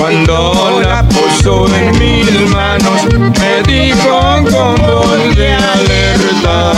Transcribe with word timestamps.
Cuando 0.00 0.80
la 0.82 1.06
puso 1.06 1.66
en 1.76 1.90
mis 1.98 2.48
manos, 2.48 3.04
me 3.38 3.62
dijo 3.70 4.18
con 4.50 4.74
voz 4.76 5.36
de 5.36 5.52
alerta. 5.52 6.72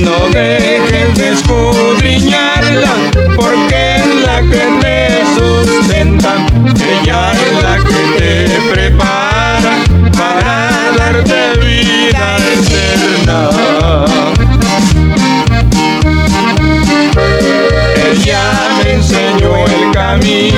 No 0.00 0.16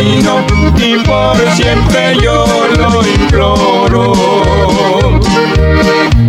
camino 0.01 0.47
y 0.79 0.97
por 1.05 1.37
siempre 1.55 2.17
yo 2.23 2.47
lo 2.79 3.07
imploro. 3.07 4.13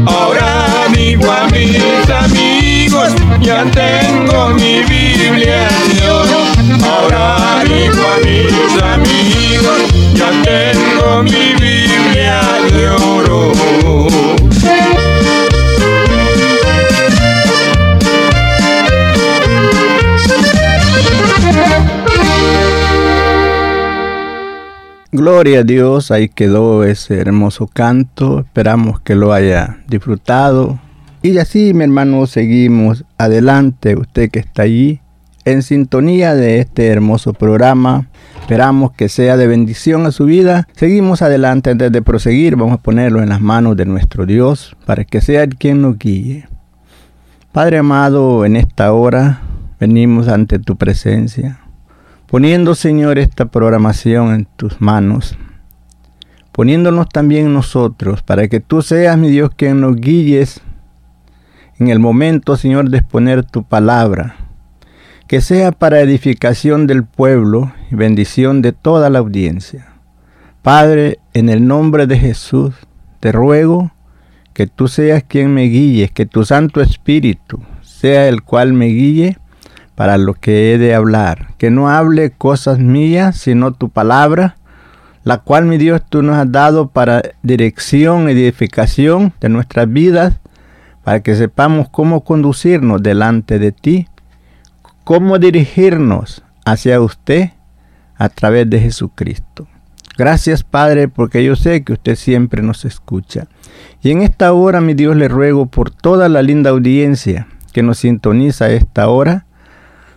Ahora 0.06 0.88
digo 0.94 1.32
a 1.32 1.48
mis 1.48 2.10
amigos, 2.10 3.14
ya 3.40 3.64
tengo 3.72 4.50
mi 4.50 4.82
Biblia 4.84 5.70
de 5.94 6.10
oro. 6.10 6.40
Ahora 6.84 7.64
digo 7.64 8.04
a 8.14 8.18
mis 8.26 8.82
amigos, 8.82 9.82
ya 10.16 10.32
tengo 10.44 11.24
mi 11.24 11.54
Biblia 11.54 12.42
de 12.72 12.90
oro. 12.90 13.01
Gloria 25.22 25.60
a 25.60 25.64
Dios, 25.64 26.10
ahí 26.10 26.30
quedó 26.30 26.84
ese 26.84 27.20
hermoso 27.20 27.68
canto, 27.68 28.40
esperamos 28.40 29.02
que 29.02 29.14
lo 29.14 29.34
haya 29.34 29.78
disfrutado. 29.88 30.80
Y 31.22 31.38
así, 31.38 31.76
mi 31.76 31.84
hermano, 31.84 32.26
seguimos 32.26 33.06
adelante, 33.20 33.96
usted 33.96 34.32
que 34.32 34.40
está 34.40 34.64
allí, 34.64 35.00
en 35.46 35.62
sintonía 35.62 36.34
de 36.34 36.58
este 36.58 36.88
hermoso 36.88 37.34
programa. 37.34 38.08
Esperamos 38.40 38.94
que 38.94 39.10
sea 39.10 39.38
de 39.38 39.46
bendición 39.46 40.08
a 40.08 40.12
su 40.12 40.26
vida. 40.26 40.68
Seguimos 40.74 41.22
adelante 41.22 41.70
antes 41.70 41.92
de 41.92 42.02
proseguir, 42.02 42.56
vamos 42.56 42.80
a 42.80 42.82
ponerlo 42.82 43.22
en 43.22 43.30
las 43.30 43.42
manos 43.42 43.78
de 43.78 43.86
nuestro 43.86 44.26
Dios 44.26 44.76
para 44.88 45.04
que 45.04 45.22
sea 45.22 45.44
el 45.44 45.56
quien 45.56 45.84
nos 45.84 46.00
guíe. 46.00 46.48
Padre 47.52 47.78
amado, 47.78 48.44
en 48.44 48.56
esta 48.56 48.92
hora 48.92 49.42
venimos 49.80 50.28
ante 50.28 50.58
tu 50.58 50.78
presencia 50.78 51.61
poniendo, 52.32 52.76
Señor, 52.76 53.20
esta 53.20 53.48
programación 53.48 54.34
en 54.34 54.48
tus 54.56 54.80
manos, 54.80 55.38
poniéndonos 56.54 57.10
también 57.10 57.54
nosotros, 57.54 58.24
para 58.24 58.48
que 58.48 58.62
tú 58.62 58.82
seas, 58.82 59.18
mi 59.18 59.30
Dios, 59.30 59.52
quien 59.54 59.82
nos 59.82 59.98
guíes 59.98 60.62
en 61.78 61.90
el 61.90 62.00
momento, 62.00 62.56
Señor, 62.56 62.90
de 62.90 63.00
exponer 63.00 63.44
tu 63.44 63.64
palabra, 63.64 64.38
que 65.28 65.42
sea 65.42 65.74
para 65.74 66.00
edificación 66.00 66.88
del 66.88 67.04
pueblo 67.04 67.74
y 67.92 67.96
bendición 67.96 68.62
de 68.62 68.72
toda 68.72 69.10
la 69.10 69.20
audiencia. 69.20 69.88
Padre, 70.62 71.20
en 71.34 71.50
el 71.50 71.68
nombre 71.68 72.08
de 72.08 72.18
Jesús, 72.18 72.74
te 73.20 73.34
ruego 73.34 73.92
que 74.54 74.68
tú 74.68 74.88
seas 74.88 75.24
quien 75.24 75.54
me 75.54 75.64
guíes, 75.64 76.12
que 76.12 76.26
tu 76.26 76.46
Santo 76.46 76.80
Espíritu 76.80 77.60
sea 77.82 78.30
el 78.30 78.42
cual 78.42 78.72
me 78.72 78.86
guíe 78.86 79.38
para 80.02 80.18
lo 80.18 80.34
que 80.34 80.74
he 80.74 80.80
de 80.80 80.96
hablar, 80.96 81.50
que 81.60 81.70
no 81.70 81.88
hable 81.88 82.32
cosas 82.32 82.80
mías, 82.80 83.38
sino 83.38 83.72
tu 83.72 83.90
palabra, 83.90 84.56
la 85.24 85.38
cual 85.38 85.68
mi 85.68 85.78
Dios 85.78 86.02
tú 86.10 86.24
nos 86.24 86.38
has 86.38 86.52
dado 86.52 86.88
para 86.88 87.22
dirección 87.44 88.28
y 88.28 88.32
edificación 88.32 89.32
de 89.40 89.50
nuestras 89.50 89.94
vidas, 89.94 90.40
para 91.04 91.20
que 91.20 91.36
sepamos 91.36 91.88
cómo 91.90 92.24
conducirnos 92.24 93.04
delante 93.04 93.60
de 93.60 93.72
ti, 93.72 94.08
cómo 95.04 95.38
dirigirnos 95.38 96.42
hacia 96.66 97.00
usted 97.00 97.52
a 98.16 98.30
través 98.30 98.68
de 98.72 98.80
Jesucristo. 98.80 99.68
Gracias 100.18 100.64
Padre, 100.64 101.10
porque 101.10 101.44
yo 101.44 101.56
sé 101.56 101.84
que 101.84 101.94
usted 101.94 102.16
siempre 102.16 102.64
nos 102.64 102.86
escucha. 102.86 103.46
Y 104.02 104.10
en 104.10 104.24
esta 104.24 104.52
hora, 104.52 104.82
mi 104.82 104.96
Dios, 104.96 105.16
le 105.16 105.28
ruego 105.28 105.68
por 105.68 105.92
toda 105.92 106.28
la 106.28 106.42
linda 106.42 106.72
audiencia 106.72 107.46
que 107.72 107.84
nos 107.84 108.00
sintoniza 108.00 108.66
a 108.66 108.72
esta 108.72 109.08
hora, 109.08 109.46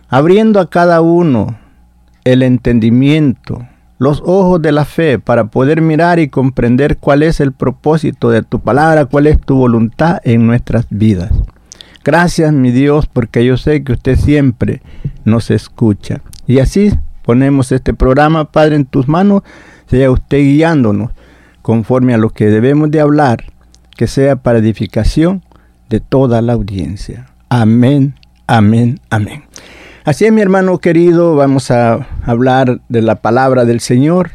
abriendo 0.09 0.59
a 0.59 0.69
cada 0.69 1.01
uno 1.01 1.57
el 2.23 2.43
entendimiento, 2.43 3.67
los 3.97 4.21
ojos 4.25 4.61
de 4.61 4.71
la 4.71 4.85
fe 4.85 5.19
para 5.19 5.45
poder 5.45 5.81
mirar 5.81 6.19
y 6.19 6.27
comprender 6.27 6.97
cuál 6.97 7.23
es 7.23 7.39
el 7.39 7.51
propósito 7.53 8.29
de 8.29 8.43
tu 8.43 8.59
palabra, 8.59 9.05
cuál 9.05 9.27
es 9.27 9.39
tu 9.39 9.55
voluntad 9.55 10.19
en 10.23 10.45
nuestras 10.47 10.87
vidas. 10.89 11.31
Gracias 12.03 12.53
mi 12.53 12.71
Dios 12.71 13.07
porque 13.07 13.45
yo 13.45 13.57
sé 13.57 13.83
que 13.83 13.93
usted 13.93 14.17
siempre 14.17 14.81
nos 15.23 15.49
escucha. 15.49 16.21
Y 16.45 16.59
así 16.59 16.91
ponemos 17.23 17.71
este 17.71 17.93
programa, 17.93 18.51
Padre, 18.51 18.75
en 18.75 18.85
tus 18.85 19.07
manos, 19.07 19.41
sea 19.87 20.11
usted 20.11 20.39
guiándonos 20.39 21.11
conforme 21.61 22.13
a 22.13 22.17
lo 22.17 22.29
que 22.29 22.45
debemos 22.45 22.91
de 22.91 23.01
hablar, 23.01 23.45
que 23.95 24.05
sea 24.05 24.35
para 24.35 24.59
edificación 24.59 25.41
de 25.89 25.99
toda 25.99 26.41
la 26.41 26.53
audiencia. 26.53 27.27
Amén, 27.49 28.15
amén, 28.45 28.99
amén. 29.09 29.43
Así 30.05 30.25
es, 30.25 30.31
mi 30.31 30.39
hermano 30.41 30.77
querido, 30.77 31.35
vamos 31.35 31.71
a 31.71 32.05
hablar 32.23 32.79
de 32.89 33.01
la 33.01 33.15
palabra 33.15 33.65
del 33.65 33.79
Señor, 33.79 34.29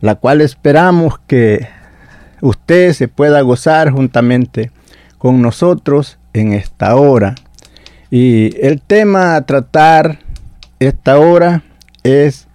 la 0.00 0.14
cual 0.14 0.40
esperamos 0.40 1.18
que 1.26 1.66
usted 2.40 2.92
se 2.92 3.08
pueda 3.08 3.40
gozar 3.40 3.90
juntamente 3.90 4.70
con 5.18 5.42
nosotros 5.42 6.20
en 6.32 6.52
esta 6.52 6.94
hora. 6.94 7.34
Y 8.08 8.56
el 8.64 8.82
tema 8.82 9.34
a 9.34 9.44
tratar 9.44 10.20
esta 10.78 11.18
hora 11.18 11.64
es 12.04 12.46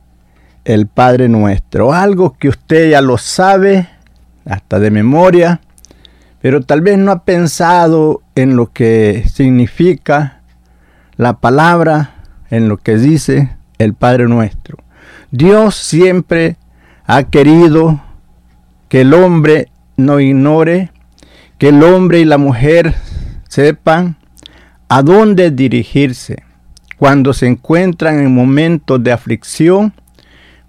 el 0.63 0.87
Padre 0.87 1.27
Nuestro, 1.27 1.91
algo 1.91 2.37
que 2.39 2.47
usted 2.47 2.91
ya 2.91 3.01
lo 3.01 3.17
sabe, 3.17 3.89
hasta 4.45 4.79
de 4.79 4.91
memoria, 4.91 5.59
pero 6.41 6.61
tal 6.61 6.79
vez 6.79 6.97
no 6.99 7.11
ha 7.11 7.25
pensado 7.25 8.21
en 8.35 8.55
lo 8.55 8.71
que 8.71 9.25
significa 9.27 10.39
la 11.17 11.41
palabra 11.41 12.15
en 12.49 12.67
lo 12.67 12.77
que 12.77 12.97
dice 12.97 13.55
el 13.77 13.93
Padre 13.93 14.27
nuestro. 14.27 14.77
Dios 15.31 15.75
siempre 15.75 16.57
ha 17.05 17.23
querido 17.23 18.01
que 18.87 19.01
el 19.01 19.13
hombre 19.13 19.69
no 19.97 20.19
ignore, 20.19 20.91
que 21.57 21.69
el 21.69 21.83
hombre 21.83 22.19
y 22.19 22.25
la 22.25 22.37
mujer 22.37 22.95
sepan 23.47 24.17
a 24.87 25.03
dónde 25.03 25.51
dirigirse, 25.51 26.43
cuando 26.97 27.33
se 27.33 27.47
encuentran 27.47 28.19
en 28.19 28.33
momentos 28.33 29.03
de 29.03 29.11
aflicción, 29.11 29.93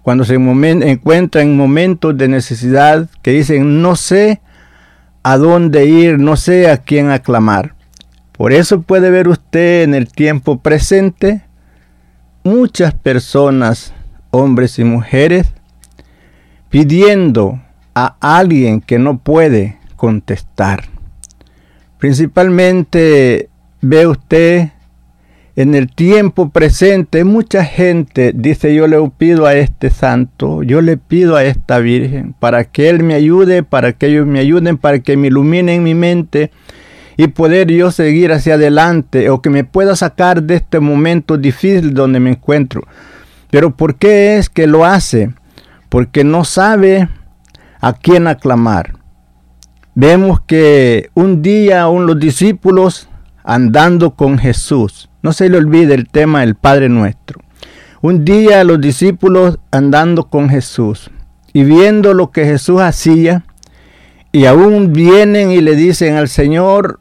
cuando 0.01 0.23
se 0.23 0.35
encuentran 0.35 1.47
en 1.47 1.57
momentos 1.57 2.17
de 2.17 2.27
necesidad, 2.27 3.09
que 3.21 3.31
dicen, 3.31 3.81
no 3.81 3.95
sé 3.95 4.41
a 5.23 5.37
dónde 5.37 5.85
ir, 5.85 6.19
no 6.19 6.35
sé 6.35 6.69
a 6.69 6.77
quién 6.77 7.09
aclamar. 7.09 7.75
Por 8.31 8.53
eso 8.53 8.81
puede 8.81 9.11
ver 9.11 9.27
usted 9.27 9.83
en 9.83 9.93
el 9.93 10.11
tiempo 10.11 10.59
presente 10.59 11.43
muchas 12.43 12.93
personas, 12.93 13.93
hombres 14.31 14.79
y 14.79 14.83
mujeres, 14.83 15.47
pidiendo 16.69 17.61
a 17.93 18.15
alguien 18.19 18.81
que 18.81 18.99
no 18.99 19.17
puede 19.17 19.77
contestar. 19.95 20.85
Principalmente 21.97 23.49
ve 23.81 24.07
usted 24.07 24.69
en 25.55 25.75
el 25.75 25.93
tiempo 25.93 26.49
presente 26.49 27.25
mucha 27.25 27.65
gente 27.65 28.31
dice 28.33 28.73
yo 28.73 28.87
le 28.87 28.97
pido 29.17 29.45
a 29.45 29.53
este 29.55 29.89
santo, 29.89 30.63
yo 30.63 30.81
le 30.81 30.95
pido 30.95 31.35
a 31.35 31.43
esta 31.43 31.79
virgen 31.79 32.33
para 32.39 32.63
que 32.63 32.89
él 32.89 33.03
me 33.03 33.15
ayude, 33.15 33.61
para 33.61 33.91
que 33.91 34.07
ellos 34.07 34.25
me 34.25 34.39
ayuden, 34.39 34.77
para 34.77 34.99
que 34.99 35.17
me 35.17 35.27
iluminen 35.27 35.83
mi 35.83 35.93
mente 35.93 36.51
y 37.17 37.27
poder 37.27 37.71
yo 37.71 37.91
seguir 37.91 38.31
hacia 38.31 38.55
adelante 38.55 39.29
o 39.29 39.41
que 39.41 39.49
me 39.49 39.63
pueda 39.63 39.95
sacar 39.95 40.43
de 40.43 40.55
este 40.55 40.79
momento 40.79 41.37
difícil 41.37 41.93
donde 41.93 42.19
me 42.19 42.31
encuentro. 42.31 42.83
Pero 43.49 43.75
¿por 43.75 43.95
qué 43.95 44.37
es 44.37 44.49
que 44.49 44.67
lo 44.67 44.85
hace? 44.85 45.33
Porque 45.89 46.23
no 46.23 46.45
sabe 46.45 47.09
a 47.81 47.93
quién 47.93 48.27
aclamar. 48.27 48.93
Vemos 49.93 50.39
que 50.41 51.09
un 51.13 51.41
día 51.41 51.81
aún 51.81 52.05
los 52.05 52.17
discípulos 52.17 53.09
andando 53.43 54.15
con 54.15 54.37
Jesús, 54.37 55.09
no 55.21 55.33
se 55.33 55.49
le 55.49 55.57
olvide 55.57 55.93
el 55.93 56.07
tema 56.07 56.41
del 56.41 56.55
Padre 56.55 56.89
Nuestro. 56.89 57.41
Un 58.01 58.23
día 58.25 58.63
los 58.63 58.79
discípulos 58.79 59.59
andando 59.69 60.29
con 60.29 60.49
Jesús 60.49 61.11
y 61.53 61.63
viendo 61.63 62.13
lo 62.13 62.31
que 62.31 62.45
Jesús 62.45 62.81
hacía, 62.81 63.43
y 64.31 64.45
aún 64.45 64.93
vienen 64.93 65.51
y 65.51 65.61
le 65.61 65.75
dicen 65.75 66.15
al 66.15 66.29
Señor, 66.29 66.99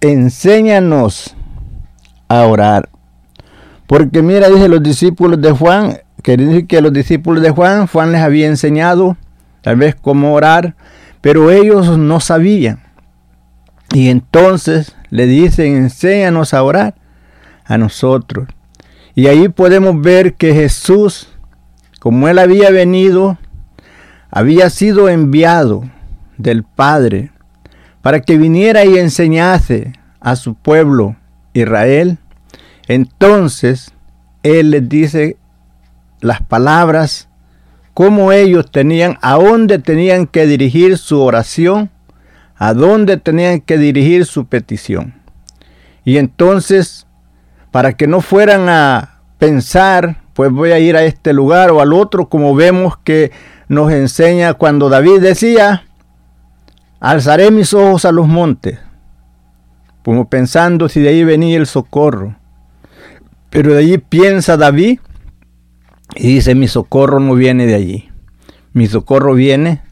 enséñanos 0.00 1.36
a 2.28 2.42
orar. 2.46 2.88
Porque 3.86 4.22
mira, 4.22 4.48
dice 4.48 4.68
los 4.68 4.82
discípulos 4.82 5.40
de 5.40 5.52
Juan, 5.52 5.98
que 6.22 6.36
dice 6.36 6.66
que 6.66 6.80
los 6.80 6.92
discípulos 6.92 7.42
de 7.42 7.50
Juan, 7.50 7.86
Juan 7.86 8.12
les 8.12 8.22
había 8.22 8.46
enseñado 8.46 9.16
tal 9.62 9.76
vez 9.76 9.94
cómo 9.94 10.34
orar, 10.34 10.74
pero 11.20 11.50
ellos 11.50 11.96
no 11.98 12.20
sabían. 12.20 12.80
Y 13.92 14.08
entonces 14.08 14.96
le 15.10 15.26
dicen, 15.26 15.76
enséñanos 15.76 16.52
a 16.52 16.62
orar 16.62 16.94
a 17.64 17.78
nosotros. 17.78 18.48
Y 19.14 19.28
ahí 19.28 19.48
podemos 19.48 20.00
ver 20.00 20.34
que 20.34 20.52
Jesús, 20.52 21.28
como 22.00 22.26
él 22.28 22.40
había 22.40 22.70
venido, 22.70 23.38
había 24.30 24.68
sido 24.70 25.08
enviado 25.08 25.84
del 26.36 26.64
Padre 26.64 27.30
para 28.02 28.20
que 28.20 28.36
viniera 28.36 28.84
y 28.84 28.98
enseñase 28.98 29.92
a 30.20 30.36
su 30.36 30.54
pueblo 30.54 31.16
Israel. 31.52 32.18
Entonces 32.88 33.92
él 34.42 34.70
les 34.70 34.88
dice 34.88 35.36
las 36.20 36.42
palabras, 36.42 37.28
cómo 37.94 38.32
ellos 38.32 38.70
tenían, 38.70 39.18
a 39.22 39.34
dónde 39.34 39.78
tenían 39.78 40.26
que 40.26 40.46
dirigir 40.46 40.98
su 40.98 41.20
oración, 41.20 41.90
a 42.56 42.74
dónde 42.74 43.16
tenían 43.16 43.60
que 43.60 43.78
dirigir 43.78 44.26
su 44.26 44.46
petición. 44.46 45.14
Y 46.04 46.18
entonces 46.18 47.06
para 47.70 47.94
que 47.94 48.06
no 48.06 48.20
fueran 48.20 48.68
a 48.68 49.20
pensar, 49.38 50.22
pues 50.32 50.52
voy 50.52 50.70
a 50.70 50.78
ir 50.78 50.96
a 50.96 51.04
este 51.04 51.32
lugar 51.32 51.70
o 51.70 51.80
al 51.80 51.92
otro, 51.92 52.28
como 52.28 52.54
vemos 52.54 52.96
que 52.98 53.32
nos 53.68 53.90
enseña 53.92 54.54
cuando 54.54 54.88
David 54.88 55.20
decía, 55.20 55.83
alzaré 57.04 57.50
mis 57.50 57.74
ojos 57.74 58.06
a 58.06 58.12
los 58.12 58.26
montes, 58.26 58.78
como 60.02 60.30
pensando 60.30 60.88
si 60.88 61.00
de 61.00 61.10
ahí 61.10 61.22
venía 61.22 61.58
el 61.58 61.66
socorro. 61.66 62.36
Pero 63.50 63.74
de 63.74 63.80
allí 63.80 63.98
piensa 63.98 64.56
David 64.56 65.00
y 66.16 66.36
dice, 66.36 66.54
mi 66.54 66.66
socorro 66.66 67.20
no 67.20 67.34
viene 67.34 67.66
de 67.66 67.74
allí, 67.74 68.08
mi 68.72 68.86
socorro 68.86 69.34
viene 69.34 69.82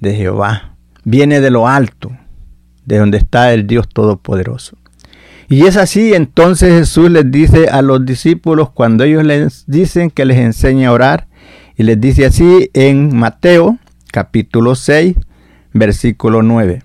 de 0.00 0.14
Jehová, 0.14 0.76
viene 1.02 1.40
de 1.40 1.50
lo 1.50 1.66
alto, 1.66 2.10
de 2.84 2.98
donde 2.98 3.16
está 3.16 3.54
el 3.54 3.66
Dios 3.66 3.88
Todopoderoso. 3.88 4.76
Y 5.48 5.64
es 5.64 5.78
así, 5.78 6.12
entonces 6.12 6.74
Jesús 6.74 7.10
les 7.10 7.30
dice 7.30 7.68
a 7.68 7.80
los 7.80 8.04
discípulos 8.04 8.68
cuando 8.70 9.04
ellos 9.04 9.24
les 9.24 9.64
dicen 9.66 10.10
que 10.10 10.26
les 10.26 10.36
enseñe 10.36 10.84
a 10.84 10.92
orar, 10.92 11.26
y 11.74 11.84
les 11.84 11.98
dice 11.98 12.26
así 12.26 12.70
en 12.74 13.16
Mateo 13.16 13.78
capítulo 14.12 14.74
6, 14.74 15.16
versículo 15.72 16.42
9. 16.42 16.82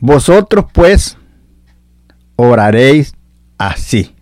Vosotros 0.00 0.66
pues 0.72 1.16
oraréis 2.36 3.14
así. 3.58 4.14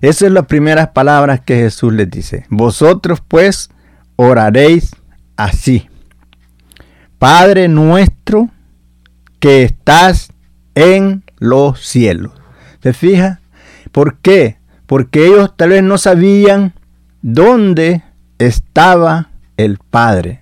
Esas 0.00 0.28
son 0.28 0.34
las 0.34 0.46
primeras 0.46 0.88
palabras 0.88 1.40
que 1.40 1.56
Jesús 1.56 1.92
les 1.92 2.10
dice. 2.10 2.46
Vosotros 2.48 3.22
pues 3.26 3.70
oraréis 4.16 4.96
así. 5.36 5.88
Padre 7.18 7.68
nuestro 7.68 8.48
que 9.38 9.62
estás 9.62 10.32
en 10.74 11.22
los 11.38 11.80
cielos. 11.80 12.32
¿Te 12.80 12.92
fijas? 12.92 13.38
¿Por 13.92 14.18
qué? 14.18 14.58
Porque 14.86 15.26
ellos 15.26 15.52
tal 15.56 15.70
vez 15.70 15.82
no 15.82 15.98
sabían 15.98 16.74
dónde 17.20 18.02
estaba 18.38 19.30
el 19.56 19.78
Padre. 19.78 20.40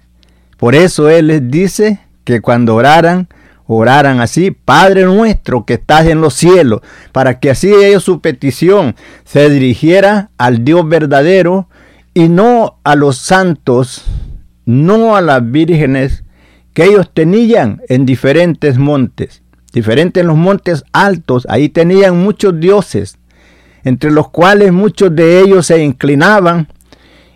Por 0.56 0.74
eso 0.74 1.08
Él 1.08 1.28
les 1.28 1.50
dice 1.50 2.00
que 2.24 2.40
cuando 2.40 2.74
oraran, 2.74 3.28
oraran 3.66 4.20
así, 4.20 4.50
Padre 4.50 5.04
nuestro 5.04 5.64
que 5.64 5.74
estás 5.74 6.06
en 6.06 6.20
los 6.20 6.34
cielos, 6.34 6.80
para 7.12 7.38
que 7.38 7.50
así 7.50 7.72
ellos 7.72 8.04
su 8.04 8.20
petición 8.20 8.96
se 9.24 9.48
dirigiera 9.48 10.30
al 10.38 10.64
Dios 10.64 10.88
verdadero 10.88 11.68
y 12.14 12.28
no 12.28 12.78
a 12.84 12.96
los 12.96 13.18
santos, 13.18 14.04
no 14.64 15.16
a 15.16 15.20
las 15.20 15.48
vírgenes 15.50 16.24
que 16.74 16.84
ellos 16.84 17.10
tenían 17.12 17.80
en 17.88 18.06
diferentes 18.06 18.78
montes. 18.78 19.42
Diferente 19.72 20.20
en 20.20 20.26
los 20.26 20.36
montes 20.36 20.84
altos, 20.92 21.46
ahí 21.48 21.68
tenían 21.68 22.20
muchos 22.20 22.58
dioses, 22.58 23.18
entre 23.84 24.10
los 24.10 24.30
cuales 24.30 24.72
muchos 24.72 25.14
de 25.14 25.40
ellos 25.40 25.66
se 25.66 25.82
inclinaban, 25.82 26.68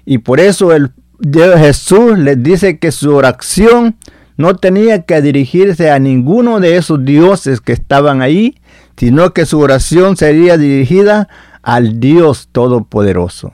y 0.05 0.19
por 0.19 0.41
eso 0.41 0.73
el 0.73 0.91
Jesús 1.33 2.19
les 2.19 2.43
dice 2.43 2.79
que 2.79 2.93
su 2.93 3.15
oración 3.15 3.97
no 4.37 4.57
tenía 4.57 5.03
que 5.03 5.21
dirigirse 5.23 5.91
a 5.91 5.99
ninguno 5.99 6.61
de 6.61 6.77
esos 6.77 7.05
dioses 7.05 7.61
que 7.61 7.73
estaban 7.73 8.23
ahí, 8.23 8.61
sino 8.97 9.33
que 9.33 9.47
su 9.47 9.61
oración 9.61 10.17
sería 10.17 10.57
dirigida 10.57 11.29
al 11.63 12.01
Dios 12.01 12.49
Todopoderoso, 12.53 13.53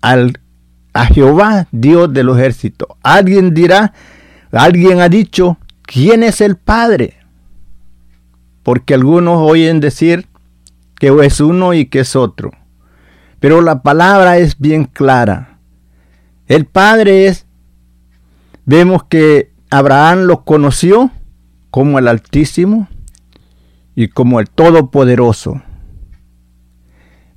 al, 0.00 0.40
a 0.92 1.06
Jehová, 1.06 1.66
Dios 1.72 2.12
de 2.12 2.22
los 2.22 2.38
ejércitos. 2.38 2.88
Alguien 3.02 3.54
dirá, 3.54 3.92
alguien 4.52 5.00
ha 5.00 5.08
dicho, 5.08 5.58
¿quién 5.82 6.22
es 6.22 6.40
el 6.40 6.56
Padre? 6.56 7.22
porque 8.62 8.94
algunos 8.94 9.38
oyen 9.38 9.80
decir 9.80 10.26
que 10.98 11.12
es 11.24 11.40
uno 11.40 11.74
y 11.74 11.86
que 11.86 12.00
es 12.00 12.16
otro. 12.16 12.52
Pero 13.40 13.60
la 13.60 13.82
palabra 13.82 14.38
es 14.38 14.58
bien 14.58 14.84
clara. 14.84 15.58
El 16.46 16.66
Padre 16.66 17.26
es, 17.26 17.46
vemos 18.64 19.04
que 19.04 19.51
Abraham 19.72 20.24
lo 20.24 20.44
conoció 20.44 21.10
como 21.70 21.98
el 21.98 22.06
Altísimo 22.06 22.88
y 23.94 24.08
como 24.08 24.38
el 24.38 24.50
Todopoderoso. 24.50 25.62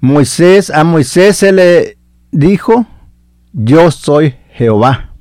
Moisés, 0.02 0.70
a 0.70 0.84
Moisés 0.84 1.38
se 1.38 1.54
le 1.54 1.98
dijo, 2.34 2.86
yo 3.54 3.90
soy 3.90 4.36
Jehová, 4.50 5.14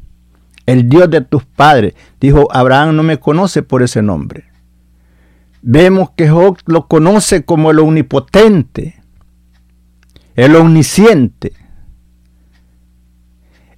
el 0.67 0.89
Dios 0.89 1.09
de 1.09 1.21
tus 1.21 1.45
padres. 1.45 1.95
Dijo, 2.19 2.49
Abraham 2.51 2.97
no 2.97 3.05
me 3.05 3.21
conoce 3.21 3.63
por 3.63 3.85
ese 3.85 4.03
nombre. 4.03 4.47
Vemos 5.63 6.11
que 6.17 6.29
Job 6.29 6.59
lo 6.67 6.89
conoce 6.89 7.45
como 7.45 7.71
el 7.71 7.79
omnipotente, 7.79 9.01
el 10.35 10.57
omnisciente, 10.57 11.53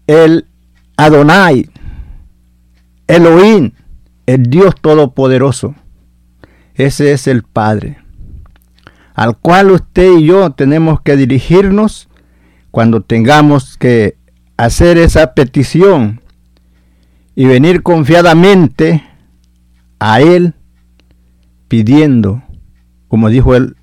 el 0.07 0.49
Adonai, 0.97 1.69
Elohim, 3.07 3.73
el 4.27 4.45
Dios 4.45 4.75
Todopoderoso. 4.81 5.75
Ese 6.75 7.13
es 7.13 7.27
el 7.27 7.43
Padre, 7.43 7.99
al 9.15 9.39
cual 9.39 9.71
usted 9.71 10.19
y 10.19 10.27
yo 10.27 10.51
tenemos 10.51 11.01
que 11.01 11.17
dirigirnos 11.17 12.09
cuando 12.71 13.01
tengamos 13.01 13.79
que 13.79 14.19
hacer 14.57 14.99
esa 14.99 15.33
petición 15.33 16.21
y 17.35 17.47
venir 17.47 17.83
confiadamente 17.83 19.03
a 19.99 20.21
Él 20.21 20.55
pidiendo, 21.69 22.43
como 23.09 23.31
dijo 23.31 23.55
el 23.55 23.77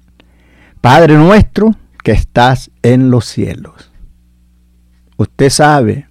Padre 0.81 1.17
nuestro 1.17 1.71
que 2.03 2.11
estás 2.11 2.69
en 2.83 3.09
los 3.09 3.25
cielos. 3.25 3.91
Usted 5.17 5.49
sabe, 5.49 6.07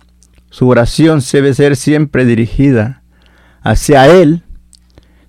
su 0.51 0.69
oración 0.69 1.21
debe 1.31 1.55
ser 1.55 1.77
siempre 1.77 2.25
dirigida 2.25 3.02
hacia 3.63 4.07
Él. 4.07 4.43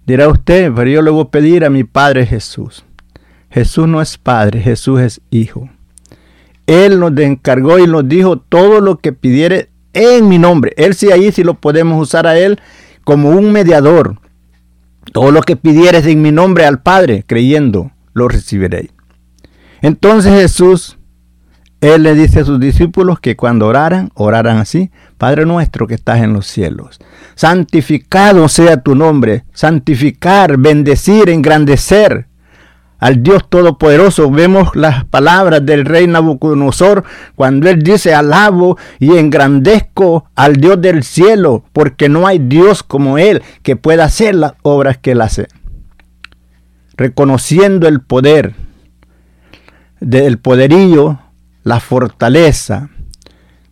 Dirá 0.05 0.27
usted, 0.27 0.71
pero 0.75 0.89
yo 0.89 1.01
le 1.01 1.11
voy 1.11 1.23
a 1.23 1.31
pedir 1.31 1.65
a 1.65 1.69
mi 1.69 1.83
Padre 1.83 2.25
Jesús. 2.25 2.83
Jesús 3.49 3.87
no 3.87 4.01
es 4.01 4.17
Padre, 4.17 4.59
Jesús 4.59 4.99
es 4.99 5.21
Hijo. 5.29 5.69
Él 6.65 6.99
nos 6.99 7.17
encargó 7.17 7.79
y 7.79 7.87
nos 7.87 8.07
dijo 8.07 8.37
todo 8.37 8.81
lo 8.81 8.97
que 8.97 9.13
pidiere 9.13 9.69
en 9.93 10.27
mi 10.27 10.39
nombre. 10.39 10.73
Él 10.77 10.95
sí 10.95 11.11
ahí 11.11 11.31
sí 11.31 11.43
lo 11.43 11.55
podemos 11.55 12.01
usar 12.01 12.25
a 12.25 12.37
Él 12.37 12.59
como 13.03 13.29
un 13.29 13.51
mediador. 13.51 14.19
Todo 15.11 15.31
lo 15.31 15.41
que 15.41 15.55
pidieres 15.55 16.05
en 16.05 16.21
mi 16.21 16.31
nombre 16.31 16.65
al 16.65 16.81
Padre, 16.81 17.23
creyendo, 17.27 17.91
lo 18.13 18.27
recibiréis. 18.27 18.89
Entonces 19.81 20.33
Jesús, 20.33 20.97
Él 21.83 22.03
le 22.03 22.15
dice 22.15 22.39
a 22.39 22.45
sus 22.45 22.61
discípulos 22.61 23.19
que 23.19 23.35
cuando 23.35 23.67
oraran, 23.67 24.09
oraran 24.13 24.55
así, 24.55 24.89
Padre 25.17 25.45
nuestro 25.45 25.85
que 25.85 25.95
estás 25.95 26.21
en 26.21 26.31
los 26.31 26.47
cielos, 26.47 27.01
santificado 27.35 28.47
sea 28.47 28.77
tu 28.77 28.95
nombre, 28.95 29.43
santificar, 29.51 30.55
bendecir, 30.55 31.27
engrandecer 31.27 32.27
al 32.99 33.21
Dios 33.21 33.49
Todopoderoso. 33.49 34.31
Vemos 34.31 34.73
las 34.77 35.03
palabras 35.03 35.65
del 35.65 35.83
rey 35.83 36.07
Nabucodonosor 36.07 37.03
cuando 37.35 37.69
él 37.69 37.83
dice, 37.83 38.13
alabo 38.13 38.77
y 38.97 39.17
engrandezco 39.17 40.23
al 40.35 40.55
Dios 40.55 40.81
del 40.81 41.03
cielo, 41.03 41.65
porque 41.73 42.07
no 42.07 42.27
hay 42.27 42.39
Dios 42.39 42.81
como 42.81 43.17
él 43.17 43.41
que 43.61 43.75
pueda 43.75 44.05
hacer 44.05 44.35
las 44.35 44.53
obras 44.61 44.99
que 44.99 45.11
él 45.11 45.19
hace. 45.19 45.47
Reconociendo 46.95 47.89
el 47.89 47.99
poder, 47.99 48.53
del 49.99 50.37
poderío, 50.37 51.19
la 51.63 51.79
fortaleza 51.79 52.89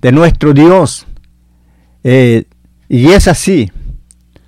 de 0.01 0.11
nuestro 0.11 0.53
Dios. 0.53 1.05
Eh, 2.03 2.45
y 2.89 3.09
es 3.09 3.27
así, 3.27 3.71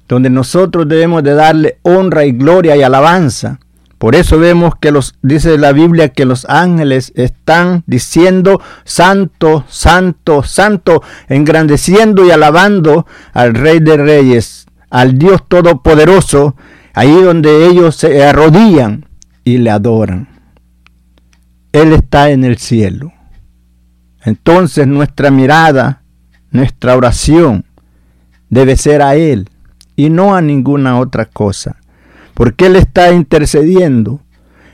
donde 0.07 0.29
nosotros 0.29 0.87
debemos 0.87 1.23
de 1.23 1.33
darle 1.33 1.79
honra 1.83 2.25
y 2.25 2.31
gloria 2.31 2.75
y 2.75 2.83
alabanza. 2.83 3.59
Por 3.97 4.15
eso 4.15 4.37
vemos 4.37 4.73
que 4.81 4.91
los, 4.91 5.15
dice 5.21 5.57
la 5.57 5.71
Biblia 5.71 6.09
que 6.09 6.25
los 6.25 6.45
ángeles 6.49 7.13
están 7.15 7.83
diciendo 7.87 8.61
santo, 8.83 9.63
santo, 9.69 10.43
santo, 10.43 11.01
engrandeciendo 11.29 12.25
y 12.25 12.31
alabando 12.31 13.07
al 13.31 13.53
Rey 13.53 13.79
de 13.79 13.95
Reyes, 13.95 14.65
al 14.89 15.17
Dios 15.17 15.47
Todopoderoso, 15.47 16.57
ahí 16.93 17.13
donde 17.13 17.67
ellos 17.67 17.95
se 17.95 18.23
arrodillan 18.25 19.05
y 19.45 19.59
le 19.59 19.69
adoran. 19.69 20.27
Él 21.71 21.93
está 21.93 22.29
en 22.29 22.43
el 22.43 22.57
cielo. 22.57 23.13
Entonces 24.25 24.87
nuestra 24.87 25.31
mirada, 25.31 26.01
nuestra 26.51 26.95
oración 26.95 27.65
debe 28.49 28.77
ser 28.77 29.01
a 29.01 29.15
Él 29.15 29.49
y 29.95 30.09
no 30.09 30.35
a 30.35 30.41
ninguna 30.41 30.99
otra 30.99 31.25
cosa. 31.25 31.77
Porque 32.33 32.67
Él 32.67 32.75
está 32.75 33.11
intercediendo. 33.11 34.21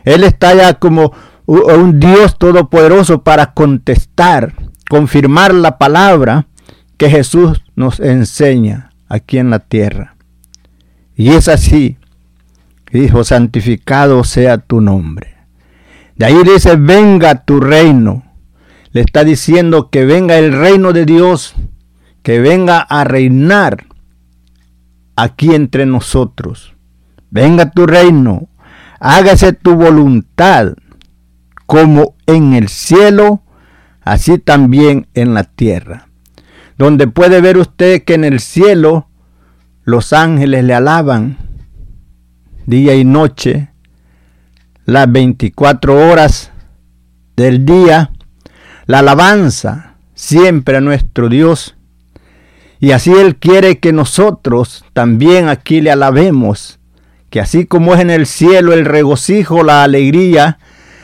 Él 0.03 0.23
está 0.23 0.53
ya 0.53 0.75
como 0.75 1.13
un 1.45 1.99
Dios 1.99 2.37
todopoderoso 2.37 3.23
para 3.23 3.53
contestar, 3.53 4.53
confirmar 4.89 5.53
la 5.53 5.77
palabra 5.77 6.47
que 6.97 7.09
Jesús 7.09 7.63
nos 7.75 7.99
enseña 7.99 8.91
aquí 9.07 9.39
en 9.39 9.49
la 9.49 9.59
tierra. 9.59 10.15
Y 11.15 11.31
es 11.31 11.47
así. 11.47 11.97
Dijo, 12.91 13.23
santificado 13.23 14.23
sea 14.23 14.57
tu 14.57 14.81
nombre. 14.81 15.35
De 16.15 16.25
ahí 16.25 16.41
dice, 16.43 16.75
venga 16.75 17.45
tu 17.45 17.59
reino. 17.59 18.23
Le 18.91 19.01
está 19.01 19.23
diciendo 19.23 19.89
que 19.89 20.05
venga 20.05 20.37
el 20.37 20.51
reino 20.51 20.93
de 20.93 21.05
Dios, 21.05 21.53
que 22.23 22.39
venga 22.39 22.79
a 22.79 23.03
reinar 23.03 23.85
aquí 25.15 25.53
entre 25.53 25.85
nosotros. 25.85 26.75
Venga 27.29 27.71
tu 27.71 27.85
reino, 27.85 28.49
hágase 28.99 29.53
tu 29.53 29.75
voluntad, 29.75 30.73
como 31.67 32.15
en 32.25 32.53
el 32.53 32.67
cielo, 32.67 33.43
así 34.01 34.39
también 34.39 35.07
en 35.13 35.35
la 35.35 35.43
tierra. 35.43 36.07
Donde 36.77 37.07
puede 37.07 37.41
ver 37.41 37.57
usted 37.57 38.03
que 38.03 38.15
en 38.15 38.23
el 38.23 38.39
cielo 38.39 39.07
los 39.83 40.13
ángeles 40.13 40.63
le 40.63 40.73
alaban 40.73 41.37
día 42.65 42.95
y 42.95 43.05
noche, 43.05 43.69
las 44.85 45.11
24 45.11 46.09
horas 46.09 46.51
del 47.35 47.65
día, 47.65 48.11
la 48.89 48.99
alabanza 48.99 49.93
siempre 50.15 50.77
a 50.77 50.81
nuestro 50.81 51.29
Dios. 51.29 51.75
Y 52.79 52.89
así 52.89 53.11
Él 53.11 53.35
quiere 53.35 53.77
que 53.77 53.93
nosotros 53.93 54.83
también 54.93 55.47
aquí 55.47 55.79
le 55.79 55.91
alabemos, 55.91 56.79
que 57.29 57.39
así 57.39 57.67
como 57.67 57.93
es 57.93 57.99
en 57.99 58.09
el 58.09 58.25
cielo 58.25 58.73
el 58.73 58.85
regocijo, 58.85 59.63
la 59.63 59.83
alegría, 59.83 60.57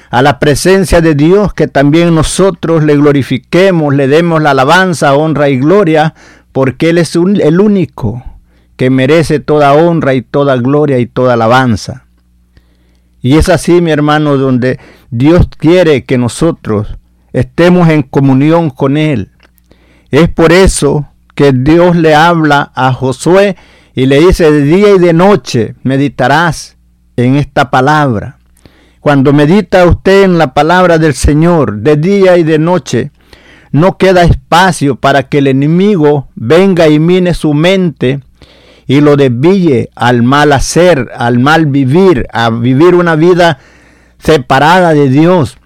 a 0.09 0.23
la 0.23 0.39
presencia 0.39 0.99
de 0.99 1.13
Dios, 1.13 1.53
que 1.53 1.67
también 1.67 2.15
nosotros 2.15 2.83
le 2.83 2.97
glorifiquemos, 2.97 3.93
le 3.93 4.07
demos 4.07 4.41
la 4.41 4.51
alabanza, 4.51 5.13
honra 5.13 5.49
y 5.49 5.59
gloria, 5.59 6.15
porque 6.53 6.89
Él 6.89 6.97
es 6.97 7.15
el 7.15 7.61
único 7.61 8.23
que 8.77 8.89
merece 8.89 9.39
toda 9.39 9.73
honra 9.73 10.15
y 10.15 10.23
toda 10.23 10.55
gloria 10.55 10.97
y 10.97 11.05
toda 11.05 11.33
alabanza. 11.33 12.05
Y 13.21 13.37
es 13.37 13.47
así, 13.47 13.79
mi 13.79 13.91
hermano, 13.91 14.37
donde 14.37 14.79
Dios 15.11 15.47
quiere 15.59 16.03
que 16.03 16.17
nosotros 16.17 16.97
estemos 17.35 17.89
en 17.89 18.01
comunión 18.01 18.69
con 18.69 18.95
Él. 18.95 19.31
Es 20.09 20.29
por 20.29 20.53
eso 20.53 21.05
que 21.35 21.51
Dios 21.51 21.97
le 21.97 22.15
habla 22.15 22.71
a 22.73 22.93
Josué 22.93 23.57
y 23.93 24.05
le 24.05 24.21
dice, 24.21 24.49
de 24.49 24.61
día 24.61 24.95
y 24.95 24.99
de 24.99 25.11
noche 25.11 25.75
meditarás 25.83 26.77
en 27.17 27.35
esta 27.35 27.69
palabra. 27.69 28.37
Cuando 29.01 29.33
medita 29.33 29.85
usted 29.85 30.23
en 30.23 30.37
la 30.37 30.53
palabra 30.53 30.97
del 30.97 31.13
Señor, 31.13 31.79
de 31.79 31.97
día 31.97 32.37
y 32.37 32.43
de 32.43 32.57
noche, 32.57 33.11
no 33.71 33.97
queda 33.97 34.23
espacio 34.23 34.95
para 34.95 35.23
que 35.23 35.39
el 35.39 35.47
enemigo 35.47 36.29
venga 36.35 36.87
y 36.87 36.99
mine 36.99 37.33
su 37.33 37.53
mente 37.53 38.21
y 38.87 39.01
lo 39.01 39.17
desville 39.17 39.89
al 39.93 40.23
mal 40.23 40.53
hacer, 40.53 41.11
al 41.17 41.39
mal 41.39 41.65
vivir, 41.65 42.27
a 42.31 42.49
vivir 42.49 42.95
una 42.95 43.17
vida 43.17 43.59
separada 44.19 44.93
de 44.93 45.09
Dios. 45.09 45.57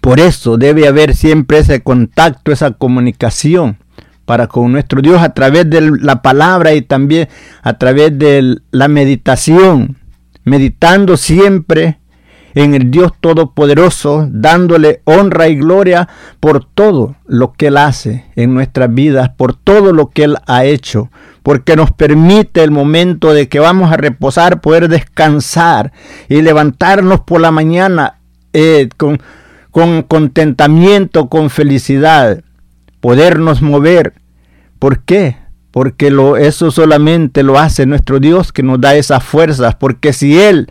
Por 0.00 0.20
eso 0.20 0.56
debe 0.56 0.88
haber 0.88 1.14
siempre 1.14 1.58
ese 1.58 1.82
contacto, 1.82 2.52
esa 2.52 2.72
comunicación 2.72 3.76
para 4.24 4.46
con 4.46 4.72
nuestro 4.72 5.02
Dios 5.02 5.20
a 5.20 5.34
través 5.34 5.68
de 5.68 5.80
la 6.00 6.22
palabra 6.22 6.74
y 6.74 6.82
también 6.82 7.28
a 7.62 7.78
través 7.78 8.18
de 8.18 8.56
la 8.70 8.88
meditación, 8.88 9.96
meditando 10.44 11.16
siempre 11.16 11.98
en 12.54 12.74
el 12.74 12.90
Dios 12.90 13.12
Todopoderoso, 13.20 14.28
dándole 14.30 15.00
honra 15.04 15.48
y 15.48 15.56
gloria 15.56 16.08
por 16.38 16.64
todo 16.64 17.16
lo 17.26 17.52
que 17.52 17.68
Él 17.68 17.78
hace 17.78 18.26
en 18.36 18.54
nuestras 18.54 18.92
vidas, 18.92 19.30
por 19.30 19.54
todo 19.54 19.92
lo 19.92 20.10
que 20.10 20.24
Él 20.24 20.36
ha 20.46 20.64
hecho, 20.64 21.10
porque 21.42 21.76
nos 21.76 21.90
permite 21.92 22.62
el 22.62 22.70
momento 22.70 23.32
de 23.32 23.48
que 23.48 23.58
vamos 23.58 23.90
a 23.90 23.96
reposar, 23.96 24.60
poder 24.60 24.88
descansar 24.88 25.92
y 26.28 26.42
levantarnos 26.42 27.20
por 27.20 27.40
la 27.40 27.50
mañana 27.50 28.18
eh, 28.52 28.88
con, 28.96 29.20
con 29.72 30.02
contentamiento, 30.02 31.28
con 31.28 31.50
felicidad, 31.50 32.44
podernos 33.00 33.62
mover. 33.62 34.12
¿Por 34.78 35.00
qué? 35.00 35.36
Porque 35.72 36.10
lo, 36.10 36.36
eso 36.36 36.70
solamente 36.70 37.42
lo 37.42 37.58
hace 37.58 37.86
nuestro 37.86 38.20
Dios 38.20 38.52
que 38.52 38.62
nos 38.62 38.80
da 38.80 38.94
esas 38.94 39.24
fuerzas, 39.24 39.74
porque 39.74 40.12
si 40.12 40.38
Él 40.38 40.70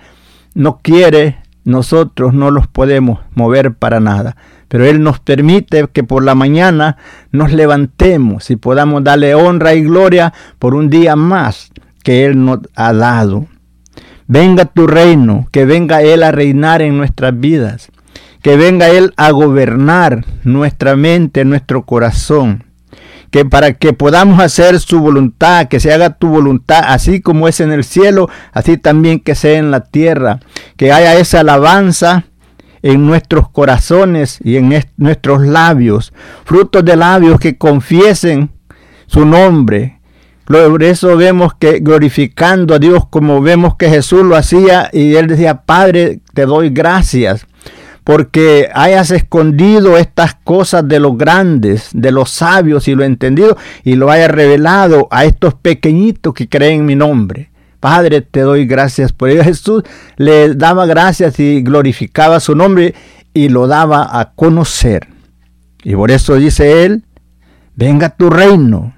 no 0.54 0.80
quiere, 0.84 1.38
nosotros 1.64 2.34
no 2.34 2.52
los 2.52 2.68
podemos 2.68 3.20
mover 3.34 3.74
para 3.74 4.00
nada. 4.00 4.38
Pero 4.68 4.86
Él 4.86 5.02
nos 5.02 5.20
permite 5.20 5.88
que 5.92 6.04
por 6.04 6.24
la 6.24 6.36
mañana 6.36 6.98
nos 7.32 7.52
levantemos 7.52 8.52
y 8.52 8.56
podamos 8.56 9.04
darle 9.04 9.34
honra 9.34 9.74
y 9.74 9.82
gloria 9.82 10.32
por 10.60 10.76
un 10.76 10.90
día 10.90 11.16
más 11.16 11.72
que 12.04 12.26
Él 12.26 12.46
nos 12.46 12.60
ha 12.76 12.94
dado. 12.94 13.48
Venga 14.28 14.66
tu 14.66 14.86
reino, 14.86 15.48
que 15.52 15.66
venga 15.66 16.04
Él 16.04 16.22
a 16.22 16.32
reinar 16.32 16.84
en 16.84 16.98
nuestras 16.98 17.38
vidas, 17.38 17.92
que 18.42 18.58
venga 18.58 18.90
Él 18.90 19.14
a 19.18 19.32
gobernar 19.32 20.26
nuestra 20.44 20.96
mente, 20.96 21.46
nuestro 21.46 21.86
corazón 21.86 22.66
que 23.32 23.46
para 23.46 23.74
que 23.74 23.94
podamos 23.94 24.42
hacer 24.42 24.80
su 24.80 25.00
voluntad, 25.00 25.70
que 25.70 25.80
se 25.80 25.92
haga 25.94 26.18
tu 26.18 26.28
voluntad, 26.28 26.84
así 26.86 27.22
como 27.22 27.48
es 27.48 27.62
en 27.62 27.72
el 27.72 27.86
cielo, 27.86 28.30
así 28.52 28.78
también 28.78 29.22
que 29.22 29.36
sea 29.36 29.58
en 29.58 29.72
la 29.72 29.80
tierra, 29.86 30.42
que 30.76 30.92
haya 30.92 31.16
esa 31.16 31.40
alabanza 31.40 32.26
en 32.84 33.06
nuestros 33.08 33.50
corazones 33.50 34.40
y 34.44 34.58
en 34.58 34.84
nuestros 34.98 35.42
labios, 35.44 36.14
frutos 36.44 36.84
de 36.84 36.98
labios 36.98 37.40
que 37.40 37.58
confiesen 37.58 38.52
su 39.08 39.26
nombre. 39.26 40.00
Por 40.46 40.84
eso 40.84 41.16
vemos 41.16 41.54
que 41.54 41.80
glorificando 41.80 42.76
a 42.76 42.80
Dios 42.80 43.06
como 43.10 43.42
vemos 43.42 43.78
que 43.78 43.90
Jesús 43.90 44.24
lo 44.24 44.36
hacía 44.36 44.90
y 44.92 45.16
él 45.16 45.28
decía, 45.28 45.62
Padre, 45.62 46.20
te 46.34 46.46
doy 46.46 46.70
gracias 46.70 47.48
porque 48.04 48.70
hayas 48.74 49.12
escondido 49.12 49.98
estas 49.98 50.36
cosas 50.36 50.88
de 50.88 51.00
los 51.00 51.18
grandes, 51.18 51.90
de 51.94 52.12
los 52.12 52.32
sabios 52.32 52.88
y 52.88 52.96
lo 52.96 53.04
entendido, 53.04 53.58
y 53.84 53.96
lo 53.96 54.10
hayas 54.10 54.32
revelado 54.32 55.08
a 55.12 55.26
estos 55.26 55.54
pequeñitos 55.54 56.34
que 56.34 56.50
creen 56.50 56.82
en 56.82 56.86
mi 56.86 56.96
nombre. 56.96 57.52
Padre, 57.80 58.22
te 58.22 58.42
doy 58.42 58.66
gracias 58.66 59.12
por 59.12 59.30
ello. 59.30 59.44
Jesús 59.44 59.84
le 60.18 60.54
daba 60.54 60.86
gracias 60.86 61.40
y 61.40 61.62
glorificaba 61.62 62.40
su 62.40 62.56
nombre 62.56 62.94
y 63.34 63.50
lo 63.50 63.68
daba 63.68 64.20
a 64.20 64.34
conocer. 64.34 65.08
Y 65.84 65.96
por 65.96 66.12
eso 66.12 66.36
dice 66.36 66.86
él, 66.86 67.04
venga 67.76 68.10
tu 68.10 68.30
reino, 68.30 68.94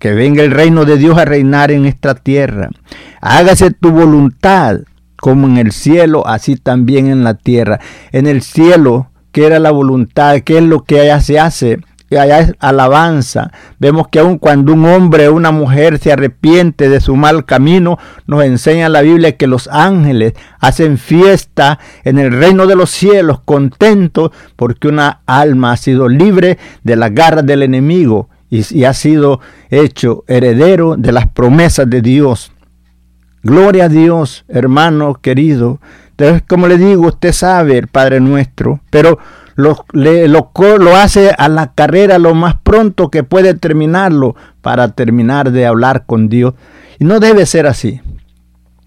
que 0.00 0.12
venga 0.12 0.42
el 0.42 0.50
reino 0.50 0.84
de 0.84 0.96
Dios 0.96 1.16
a 1.18 1.24
reinar 1.24 1.70
en 1.70 1.86
esta 1.86 2.14
tierra. 2.16 2.68
Hágase 3.20 3.70
tu 3.70 3.92
voluntad 3.92 4.80
como 5.26 5.48
en 5.48 5.56
el 5.56 5.72
cielo, 5.72 6.24
así 6.24 6.54
también 6.54 7.08
en 7.08 7.24
la 7.24 7.34
tierra. 7.34 7.80
En 8.12 8.28
el 8.28 8.42
cielo, 8.42 9.10
¿qué 9.32 9.46
era 9.46 9.58
la 9.58 9.72
voluntad? 9.72 10.38
¿Qué 10.42 10.58
es 10.58 10.62
lo 10.62 10.84
que 10.84 11.00
allá 11.00 11.20
se 11.20 11.40
hace? 11.40 11.80
allá 12.12 12.38
es 12.38 12.52
alabanza. 12.60 13.50
Vemos 13.80 14.06
que 14.06 14.20
aun 14.20 14.38
cuando 14.38 14.72
un 14.72 14.84
hombre 14.84 15.26
o 15.26 15.34
una 15.34 15.50
mujer 15.50 15.98
se 15.98 16.12
arrepiente 16.12 16.88
de 16.88 17.00
su 17.00 17.16
mal 17.16 17.44
camino, 17.44 17.98
nos 18.28 18.44
enseña 18.44 18.88
la 18.88 19.02
Biblia 19.02 19.36
que 19.36 19.48
los 19.48 19.66
ángeles 19.66 20.34
hacen 20.60 20.96
fiesta 20.96 21.80
en 22.04 22.20
el 22.20 22.30
reino 22.30 22.68
de 22.68 22.76
los 22.76 22.90
cielos, 22.90 23.40
contentos 23.44 24.30
porque 24.54 24.86
una 24.86 25.22
alma 25.26 25.72
ha 25.72 25.76
sido 25.76 26.08
libre 26.08 26.56
de 26.84 26.94
las 26.94 27.12
garras 27.12 27.44
del 27.44 27.64
enemigo 27.64 28.28
y, 28.48 28.62
y 28.78 28.84
ha 28.84 28.94
sido 28.94 29.40
hecho 29.70 30.22
heredero 30.28 30.94
de 30.96 31.10
las 31.10 31.26
promesas 31.26 31.90
de 31.90 32.00
Dios. 32.00 32.52
Gloria 33.46 33.84
a 33.84 33.88
Dios, 33.88 34.44
hermano 34.48 35.14
querido. 35.22 35.78
Entonces, 36.10 36.42
como 36.48 36.66
le 36.66 36.78
digo, 36.78 37.06
usted 37.06 37.30
sabe 37.30 37.78
el 37.78 37.86
Padre 37.86 38.18
nuestro, 38.18 38.80
pero 38.90 39.20
lo, 39.54 39.84
lo, 39.92 40.96
hace 40.96 41.30
a 41.38 41.48
la 41.48 41.72
carrera 41.72 42.18
lo 42.18 42.34
más 42.34 42.56
pronto 42.60 43.08
que 43.08 43.22
puede 43.22 43.54
terminarlo 43.54 44.34
para 44.62 44.88
terminar 44.88 45.52
de 45.52 45.64
hablar 45.64 46.06
con 46.06 46.28
Dios. 46.28 46.54
Y 46.98 47.04
no 47.04 47.20
debe 47.20 47.46
ser 47.46 47.68
así. 47.68 48.00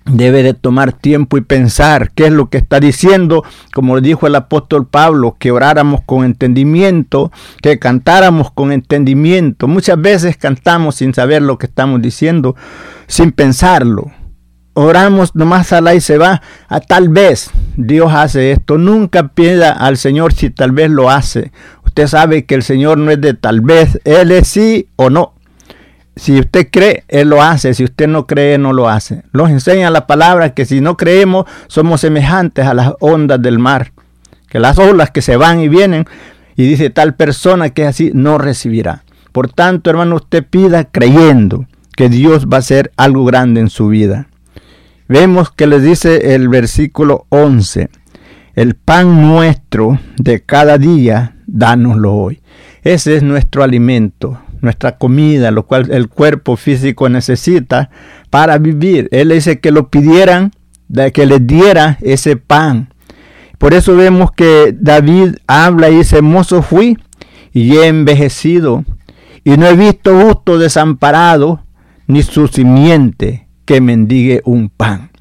Debe 0.03 0.43
de 0.43 0.53
tomar 0.53 0.91
tiempo 0.91 1.37
y 1.37 1.41
pensar 1.41 2.11
qué 2.11 2.25
es 2.25 2.33
lo 2.33 2.49
que 2.49 2.57
está 2.57 2.81
diciendo, 2.81 3.45
como 3.73 4.01
dijo 4.01 4.27
el 4.27 4.35
apóstol 4.35 4.85
Pablo, 4.85 5.37
que 5.39 5.51
oráramos 5.51 6.01
con 6.05 6.25
entendimiento, 6.25 7.31
que 7.61 7.79
cantáramos 7.79 8.51
con 8.51 8.73
entendimiento. 8.73 9.69
Muchas 9.69 10.01
veces 10.01 10.35
cantamos 10.35 10.95
sin 10.95 11.13
saber 11.13 11.43
lo 11.43 11.57
que 11.57 11.67
estamos 11.67 12.01
diciendo, 12.01 12.57
sin 13.07 13.31
pensarlo 13.31 14.11
oramos 14.85 15.35
nomás 15.35 15.73
a 15.73 15.81
la 15.81 15.95
y 15.95 16.01
se 16.01 16.17
va 16.17 16.41
a 16.67 16.79
tal 16.79 17.09
vez 17.09 17.51
Dios 17.75 18.11
hace 18.13 18.51
esto. 18.51 18.77
Nunca 18.77 19.29
pida 19.29 19.71
al 19.71 19.97
Señor 19.97 20.33
si 20.33 20.49
tal 20.49 20.71
vez 20.71 20.89
lo 20.89 21.09
hace. 21.09 21.51
Usted 21.85 22.07
sabe 22.07 22.45
que 22.45 22.55
el 22.55 22.63
Señor 22.63 22.97
no 22.97 23.11
es 23.11 23.19
de 23.19 23.33
tal 23.33 23.61
vez, 23.61 23.99
Él 24.03 24.31
es 24.31 24.47
sí 24.47 24.87
o 24.95 25.09
no. 25.09 25.33
Si 26.15 26.37
usted 26.37 26.67
cree, 26.69 27.03
Él 27.07 27.29
lo 27.29 27.41
hace. 27.41 27.73
Si 27.73 27.83
usted 27.83 28.07
no 28.07 28.27
cree, 28.27 28.57
no 28.57 28.73
lo 28.73 28.89
hace. 28.89 29.23
Nos 29.31 29.49
enseña 29.49 29.89
la 29.89 30.05
palabra 30.05 30.53
que 30.53 30.65
si 30.65 30.81
no 30.81 30.97
creemos, 30.97 31.45
somos 31.67 32.01
semejantes 32.01 32.65
a 32.65 32.73
las 32.73 32.93
ondas 32.99 33.41
del 33.41 33.57
mar. 33.57 33.93
Que 34.49 34.59
las 34.59 34.77
olas 34.77 35.11
que 35.11 35.21
se 35.21 35.37
van 35.37 35.61
y 35.61 35.69
vienen, 35.69 36.05
y 36.55 36.67
dice 36.67 36.89
tal 36.89 37.15
persona 37.15 37.69
que 37.69 37.83
es 37.83 37.87
así, 37.89 38.11
no 38.13 38.37
recibirá. 38.37 39.03
Por 39.31 39.49
tanto, 39.49 39.89
hermano, 39.89 40.15
usted 40.15 40.43
pida 40.43 40.85
creyendo 40.85 41.65
que 41.95 42.09
Dios 42.09 42.47
va 42.47 42.57
a 42.57 42.59
hacer 42.59 42.91
algo 42.97 43.25
grande 43.25 43.61
en 43.61 43.69
su 43.69 43.87
vida. 43.87 44.27
Vemos 45.11 45.49
que 45.49 45.65
les 45.65 45.81
dice 45.81 46.35
el 46.35 46.49
versículo 46.49 47.25
11, 47.29 47.89
el 48.53 48.75
pan 48.75 49.27
nuestro 49.27 49.99
de 50.17 50.43
cada 50.43 50.77
día, 50.77 51.35
dánoslo 51.47 52.13
hoy. 52.13 52.43
Ese 52.83 53.15
es 53.15 53.23
nuestro 53.23 53.63
alimento, 53.63 54.39
nuestra 54.61 54.99
comida, 54.99 55.49
lo 55.49 55.65
cual 55.65 55.89
el 55.91 56.09
cuerpo 56.09 56.57
físico 56.57 57.09
necesita 57.09 57.89
para 58.29 58.59
vivir. 58.59 59.09
Él 59.11 59.29
dice 59.29 59.59
que 59.59 59.71
lo 59.71 59.89
pidieran, 59.89 60.51
que 61.11 61.25
les 61.25 61.47
diera 61.47 61.97
ese 62.01 62.35
pan. 62.35 62.93
Por 63.57 63.73
eso 63.73 63.95
vemos 63.95 64.31
que 64.31 64.75
David 64.79 65.37
habla 65.47 65.89
y 65.89 65.95
dice, 65.95 66.21
mozo 66.21 66.61
fui 66.61 66.99
y 67.51 67.77
he 67.77 67.87
envejecido 67.87 68.85
y 69.43 69.57
no 69.57 69.65
he 69.65 69.75
visto 69.75 70.21
justo 70.21 70.59
desamparado 70.59 71.63
ni 72.05 72.21
su 72.21 72.47
simiente 72.47 73.48
que 73.69 73.81
mendigue 73.81 74.41
un 74.45 74.69
pan. 74.69 75.11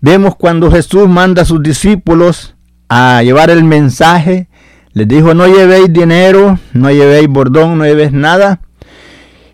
Vemos 0.00 0.34
cuando 0.34 0.70
Jesús 0.70 1.06
manda 1.06 1.42
a 1.42 1.44
sus 1.44 1.62
discípulos 1.62 2.54
a 2.88 3.22
llevar 3.22 3.50
el 3.50 3.62
mensaje, 3.62 4.48
les 4.94 5.06
dijo, 5.06 5.34
no 5.34 5.46
llevéis 5.46 5.92
dinero, 5.92 6.58
no 6.72 6.90
llevéis 6.90 7.28
bordón, 7.28 7.76
no 7.76 7.84
llevéis 7.84 8.10
nada. 8.10 8.62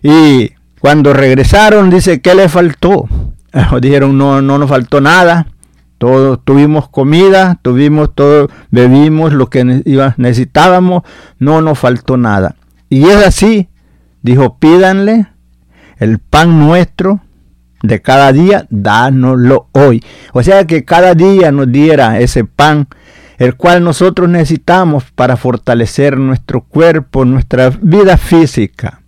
Y 0.01 0.51
cuando 0.79 1.11
regresaron, 1.11 1.89
dice, 1.89 2.21
¿qué 2.21 2.35
le 2.35 2.47
faltó? 2.47 3.09
Dijeron, 3.81 4.17
no, 4.17 4.41
no 4.41 4.57
nos 4.57 4.69
faltó 4.69 5.01
nada. 5.01 5.47
Todos 5.97 6.39
tuvimos 6.45 6.87
comida, 6.87 7.59
tuvimos 7.61 8.15
todo, 8.15 8.47
bebimos 8.71 9.33
lo 9.33 9.49
que 9.49 9.65
necesitábamos, 9.65 11.03
no 11.37 11.61
nos 11.61 11.77
faltó 11.79 12.15
nada. 12.15 12.55
Y 12.87 13.09
es 13.09 13.17
así, 13.17 13.67
dijo, 14.21 14.57
pídanle 14.57 15.27
el 15.97 16.19
pan 16.19 16.59
nuestro 16.59 17.19
de 17.87 18.01
cada 18.01 18.31
día, 18.33 18.67
dánoslo 18.69 19.67
hoy. 19.71 20.03
O 20.33 20.43
sea 20.43 20.65
que 20.65 20.85
cada 20.85 21.13
día 21.15 21.51
nos 21.51 21.71
diera 21.71 22.19
ese 22.19 22.43
pan, 22.43 22.87
el 23.37 23.55
cual 23.55 23.83
nosotros 23.83 24.29
necesitamos 24.29 25.05
para 25.15 25.37
fortalecer 25.37 26.17
nuestro 26.17 26.61
cuerpo, 26.61 27.25
nuestra 27.25 27.69
vida 27.81 28.17
física. 28.17 29.01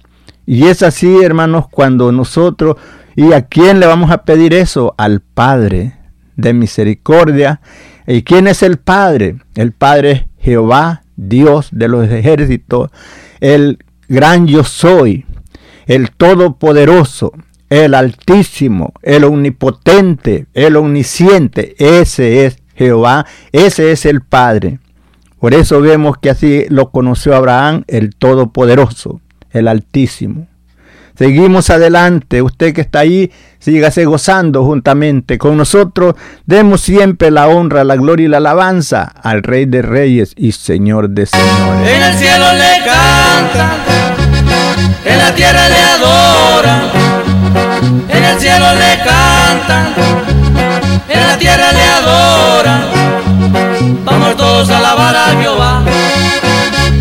Y 0.46 0.68
es 0.68 0.82
así, 0.82 1.22
hermanos, 1.24 1.65
cuando 1.70 2.12
nosotros, 2.12 2.78
¿y 3.15 3.34
a 3.34 3.44
quién 3.44 3.80
le 3.80 3.86
vamos 3.86 4.12
a 4.12 4.24
pedir 4.24 4.54
eso? 4.54 4.96
Al 4.98 5.22
Padre 5.22 5.94
de 6.36 6.54
misericordia. 6.54 7.62
¿Y 8.08 8.24
quién 8.24 8.48
es 8.48 8.63
el 8.63 8.78
Padre? 8.78 9.38
El 9.56 9.74
Padre 9.74 10.12
es 10.12 10.24
Jehová, 10.39 11.04
Dios 11.15 11.70
de 11.72 11.88
los 11.88 12.10
ejércitos, 12.10 12.92
el 13.42 13.80
gran 14.08 14.48
yo 14.48 14.63
soy, 14.63 15.26
el 15.86 16.12
todopoderoso, 16.12 17.34
el 17.70 17.94
Altísimo, 17.94 18.94
el 19.02 19.24
Omnipotente, 19.24 20.48
el 20.54 20.76
Omnisciente. 20.76 21.76
Ese 21.78 22.46
es 22.46 22.58
Jehová, 22.76 23.26
ese 23.52 23.92
es 23.92 24.06
el 24.06 24.22
Padre. 24.22 24.80
Por 25.40 25.54
eso 25.54 25.80
vemos 25.80 26.18
que 26.18 26.30
así 26.30 26.66
lo 26.70 26.92
conoció 26.92 27.36
Abraham, 27.36 27.84
el 27.88 28.16
Todopoderoso, 28.16 29.22
el 29.52 29.68
Altísimo. 29.68 30.48
Seguimos 31.18 31.70
adelante, 31.70 32.42
usted 32.42 32.74
que 32.74 32.80
está 32.80 33.00
ahí, 33.00 33.30
sígase 33.60 34.06
gozando 34.06 34.64
juntamente 34.64 35.38
con 35.38 35.58
nosotros. 35.58 36.16
Demos 36.46 36.80
siempre 36.80 37.30
la 37.30 37.50
honra, 37.50 37.84
la 37.84 37.98
gloria 37.98 38.26
y 38.26 38.30
la 38.30 38.38
alabanza 38.38 39.04
al 39.04 39.44
Rey 39.44 39.66
de 39.66 39.82
Reyes 39.82 40.34
y 40.38 40.54
Señor 40.54 41.10
de 41.10 41.26
Señores. 41.26 41.90
En 41.90 42.04
el 42.04 42.14
cielo 42.14 42.46
le 42.54 42.86
cantan, 42.86 43.72
en 45.04 45.18
la 45.18 45.36
tierra 45.36 45.68
le 45.68 45.76
adoran 45.76 47.09
el 48.32 48.39
cielo 48.39 48.65
le 48.76 48.98
cantan, 49.04 49.94
en 51.08 51.28
la 51.28 51.38
tierra 51.38 51.72
le 51.72 51.84
adoran. 52.00 52.82
Vamos 54.06 54.36
todos 54.38 54.70
a 54.70 54.78
alabar 54.78 55.15
a 55.15 55.28
Jehová, 55.39 55.82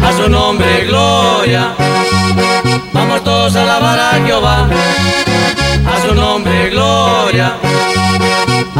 a 0.06 0.12
su 0.12 0.28
nombre 0.28 0.86
gloria. 0.86 1.74
Vamos 2.92 3.22
todos 3.24 3.56
a 3.56 3.62
alabar 3.62 3.98
a 3.98 4.12
Jehová, 4.26 4.68
a 5.92 6.06
su 6.06 6.14
nombre 6.14 6.70
gloria, 6.70 7.52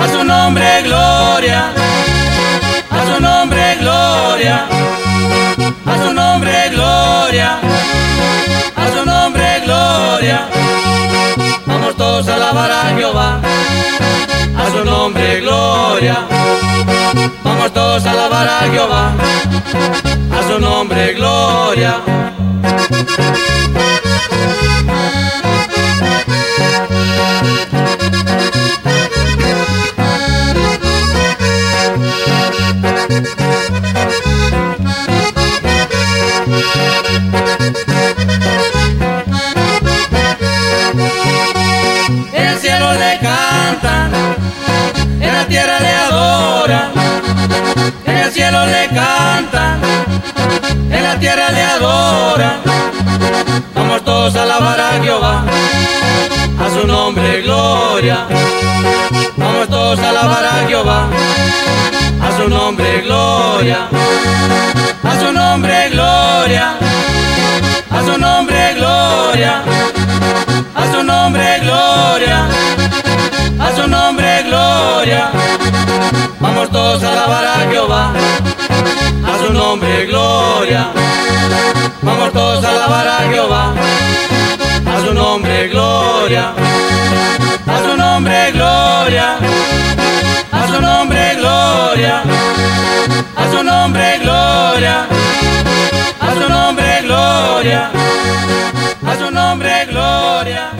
a 0.03 0.09
su 0.09 0.25
nombre 0.25 0.83
gloria, 0.83 1.73
a 2.91 3.07
su 3.07 3.21
nombre 3.21 3.77
gloria, 3.81 4.67
a 5.87 5.97
su 6.05 6.13
nombre 6.13 6.71
gloria, 6.71 7.59
a 8.77 8.87
su 8.95 9.05
nombre 9.05 9.61
gloria 9.65 10.68
todos 12.19 12.31
a 12.31 12.35
alabar 12.35 12.71
a 12.71 12.97
Jehová, 12.97 13.41
a 14.57 14.71
su 14.73 14.85
nombre 14.85 15.41
gloria. 15.41 16.27
Vamos 17.45 17.73
todos 17.73 18.05
a 18.07 18.11
alabar 18.11 18.49
a 18.49 18.61
Jehová, 18.73 19.13
a 20.33 20.49
su 20.49 20.59
nombre 20.59 21.15
gloria. 21.15 22.03
Le 48.67 48.89
canta 48.89 49.79
la 51.03 51.19
tierra 51.19 51.51
le 51.51 51.63
adoran. 51.63 52.61
Vamos 53.75 54.05
todos 54.05 54.37
a 54.37 54.43
alabar 54.43 54.81
a 54.81 55.03
Jehová, 55.03 55.45
a 56.65 56.71
su 56.71 56.87
nombre 56.87 57.43
gloria. 57.43 58.27
Vamos 59.37 59.69
todos 59.69 59.99
a 60.01 60.11
alabar 60.11 60.45
a 60.45 60.69
Jehová. 60.69 61.09
A 62.21 62.37
su 62.37 62.49
nombre 62.49 63.03
gloria, 63.03 63.89
a 65.03 65.21
su 65.21 65.33
nombre 65.33 65.89
gloria, 65.91 66.77
a 67.91 68.03
su 68.03 68.19
nombre 68.19 68.75
gloria, 68.75 69.63
a 70.75 70.93
su 70.93 71.03
nombre 71.05 71.61
gloria. 71.61 72.49
Vamos 76.41 76.71
todos 76.71 77.03
a 77.03 77.13
alabar 77.13 77.45
a 77.45 77.71
Jehová. 77.71 78.13
A 79.25 79.47
su 79.47 79.53
nombre 79.53 80.07
gloria. 80.07 80.93
Vamos 82.03 82.33
todos 82.33 82.65
a 82.65 82.71
alabar 82.71 83.07
a 83.07 83.19
Jehová, 83.31 83.75
a 84.87 85.01
su 85.05 85.13
nombre 85.13 85.69
gloria, 85.69 86.55
a 87.67 87.79
su 87.83 87.97
nombre 87.97 88.53
gloria, 88.53 89.39
a 90.53 90.67
su 90.69 90.81
nombre 90.81 91.35
gloria, 91.37 92.23
a 93.37 93.51
su 93.51 93.63
nombre 93.63 94.19
gloria, 94.21 95.07
a 96.21 96.35
su 96.35 96.49
nombre 96.49 97.03
gloria, 97.03 97.91
a 99.07 99.17
su 99.19 99.31
nombre 99.31 99.87
gloria, 99.87 100.71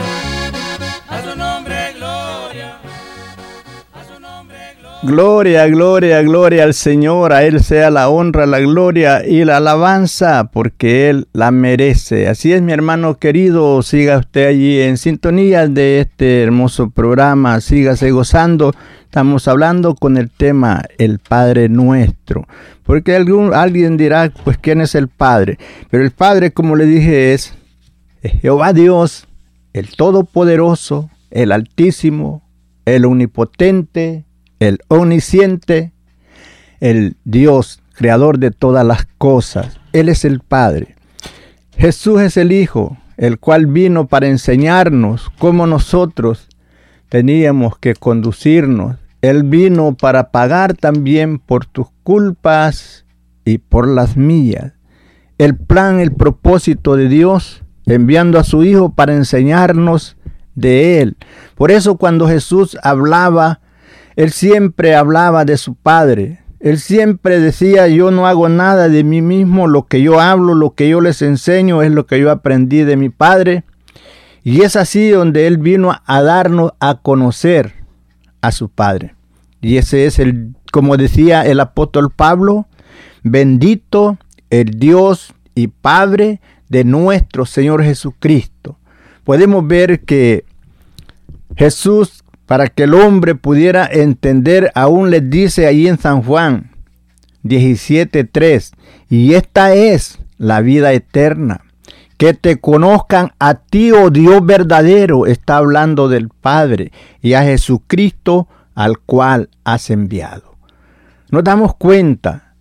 Gloria, 5.09 5.65
gloria, 5.65 6.21
gloria 6.21 6.65
al 6.65 6.75
Señor, 6.75 7.33
a 7.33 7.43
Él 7.43 7.63
sea 7.63 7.89
la 7.89 8.09
honra, 8.09 8.45
la 8.45 8.59
gloria 8.59 9.25
y 9.25 9.43
la 9.43 9.57
alabanza, 9.57 10.51
porque 10.53 11.09
Él 11.09 11.27
la 11.33 11.49
merece. 11.49 12.27
Así 12.27 12.53
es, 12.53 12.61
mi 12.61 12.73
hermano 12.73 13.17
querido, 13.17 13.81
siga 13.81 14.19
usted 14.19 14.45
allí 14.45 14.79
en 14.79 14.97
sintonía 14.97 15.67
de 15.67 16.01
este 16.01 16.43
hermoso 16.43 16.91
programa, 16.91 17.59
sígase 17.59 18.11
gozando. 18.11 18.71
Estamos 19.01 19.47
hablando 19.47 19.95
con 19.95 20.15
el 20.15 20.29
tema 20.29 20.83
El 20.99 21.17
Padre 21.17 21.69
Nuestro, 21.69 22.47
porque 22.83 23.15
algún, 23.15 23.55
alguien 23.55 23.97
dirá, 23.97 24.31
pues, 24.43 24.59
¿quién 24.59 24.79
es 24.79 24.93
el 24.93 25.07
Padre? 25.07 25.57
Pero 25.89 26.03
el 26.03 26.11
Padre, 26.11 26.51
como 26.51 26.75
le 26.75 26.85
dije, 26.85 27.33
es 27.33 27.55
Jehová 28.21 28.73
Dios, 28.73 29.27
el 29.73 29.89
Todopoderoso, 29.89 31.09
el 31.31 31.51
Altísimo, 31.51 32.43
el 32.85 33.05
Omnipotente, 33.05 34.25
el 34.59 34.79
omnisciente, 34.87 35.93
el 36.79 37.17
Dios, 37.23 37.81
creador 37.93 38.39
de 38.39 38.51
todas 38.51 38.85
las 38.85 39.05
cosas. 39.17 39.79
Él 39.93 40.09
es 40.09 40.25
el 40.25 40.39
Padre. 40.39 40.95
Jesús 41.77 42.21
es 42.21 42.37
el 42.37 42.51
Hijo, 42.51 42.97
el 43.17 43.39
cual 43.39 43.67
vino 43.67 44.07
para 44.07 44.27
enseñarnos 44.27 45.31
cómo 45.37 45.67
nosotros 45.67 46.47
teníamos 47.09 47.77
que 47.77 47.95
conducirnos. 47.95 48.97
Él 49.21 49.43
vino 49.43 49.95
para 49.95 50.31
pagar 50.31 50.75
también 50.75 51.39
por 51.39 51.65
tus 51.65 51.87
culpas 52.03 53.05
y 53.43 53.57
por 53.57 53.87
las 53.87 54.15
mías. 54.15 54.73
El 55.37 55.57
plan, 55.57 55.99
el 55.99 56.11
propósito 56.11 56.95
de 56.95 57.07
Dios, 57.09 57.63
enviando 57.85 58.39
a 58.39 58.43
su 58.43 58.63
Hijo 58.63 58.93
para 58.93 59.13
enseñarnos 59.13 60.17
de 60.55 61.01
Él. 61.01 61.17
Por 61.55 61.71
eso 61.71 61.97
cuando 61.97 62.27
Jesús 62.27 62.77
hablaba, 62.83 63.61
él 64.19 64.33
siempre 64.33 64.95
hablaba 64.95 65.45
de 65.45 65.55
su 65.55 65.75
Padre. 65.75 66.39
Él 66.59 66.77
siempre 66.77 67.39
decía, 67.39 67.87
yo 67.87 68.11
no 68.11 68.27
hago 68.27 68.49
nada 68.49 68.89
de 68.89 69.05
mí 69.05 69.21
mismo, 69.21 69.65
lo 69.65 69.87
que 69.87 70.01
yo 70.01 70.19
hablo, 70.19 70.55
lo 70.55 70.75
que 70.75 70.89
yo 70.89 70.99
les 70.99 71.21
enseño 71.21 71.83
es 71.83 71.91
lo 71.93 72.05
que 72.05 72.19
yo 72.19 72.29
aprendí 72.29 72.83
de 72.83 72.97
mi 72.97 73.07
Padre. 73.07 73.63
Y 74.43 74.63
es 74.63 74.75
así 74.75 75.07
donde 75.07 75.47
Él 75.47 75.57
vino 75.57 75.95
a 76.05 76.21
darnos 76.21 76.73
a 76.81 76.95
conocer 76.95 77.75
a 78.41 78.51
su 78.51 78.67
Padre. 78.67 79.15
Y 79.61 79.77
ese 79.77 80.05
es 80.05 80.19
el, 80.19 80.53
como 80.69 80.97
decía 80.97 81.45
el 81.45 81.61
apóstol 81.61 82.11
Pablo, 82.13 82.67
bendito 83.23 84.17
el 84.49 84.71
Dios 84.71 85.33
y 85.55 85.67
Padre 85.67 86.41
de 86.67 86.83
nuestro 86.83 87.45
Señor 87.45 87.85
Jesucristo. 87.85 88.77
Podemos 89.23 89.65
ver 89.65 90.01
que 90.01 90.43
Jesús 91.55 92.25
para 92.49 92.67
que 92.67 92.85
el 92.85 92.95
hombre 92.95 93.35
pudiera 93.35 93.85
entender, 93.85 94.71
aún 94.73 95.11
les 95.11 95.29
dice 95.29 95.67
ahí 95.67 95.87
en 95.87 95.99
San 95.99 96.23
Juan 96.23 96.71
17.3, 97.43 98.71
y 99.07 99.35
esta 99.35 99.75
es 99.75 100.17
la 100.39 100.59
vida 100.61 100.91
eterna, 100.91 101.61
que 102.17 102.33
te 102.33 102.59
conozcan 102.59 103.33
a 103.37 103.53
ti, 103.53 103.91
oh 103.91 104.09
Dios 104.09 104.43
verdadero, 104.43 105.27
está 105.27 105.57
hablando 105.57 106.09
del 106.09 106.29
Padre, 106.29 106.91
y 107.21 107.33
a 107.33 107.43
Jesucristo 107.43 108.47
al 108.73 108.97
cual 108.97 109.49
has 109.63 109.91
enviado. 109.91 110.55
Nos 111.29 111.43
damos 111.43 111.75
cuenta 111.75 112.55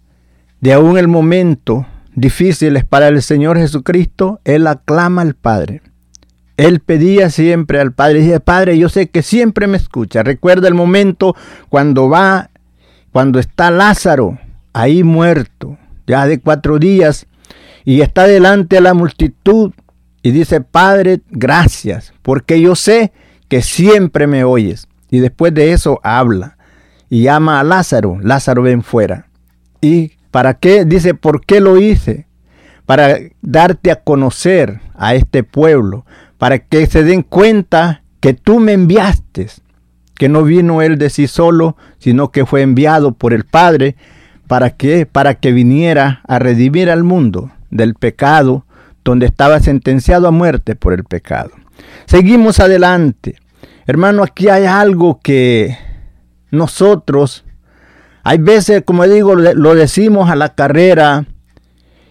de 0.61 0.75
aún 0.75 0.99
el 0.99 1.09
momento 1.09 1.87
difíciles 2.15 2.85
para 2.85 3.09
el 3.09 3.23
Señor 3.23 3.57
Jesucristo, 3.57 4.43
Él 4.45 4.67
aclama 4.67 5.23
al 5.23 5.33
Padre. 5.33 5.81
Él 6.59 6.81
pedía 6.81 7.31
siempre 7.31 7.81
al 7.81 7.93
Padre, 7.93 8.19
decía, 8.19 8.41
Padre, 8.41 8.77
yo 8.77 8.89
sé 8.89 9.09
que 9.09 9.23
siempre 9.23 9.69
me 9.69 9.77
escucha. 9.77 10.25
Recuerda 10.25 10.67
el 10.67 10.75
momento 10.75 11.37
cuando 11.69 12.09
va, 12.09 12.51
cuando 13.13 13.39
está 13.39 13.71
Lázaro 13.71 14.39
ahí 14.73 15.05
muerto, 15.05 15.79
ya 16.07 16.27
de 16.27 16.41
cuatro 16.41 16.81
días, 16.81 17.27
y 17.85 18.01
está 18.01 18.27
delante 18.27 18.77
de 18.77 18.83
la 18.83 18.93
multitud 18.93 19.73
y 20.21 20.33
dice, 20.33 20.61
Padre, 20.61 21.21
gracias, 21.31 22.13
porque 22.23 22.61
yo 22.61 22.75
sé 22.75 23.13
que 23.47 23.63
siempre 23.63 24.27
me 24.27 24.43
oyes. 24.43 24.89
Y 25.11 25.21
después 25.21 25.55
de 25.55 25.73
eso 25.73 26.01
habla 26.03 26.59
y 27.09 27.23
llama 27.23 27.61
a 27.61 27.65
Lázaro, 27.65 28.19
Lázaro 28.21 28.63
ven 28.63 28.83
fuera. 28.83 29.29
¿Y 29.81 30.13
para 30.33 30.55
qué? 30.55 30.85
Dice, 30.85 31.15
¿por 31.15 31.47
qué 31.47 31.61
lo 31.61 31.79
hice? 31.79 32.27
Para 32.85 33.17
darte 33.43 33.93
a 33.93 34.03
conocer 34.03 34.81
a 34.97 35.15
este 35.15 35.45
pueblo, 35.45 36.05
para 36.39 36.61
que 36.61 36.87
se 36.87 37.03
den 37.03 37.23
cuenta 37.23 38.03
que 38.21 38.33
tú 38.33 38.61
me 38.61 38.73
enviaste, 38.73 39.49
que 40.15 40.29
no 40.29 40.45
vino 40.45 40.83
él 40.83 40.99
de 40.99 41.11
sí 41.11 41.27
solo, 41.27 41.77
sino 41.99 42.31
que 42.31 42.47
fue 42.47 42.63
enviado 42.63 43.13
por 43.13 43.33
el 43.33 43.45
Padre, 43.45 43.97
¿para 44.47 44.71
qué? 44.71 45.07
Para 45.07 45.35
que 45.35 45.53
viniera 45.53 46.23
a 46.27 46.39
redimir 46.39 46.91
al 46.91 47.05
mundo 47.05 47.53
del 47.71 47.95
pecado, 47.95 48.65
donde 49.05 49.27
estaba 49.27 49.61
sentenciado 49.61 50.29
a 50.29 50.33
muerte 50.33 50.75
por 50.75 50.93
el 50.93 51.05
pecado. 51.05 51.51
Seguimos 52.07 52.61
adelante. 52.61 53.37
Hermano, 53.87 54.23
aquí 54.23 54.49
hay 54.49 54.67
algo 54.67 55.21
que 55.23 55.77
nosotros, 56.51 57.45
hay 58.23 58.39
veces, 58.39 58.83
como 58.85 59.07
digo, 59.07 59.35
lo 59.35 59.75
decimos 59.75 60.31
a 60.31 60.37
la 60.37 60.55
carrera 60.55 61.27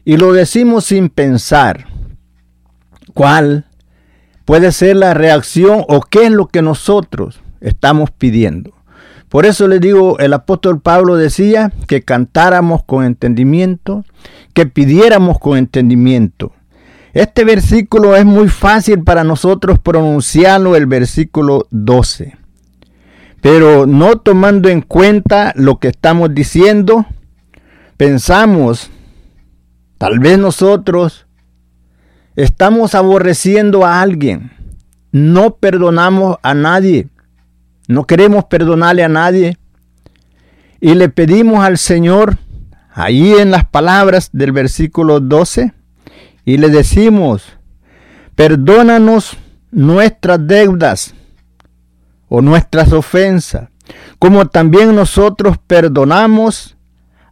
y 0.03 0.17
lo 0.17 0.33
decimos 0.33 0.85
sin 0.85 1.09
pensar. 1.09 1.85
¿Cuál 3.13 3.66
puede 4.47 4.71
ser 4.71 4.95
la 4.95 5.13
reacción 5.13 5.83
o 5.89 5.99
qué 5.99 6.27
es 6.27 6.31
lo 6.31 6.47
que 6.47 6.61
nosotros 6.61 7.41
estamos 7.59 8.11
pidiendo. 8.11 8.71
Por 9.27 9.45
eso 9.45 9.67
les 9.67 9.81
digo, 9.81 10.17
el 10.19 10.31
apóstol 10.31 10.79
Pablo 10.79 11.17
decía 11.17 11.73
que 11.85 12.03
cantáramos 12.03 12.81
con 12.85 13.03
entendimiento, 13.03 14.05
que 14.53 14.65
pidiéramos 14.65 15.37
con 15.37 15.57
entendimiento. 15.57 16.53
Este 17.11 17.43
versículo 17.43 18.15
es 18.15 18.23
muy 18.23 18.47
fácil 18.47 19.03
para 19.03 19.25
nosotros 19.25 19.79
pronunciarlo, 19.79 20.77
el 20.77 20.85
versículo 20.85 21.67
12. 21.71 22.37
Pero 23.41 23.85
no 23.85 24.17
tomando 24.19 24.69
en 24.69 24.81
cuenta 24.81 25.51
lo 25.57 25.77
que 25.79 25.89
estamos 25.89 26.33
diciendo, 26.33 27.05
pensamos, 27.97 28.91
tal 29.97 30.19
vez 30.19 30.39
nosotros 30.39 31.26
Estamos 32.37 32.93
aborreciendo 32.93 33.83
a 33.83 33.99
alguien. 33.99 34.51
No 35.11 35.55
perdonamos 35.55 36.37
a 36.43 36.53
nadie. 36.53 37.07
No 37.87 38.05
queremos 38.05 38.45
perdonarle 38.45 39.03
a 39.03 39.09
nadie. 39.09 39.57
Y 40.79 40.93
le 40.93 41.09
pedimos 41.09 41.65
al 41.65 41.79
Señor, 41.79 42.37
ahí 42.93 43.33
en 43.33 43.49
las 43.49 43.65
palabras 43.65 44.29
del 44.33 44.51
versículo 44.51 45.19
12, 45.19 45.73
y 46.45 46.57
le 46.57 46.69
decimos, 46.69 47.43
perdónanos 48.35 49.35
nuestras 49.71 50.45
deudas 50.45 51.15
o 52.29 52.43
nuestras 52.43 52.93
ofensas, 52.93 53.69
como 54.19 54.45
también 54.45 54.95
nosotros 54.95 55.57
perdonamos 55.65 56.77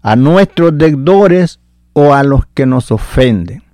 a 0.02 0.16
nuestros 0.16 0.76
deudores 0.76 1.60
o 1.94 2.16
a 2.16 2.24
los 2.24 2.48
que 2.56 2.66
nos 2.66 2.92
ofenden. 2.92 3.65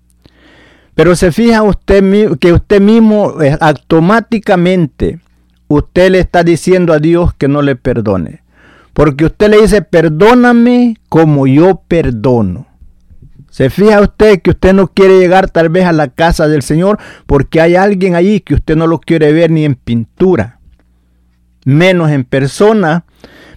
Pero 0.95 1.15
se 1.15 1.31
fija 1.31 1.63
usted 1.63 2.37
que 2.39 2.53
usted 2.53 2.81
mismo 2.81 3.41
eh, 3.41 3.57
automáticamente 3.59 5.19
usted 5.67 6.11
le 6.11 6.19
está 6.19 6.43
diciendo 6.43 6.93
a 6.93 6.99
Dios 6.99 7.33
que 7.33 7.47
no 7.47 7.61
le 7.61 7.75
perdone. 7.75 8.43
Porque 8.93 9.25
usted 9.25 9.49
le 9.49 9.61
dice, 9.61 9.81
perdóname 9.81 10.97
como 11.07 11.47
yo 11.47 11.81
perdono. 11.87 12.67
Se 13.49 13.69
fija 13.69 14.01
usted 14.01 14.41
que 14.41 14.51
usted 14.51 14.73
no 14.73 14.87
quiere 14.87 15.19
llegar 15.19 15.49
tal 15.49 15.69
vez 15.69 15.85
a 15.85 15.91
la 15.91 16.07
casa 16.07 16.47
del 16.47 16.61
Señor 16.61 16.99
porque 17.25 17.59
hay 17.59 17.75
alguien 17.75 18.15
allí 18.15 18.39
que 18.39 18.53
usted 18.53 18.77
no 18.77 18.87
lo 18.87 18.99
quiere 18.99 19.33
ver 19.33 19.51
ni 19.51 19.65
en 19.65 19.75
pintura, 19.75 20.59
menos 21.65 22.11
en 22.11 22.23
persona, 22.23 23.03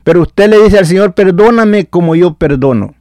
pero 0.03 0.23
usted 0.23 0.51
le 0.51 0.63
dice 0.63 0.79
al 0.79 0.87
Señor, 0.87 1.15
perdóname 1.15 1.87
como 1.87 2.17
yo 2.17 2.35
perdono. 2.35 2.95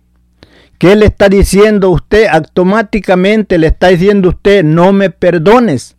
¿Qué 0.78 0.96
le 0.96 1.06
está 1.06 1.30
diciendo 1.30 1.90
usted? 1.90 2.28
Automáticamente 2.28 3.58
le 3.58 3.68
está 3.68 3.88
diciendo 3.88 4.30
usted, 4.30 4.64
no 4.64 4.92
me 4.94 5.10
perdones. 5.10 5.96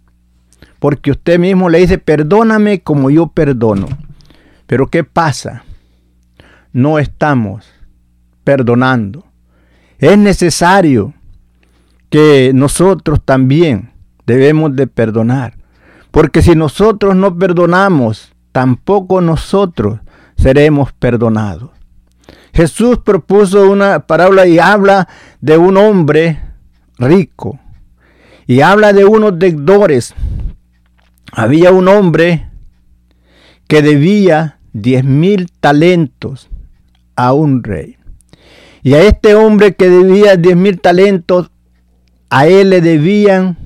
Porque 0.79 1.13
usted 1.13 1.39
mismo 1.39 1.69
le 1.69 1.79
dice, 1.79 1.99
perdóname 1.99 2.83
como 2.83 3.09
yo 3.11 3.29
perdono. 3.29 3.89
Pero 4.67 4.89
¿qué 4.89 5.05
pasa? 5.05 5.65
No 6.73 6.99
estamos 6.99 7.65
perdonando. 8.45 9.25
Es 9.99 10.19
necesario 10.19 11.15
que 12.11 12.53
nosotros 12.55 13.21
también 13.25 13.91
debemos 14.27 14.77
de 14.77 14.87
perdonar. 14.87 15.55
Porque 16.11 16.43
si 16.43 16.55
nosotros 16.55 17.17
no 17.17 17.37
perdonamos, 17.37 18.33
tampoco 18.53 19.21
nosotros 19.21 20.01
seremos 20.37 20.93
perdonados. 20.93 21.71
Jesús 22.55 23.01
propuso 23.05 23.69
una 23.69 24.07
parábola 24.07 24.47
y 24.47 24.61
habla 24.61 25.09
de 25.41 25.57
un 25.59 25.77
hombre 25.77 26.41
rico 26.99 27.59
y 28.47 28.61
habla 28.61 28.93
de 28.93 29.05
unos 29.05 29.37
deudores. 29.39 30.15
Había 31.33 31.73
un 31.73 31.89
hombre 31.89 32.49
que 33.67 33.83
debía 33.83 34.61
diez 34.73 35.03
mil 35.03 35.51
talentos 35.51 36.49
a 37.17 37.33
un 37.33 37.65
rey. 37.65 37.97
Y 38.85 38.95
a 38.95 39.01
este 39.01 39.35
hombre 39.35 39.75
que 39.75 39.89
debía 39.89 40.37
diez 40.37 40.57
mil 40.57 40.81
talentos, 40.81 41.51
a 42.31 42.47
él 42.47 42.71
le 42.71 42.81
debían 42.81 43.57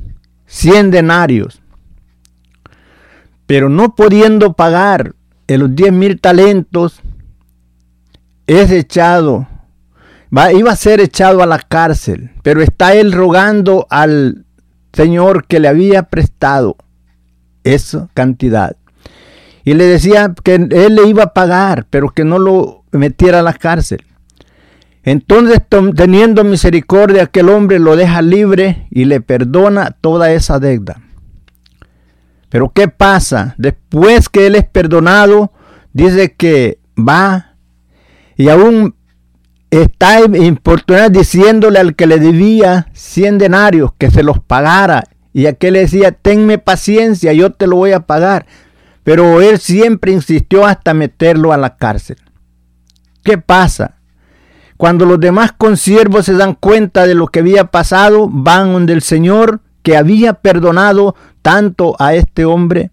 cien 0.47 0.91
denarios. 0.91 1.61
Pero 3.47 3.69
no 3.69 3.95
pudiendo 3.95 4.55
pagar 4.55 5.15
los 5.47 5.75
diez 5.75 5.93
mil 5.93 6.19
talentos, 6.21 7.03
es 8.49 8.71
echado, 8.71 9.47
va, 10.37 10.53
iba 10.53 10.73
a 10.73 10.77
ser 10.77 11.01
echado 11.01 11.43
a 11.43 11.47
la 11.47 11.59
cárcel, 11.59 12.33
pero 12.43 12.63
está 12.63 12.95
él 12.95 13.13
rogando 13.13 13.87
al 13.91 14.47
Señor 14.93 15.47
que 15.47 15.61
le 15.61 15.69
había 15.69 16.05
prestado 16.05 16.77
esa 17.63 18.09
cantidad. 18.15 18.75
Y 19.65 19.75
le 19.75 19.85
decía 19.85 20.33
que 20.43 20.55
él 20.55 20.95
le 20.95 21.07
iba 21.07 21.25
a 21.25 21.35
pagar, 21.35 21.87
pero 21.91 22.09
que 22.09 22.25
no 22.25 22.39
lo 22.39 22.85
metiera 22.91 23.41
a 23.41 23.43
la 23.43 23.53
cárcel. 23.53 24.03
Entonces, 25.03 25.61
teniendo 25.95 26.43
misericordia, 26.43 27.25
aquel 27.25 27.51
hombre 27.51 27.79
lo 27.79 27.97
deja 27.97 28.23
libre 28.23 28.87
y 28.91 29.05
le 29.05 29.21
perdona 29.21 29.91
toda 30.01 30.33
esa 30.33 30.59
deuda. 30.59 31.03
Pero 32.49 32.73
¿qué 32.75 32.89
pasa? 32.89 33.55
Después 33.59 34.31
que 34.31 34.47
él 34.47 34.55
es 34.55 34.65
perdonado, 34.65 35.53
dice 35.93 36.35
que 36.35 36.79
va 36.97 37.48
y 38.39 38.49
aún 38.49 38.95
está 39.69 40.21
importunando 40.21 41.19
diciéndole 41.19 41.81
al 41.81 41.97
que 41.97 42.07
le 42.07 42.19
debía 42.21 42.87
100 42.93 43.37
denarios 43.37 43.91
que 43.99 44.13
se 44.13 44.23
los 44.23 44.39
pagara. 44.39 45.05
Y 45.35 45.47
aquel 45.47 45.75
le 45.75 45.81
decía, 45.81 46.13
tenme 46.13 46.57
paciencia, 46.59 47.33
yo 47.33 47.53
te 47.53 47.67
lo 47.67 47.77
voy 47.77 47.93
a 47.93 48.07
pagar. 48.07 48.47
Pero 49.03 49.43
él 49.43 49.59
siempre 49.59 50.13
insistió 50.13 50.65
hasta 50.65 50.95
meterlo 50.95 51.53
a 51.53 51.57
la 51.57 51.77
cárcel. 51.77 52.17
¿Qué 53.25 53.39
pasa? 53.39 53.97
Cuando 54.77 55.05
los 55.05 55.19
demás 55.19 55.51
consiervos 55.51 56.27
se 56.27 56.35
dan 56.35 56.55
cuenta 56.55 57.09
de 57.09 57.17
lo 57.17 57.27
que 57.27 57.41
había 57.41 57.65
pasado, 57.65 58.29
van 58.31 58.73
donde 58.73 58.93
el 58.93 59.03
Señor 59.03 59.63
que 59.83 59.97
había 59.97 60.35
perdonado 60.35 61.17
tanto 61.43 61.97
a 61.99 62.15
este 62.15 62.45
hombre 62.45 62.93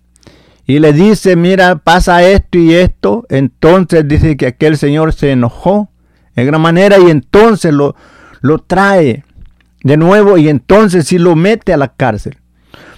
y 0.67 0.79
le 0.79 0.93
dice, 0.93 1.35
mira, 1.35 1.77
pasa 1.77 2.23
esto 2.23 2.57
y 2.57 2.73
esto, 2.73 3.25
entonces 3.29 4.07
dice 4.07 4.35
que 4.35 4.47
aquel 4.47 4.77
señor 4.77 5.13
se 5.13 5.31
enojó 5.31 5.89
en 6.35 6.47
gran 6.47 6.61
manera 6.61 6.97
y 6.99 7.09
entonces 7.09 7.73
lo, 7.73 7.95
lo 8.41 8.59
trae 8.59 9.23
de 9.83 9.97
nuevo 9.97 10.37
y 10.37 10.49
entonces 10.49 11.05
sí 11.07 11.19
lo 11.19 11.35
mete 11.35 11.73
a 11.73 11.77
la 11.77 11.89
cárcel. 11.89 12.37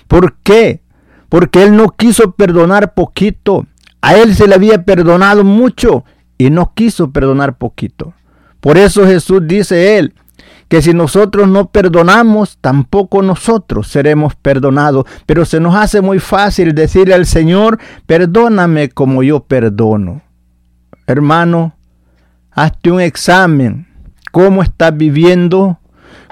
¿Por 0.07 0.37
qué? 0.37 0.81
Porque 1.27 1.63
él 1.63 1.75
no 1.75 1.89
quiso 1.89 2.31
perdonar 2.31 2.93
poquito. 2.93 3.67
A 4.01 4.15
él 4.15 4.33
se 4.35 4.47
le 4.47 4.55
había 4.55 4.83
perdonado 4.83 5.43
mucho 5.43 6.05
y 6.37 6.49
no 6.49 6.71
quiso 6.73 7.11
perdonar 7.11 7.57
poquito. 7.57 8.13
Por 8.61 8.77
eso 8.77 9.05
Jesús 9.05 9.41
dice 9.45 9.97
él, 9.97 10.13
que 10.67 10.81
si 10.81 10.93
nosotros 10.93 11.47
no 11.47 11.69
perdonamos, 11.69 12.57
tampoco 12.59 13.21
nosotros 13.21 13.87
seremos 13.87 14.35
perdonados. 14.35 15.05
Pero 15.25 15.45
se 15.45 15.59
nos 15.59 15.75
hace 15.75 16.01
muy 16.01 16.19
fácil 16.19 16.75
decirle 16.75 17.13
al 17.13 17.25
Señor, 17.25 17.79
perdóname 18.05 18.89
como 18.89 19.23
yo 19.23 19.41
perdono. 19.41 20.21
Hermano, 21.05 21.75
hazte 22.51 22.91
un 22.91 23.01
examen. 23.01 23.87
¿Cómo 24.31 24.61
estás 24.61 24.95
viviendo? 24.95 25.79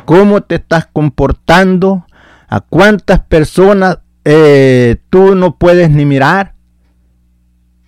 ¿Cómo 0.03 0.41
te 0.41 0.55
estás 0.55 0.87
comportando? 0.91 2.05
¿A 2.47 2.59
cuántas 2.59 3.21
personas 3.21 3.99
eh, 4.25 4.97
tú 5.09 5.35
no 5.35 5.55
puedes 5.55 5.89
ni 5.89 6.05
mirar? 6.05 6.53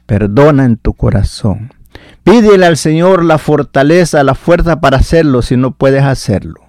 Perdona 0.05 0.63
en 0.63 0.77
tu 0.77 0.93
corazón. 0.93 1.73
Pídele 2.27 2.65
al 2.65 2.75
Señor 2.75 3.23
la 3.23 3.37
fortaleza, 3.37 4.21
la 4.21 4.35
fuerza 4.35 4.81
para 4.81 4.97
hacerlo 4.97 5.41
si 5.41 5.55
no 5.55 5.71
puedes 5.71 6.03
hacerlo. 6.03 6.59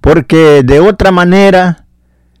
Porque 0.00 0.62
de 0.62 0.78
otra 0.78 1.10
manera, 1.10 1.86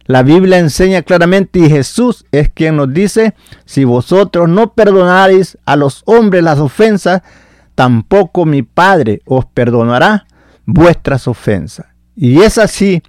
la 0.04 0.22
Biblia 0.22 0.60
enseña 0.60 1.02
claramente 1.02 1.58
y 1.58 1.68
Jesús 1.68 2.24
es 2.30 2.48
quien 2.50 2.76
nos 2.76 2.94
dice, 2.94 3.34
si 3.64 3.82
vosotros 3.82 4.48
no 4.48 4.72
perdonaréis 4.72 5.58
a 5.66 5.74
los 5.74 6.04
hombres 6.06 6.44
las 6.44 6.60
ofensas, 6.60 7.22
tampoco 7.74 8.46
mi 8.46 8.62
Padre 8.62 9.20
os 9.26 9.46
perdonará 9.46 10.24
vuestras 10.64 11.26
ofensas. 11.26 11.86
Y 12.14 12.42
es 12.42 12.58
así, 12.58 13.02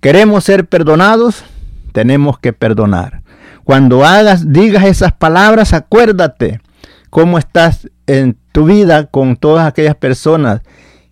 queremos 0.00 0.44
ser 0.44 0.66
perdonados, 0.66 1.44
tenemos 1.92 2.38
que 2.38 2.54
perdonar. 2.54 3.24
Cuando 3.62 4.06
hagas, 4.06 4.54
digas 4.54 4.84
esas 4.86 5.12
palabras, 5.12 5.74
acuérdate 5.74 6.62
cómo 7.10 7.36
estás 7.36 7.90
en 8.18 8.36
tu 8.52 8.64
vida 8.64 9.06
con 9.06 9.36
todas 9.36 9.66
aquellas 9.66 9.94
personas 9.94 10.62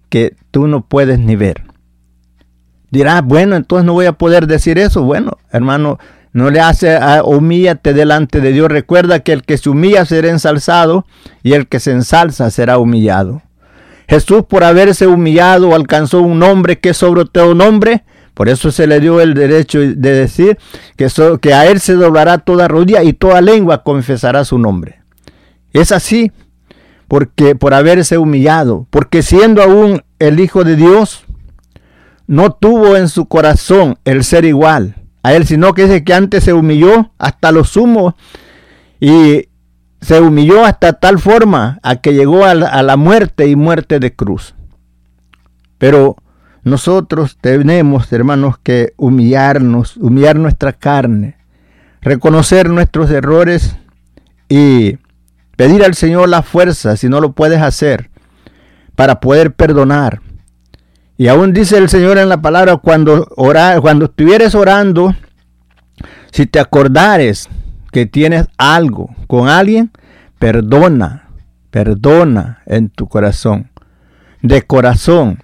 que 0.08 0.34
tú 0.50 0.66
no 0.66 0.84
puedes 0.84 1.18
ni 1.18 1.37
ver. 1.37 1.62
Dirás, 2.90 3.22
bueno, 3.22 3.54
entonces 3.54 3.84
no 3.84 3.92
voy 3.92 4.06
a 4.06 4.12
poder 4.12 4.46
decir 4.46 4.78
eso. 4.78 5.04
Bueno, 5.04 5.38
hermano, 5.52 5.98
no 6.32 6.50
le 6.50 6.61
hace, 6.61 6.96
a, 6.96 7.22
humíllate 7.22 7.92
delante 7.92 8.40
de 8.40 8.52
Dios. 8.52 8.68
Recuerda 8.68 9.20
que 9.20 9.32
el 9.32 9.42
que 9.42 9.58
se 9.58 9.70
humilla 9.70 10.04
será 10.06 10.30
ensalzado 10.30 11.06
y 11.42 11.52
el 11.52 11.68
que 11.68 11.78
se 11.80 11.92
ensalza 11.92 12.50
será 12.50 12.78
humillado. 12.78 13.42
Jesús 14.08 14.44
por 14.48 14.64
haberse 14.64 15.06
humillado 15.06 15.74
alcanzó 15.74 16.22
un 16.22 16.38
nombre 16.38 16.80
que 16.80 16.90
es 16.90 16.96
sobre 16.96 17.26
todo 17.26 17.54
nombre. 17.54 18.04
Por 18.34 18.48
eso 18.48 18.72
se 18.72 18.87
le 18.87 19.00
dio 19.00 19.20
el 19.20 19.34
derecho 19.34 19.80
de 19.80 19.94
decir 19.94 20.58
que, 20.96 21.08
que 21.40 21.54
a 21.54 21.66
él 21.66 21.80
se 21.80 21.94
doblará 21.94 22.38
toda 22.38 22.68
rodilla 22.68 23.02
y 23.02 23.12
toda 23.12 23.40
lengua 23.40 23.82
confesará 23.82 24.44
su 24.44 24.58
nombre. 24.58 25.00
Es 25.72 25.92
así 25.92 26.32
porque 27.08 27.56
por 27.56 27.74
haberse 27.74 28.18
humillado, 28.18 28.86
porque 28.90 29.22
siendo 29.22 29.62
aún 29.62 30.02
el 30.18 30.38
Hijo 30.38 30.62
de 30.62 30.76
Dios, 30.76 31.24
no 32.26 32.52
tuvo 32.52 32.96
en 32.96 33.08
su 33.08 33.26
corazón 33.26 33.98
el 34.04 34.22
ser 34.22 34.44
igual 34.44 34.96
a 35.22 35.32
él, 35.32 35.46
sino 35.46 35.72
que 35.72 35.84
dice 35.84 36.04
que 36.04 36.12
antes 36.12 36.44
se 36.44 36.52
humilló 36.52 37.10
hasta 37.18 37.50
lo 37.50 37.64
sumo 37.64 38.14
y 39.00 39.48
se 40.02 40.20
humilló 40.20 40.64
hasta 40.64 40.92
tal 40.92 41.18
forma 41.18 41.80
a 41.82 41.96
que 41.96 42.12
llegó 42.12 42.44
a 42.44 42.54
la, 42.54 42.68
a 42.68 42.82
la 42.82 42.96
muerte 42.96 43.48
y 43.48 43.56
muerte 43.56 43.98
de 43.98 44.14
cruz. 44.14 44.54
Pero 45.78 46.16
nosotros 46.62 47.38
tenemos, 47.40 48.12
hermanos, 48.12 48.58
que 48.62 48.92
humillarnos, 48.96 49.96
humillar 49.96 50.36
nuestra 50.36 50.74
carne, 50.74 51.38
reconocer 52.02 52.68
nuestros 52.68 53.10
errores 53.10 53.76
y 54.48 54.98
Pedir 55.58 55.82
al 55.82 55.94
Señor 55.94 56.28
la 56.28 56.42
fuerza, 56.42 56.96
si 56.96 57.08
no 57.08 57.20
lo 57.20 57.32
puedes 57.32 57.60
hacer, 57.60 58.10
para 58.94 59.18
poder 59.18 59.54
perdonar. 59.54 60.20
Y 61.16 61.26
aún 61.26 61.52
dice 61.52 61.78
el 61.78 61.88
Señor 61.88 62.16
en 62.16 62.28
la 62.28 62.40
palabra, 62.40 62.76
cuando, 62.76 63.26
cuando 63.26 64.04
estuvieres 64.04 64.54
orando, 64.54 65.16
si 66.30 66.46
te 66.46 66.60
acordares 66.60 67.48
que 67.90 68.06
tienes 68.06 68.46
algo 68.56 69.10
con 69.26 69.48
alguien, 69.48 69.90
perdona, 70.38 71.28
perdona 71.72 72.62
en 72.66 72.88
tu 72.88 73.08
corazón, 73.08 73.68
de 74.42 74.62
corazón, 74.62 75.42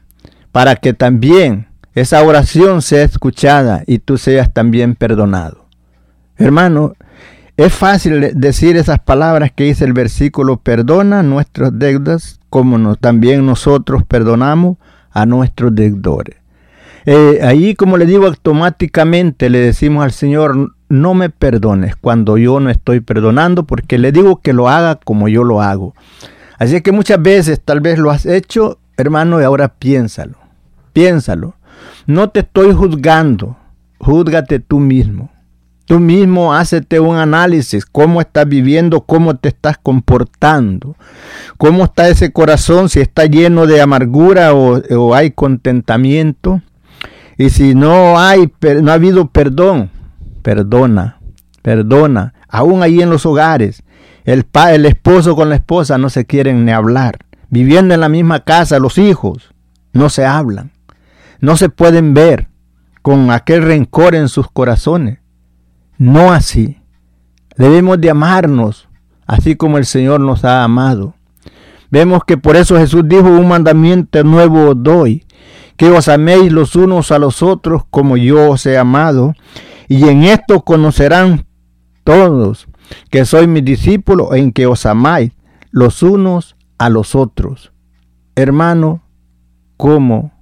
para 0.53 0.77
que 0.77 0.93
también 0.93 1.67
esa 1.97 2.23
oración 2.23 2.83
sea 2.83 3.03
escuchada 3.03 3.83
y 3.85 3.99
tú 3.99 4.17
seas 4.17 4.53
también 4.53 4.95
perdonado. 4.95 5.67
Hermano, 6.37 6.95
es 7.57 7.73
fácil 7.73 8.33
decir 8.35 8.77
esas 8.77 8.99
palabras 8.99 9.53
que 9.53 9.65
dice 9.65 9.85
el 9.85 9.93
versículo, 9.93 10.57
perdona 10.57 11.23
nuestras 11.23 11.79
deudas 11.79 12.41
como 12.51 12.97
también 12.97 13.47
nosotros 13.47 14.03
perdonamos 14.05 14.77
a 15.11 15.27
nuestros 15.27 15.75
deudores. 15.75 16.37
eh, 17.07 17.41
ahí, 17.43 17.75
como 17.75 17.97
le 17.97 18.07
digo, 18.07 18.27
automáticamente 18.27 19.51
le 19.51 19.59
decimos 19.59 20.05
al 20.05 20.13
Señor, 20.13 20.75
no 20.89 21.15
me 21.15 21.31
perdones 21.31 21.97
cuando 21.97 22.39
yo 22.39 22.61
no 22.61 22.71
estoy 22.71 23.01
perdonando, 23.01 23.65
porque 23.65 23.99
le 23.99 24.11
digo 24.11 24.41
que 24.41 24.53
lo 24.53 24.69
haga 24.69 24.97
como 24.97 25.29
yo 25.29 25.45
lo 25.45 25.61
hago. 25.61 25.95
Así 26.59 26.81
que 26.81 26.93
muchas 26.93 27.21
veces 27.21 27.61
tal 27.61 27.81
vez 27.81 27.99
lo 27.99 28.11
has 28.11 28.27
hecho, 28.27 28.79
hermano, 28.97 29.41
y 29.41 29.45
ahora 29.45 29.69
piénsalo, 29.69 30.39
piénsalo. 30.93 31.55
No 32.07 32.31
te 32.31 32.41
estoy 32.41 32.73
juzgando, 32.73 33.57
júzgate 33.99 34.61
tú 34.61 34.81
mismo. 34.81 35.31
Tú 35.87 36.01
mismo 36.01 36.55
hácete 36.55 36.99
un 36.99 37.17
análisis, 37.17 37.85
cómo 37.85 38.23
estás 38.23 38.49
viviendo, 38.49 39.03
cómo 39.03 39.37
te 39.37 39.51
estás 39.51 39.77
comportando, 39.77 40.97
cómo 41.59 41.85
está 41.85 42.09
ese 42.09 42.33
corazón, 42.33 42.89
si 42.89 43.01
está 43.01 43.27
lleno 43.27 43.67
de 43.67 43.83
amargura 43.83 44.55
o, 44.55 45.15
hay 45.15 45.33
contentamiento. 45.33 46.63
Y 47.37 47.51
si 47.51 47.75
no 47.75 48.19
hay, 48.19 48.51
no 48.81 48.93
ha 48.93 48.95
habido 48.95 49.29
perdón, 49.29 49.91
perdona, 50.43 51.19
perdona. 51.61 52.33
Aún 52.49 52.83
ahí 52.83 53.03
en 53.03 53.11
los 53.11 53.27
hogares, 53.27 53.83
el, 54.25 54.47
el 54.71 54.87
esposo 54.87 55.37
con 55.37 55.51
la 55.51 55.57
esposa 55.57 55.99
no 55.99 56.09
se 56.09 56.25
quieren 56.25 56.65
ni 56.65 56.73
hablar. 56.73 57.19
Viviendo 57.51 57.93
en 57.93 58.01
la 58.01 58.09
misma 58.09 58.41
casa, 58.41 58.79
los 58.79 58.97
hijos 58.97 59.53
no 59.93 60.09
se 60.09 60.25
hablan, 60.25 60.73
no 61.41 61.57
se 61.57 61.69
pueden 61.69 62.15
ver 62.15 62.49
con 63.03 63.31
aquel 63.31 63.63
rencor 63.63 64.15
en 64.15 64.29
sus 64.29 64.51
corazones. 64.51 65.19
No 66.05 66.33
así. 66.33 66.83
Debemos 67.57 67.99
de 67.99 68.11
amarnos, 68.11 68.91
así 69.27 69.57
como 69.57 69.79
el 69.79 69.87
Señor 69.87 70.21
nos 70.21 70.45
ha 70.45 70.63
amado. 70.63 71.15
Vemos 71.91 72.25
que 72.27 72.37
por 72.37 72.57
eso 72.57 72.77
Jesús 72.77 73.05
dijo, 73.07 73.27
un 73.27 73.49
mandamiento 73.49 74.23
nuevo 74.23 74.69
os 74.69 74.83
doy, 74.83 75.25
que 75.79 75.89
os 75.89 76.09
améis 76.09 76.53
los 76.53 76.77
unos 76.77 77.11
a 77.11 77.19
los 77.19 77.43
otros 77.43 77.85
como 77.89 78.19
yo 78.19 78.51
os 78.51 78.67
he 78.67 78.77
amado, 78.77 79.33
y 79.89 80.07
en 80.07 80.25
esto 80.25 80.61
conocerán 80.61 81.47
todos 82.05 82.69
que 83.11 83.25
soy 83.25 83.47
mi 83.47 83.63
discípulo 83.63 84.35
en 84.35 84.53
que 84.53 84.67
os 84.67 84.85
amáis 84.85 85.33
los 85.71 86.03
unos 86.03 86.55
a 86.77 86.91
los 86.91 87.15
otros. 87.15 87.73
Hermano, 88.37 89.01
¿cómo 89.79 90.33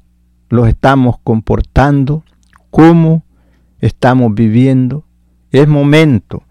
los 0.49 0.67
estamos 0.67 1.21
comportando? 1.23 2.25
¿Cómo 2.73 3.23
estamos 3.79 4.35
viviendo? 4.35 5.05
Es 5.53 5.69
momento 5.69 6.45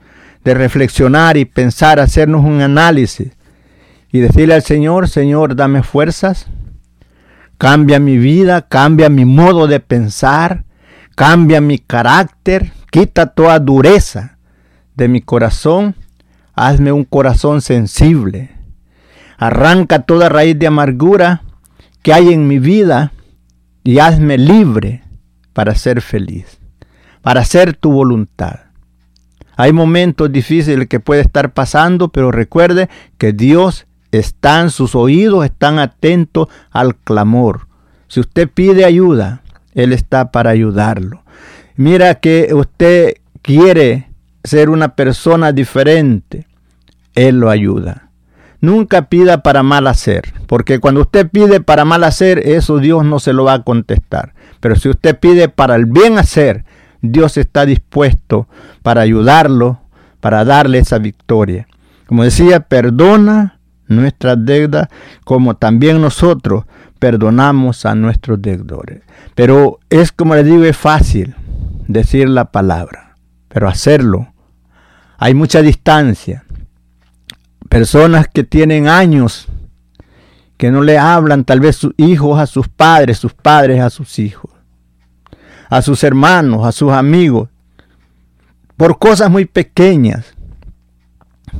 de 0.43 0.53
reflexionar 0.53 1.37
y 1.37 1.45
pensar, 1.45 1.99
hacernos 1.99 2.45
un 2.45 2.61
análisis 2.61 3.31
y 4.11 4.19
decirle 4.19 4.53
al 4.53 4.63
Señor, 4.63 5.09
Señor, 5.09 5.55
dame 5.55 5.83
fuerzas, 5.83 6.47
cambia 7.57 7.99
mi 7.99 8.17
vida, 8.17 8.63
cambia 8.63 9.09
mi 9.09 9.25
modo 9.25 9.67
de 9.67 9.79
pensar, 9.79 10.65
cambia 11.15 11.61
mi 11.61 11.79
carácter, 11.79 12.71
quita 12.91 13.27
toda 13.27 13.59
dureza 13.59 14.37
de 14.95 15.07
mi 15.07 15.21
corazón, 15.21 15.95
hazme 16.53 16.91
un 16.91 17.05
corazón 17.05 17.61
sensible, 17.61 18.51
arranca 19.37 20.03
toda 20.03 20.29
raíz 20.29 20.57
de 20.59 20.67
amargura 20.67 21.43
que 22.01 22.13
hay 22.13 22.33
en 22.33 22.47
mi 22.47 22.59
vida 22.59 23.13
y 23.83 23.99
hazme 23.99 24.37
libre 24.37 25.03
para 25.53 25.75
ser 25.75 26.01
feliz, 26.01 26.59
para 27.21 27.41
hacer 27.41 27.75
tu 27.75 27.91
voluntad. 27.91 28.70
Hay 29.61 29.73
momentos 29.73 30.31
difíciles 30.31 30.87
que 30.87 30.99
puede 30.99 31.21
estar 31.21 31.53
pasando, 31.53 32.07
pero 32.07 32.31
recuerde 32.31 32.89
que 33.19 33.31
Dios 33.31 33.85
está 34.11 34.59
en 34.59 34.71
sus 34.71 34.95
oídos, 34.95 35.45
están 35.45 35.77
atentos 35.77 36.47
al 36.71 36.95
clamor. 36.95 37.67
Si 38.07 38.19
usted 38.19 38.49
pide 38.49 38.85
ayuda, 38.85 39.43
Él 39.75 39.93
está 39.93 40.31
para 40.31 40.49
ayudarlo. 40.49 41.21
Mira 41.75 42.15
que 42.15 42.55
usted 42.55 43.17
quiere 43.43 44.09
ser 44.43 44.71
una 44.71 44.95
persona 44.95 45.51
diferente, 45.51 46.47
Él 47.13 47.39
lo 47.39 47.51
ayuda. 47.51 48.09
Nunca 48.61 49.09
pida 49.09 49.43
para 49.43 49.61
mal 49.61 49.85
hacer, 49.85 50.33
porque 50.47 50.79
cuando 50.79 51.01
usted 51.01 51.29
pide 51.29 51.61
para 51.61 51.85
mal 51.85 52.03
hacer, 52.03 52.39
eso 52.47 52.79
Dios 52.79 53.05
no 53.05 53.19
se 53.19 53.31
lo 53.31 53.43
va 53.43 53.53
a 53.53 53.63
contestar. 53.63 54.33
Pero 54.59 54.75
si 54.75 54.89
usted 54.89 55.19
pide 55.19 55.49
para 55.49 55.75
el 55.75 55.85
bien 55.85 56.17
hacer, 56.17 56.65
Dios 57.01 57.37
está 57.37 57.65
dispuesto 57.65 58.47
para 58.83 59.01
ayudarlo, 59.01 59.81
para 60.19 60.45
darle 60.45 60.79
esa 60.79 60.99
victoria. 60.99 61.67
Como 62.05 62.23
decía, 62.23 62.59
perdona 62.61 63.59
nuestras 63.87 64.37
deudas 64.45 64.87
como 65.23 65.55
también 65.55 66.01
nosotros 66.01 66.65
perdonamos 66.99 67.85
a 67.85 67.95
nuestros 67.95 68.41
deudores. 68.41 69.01
Pero 69.35 69.79
es 69.89 70.11
como 70.11 70.35
le 70.35 70.43
digo, 70.43 70.63
es 70.63 70.77
fácil 70.77 71.35
decir 71.87 72.29
la 72.29 72.51
palabra, 72.51 73.15
pero 73.47 73.67
hacerlo. 73.67 74.33
Hay 75.17 75.33
mucha 75.33 75.61
distancia. 75.61 76.43
Personas 77.69 78.27
que 78.27 78.43
tienen 78.43 78.87
años 78.87 79.47
que 80.57 80.69
no 80.69 80.81
le 80.81 80.99
hablan 80.99 81.45
tal 81.45 81.59
vez 81.59 81.77
sus 81.77 81.93
hijos 81.97 82.39
a 82.39 82.45
sus 82.45 82.67
padres, 82.67 83.17
sus 83.17 83.33
padres 83.33 83.81
a 83.81 83.89
sus 83.89 84.19
hijos 84.19 84.51
a 85.71 85.81
sus 85.81 86.03
hermanos, 86.03 86.65
a 86.65 86.73
sus 86.73 86.91
amigos, 86.91 87.47
por 88.75 88.99
cosas 88.99 89.31
muy 89.31 89.45
pequeñas. 89.45 90.35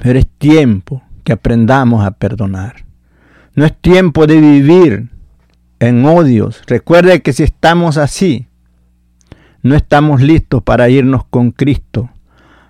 Pero 0.04 0.20
es 0.20 0.28
tiempo 0.38 1.02
que 1.24 1.32
aprendamos 1.32 2.06
a 2.06 2.12
perdonar. 2.12 2.84
No 3.56 3.66
es 3.66 3.74
tiempo 3.74 4.28
de 4.28 4.42
vivir 4.42 5.10
en 5.80 6.06
odios. 6.06 6.62
Recuerde 6.68 7.22
que 7.22 7.32
si 7.32 7.44
estamos 7.44 7.98
así, 7.98 8.48
no 9.64 9.76
estamos 9.76 10.22
listos 10.22 10.62
para 10.62 10.90
irnos 10.90 11.24
con 11.24 11.52
Cristo 11.52 12.10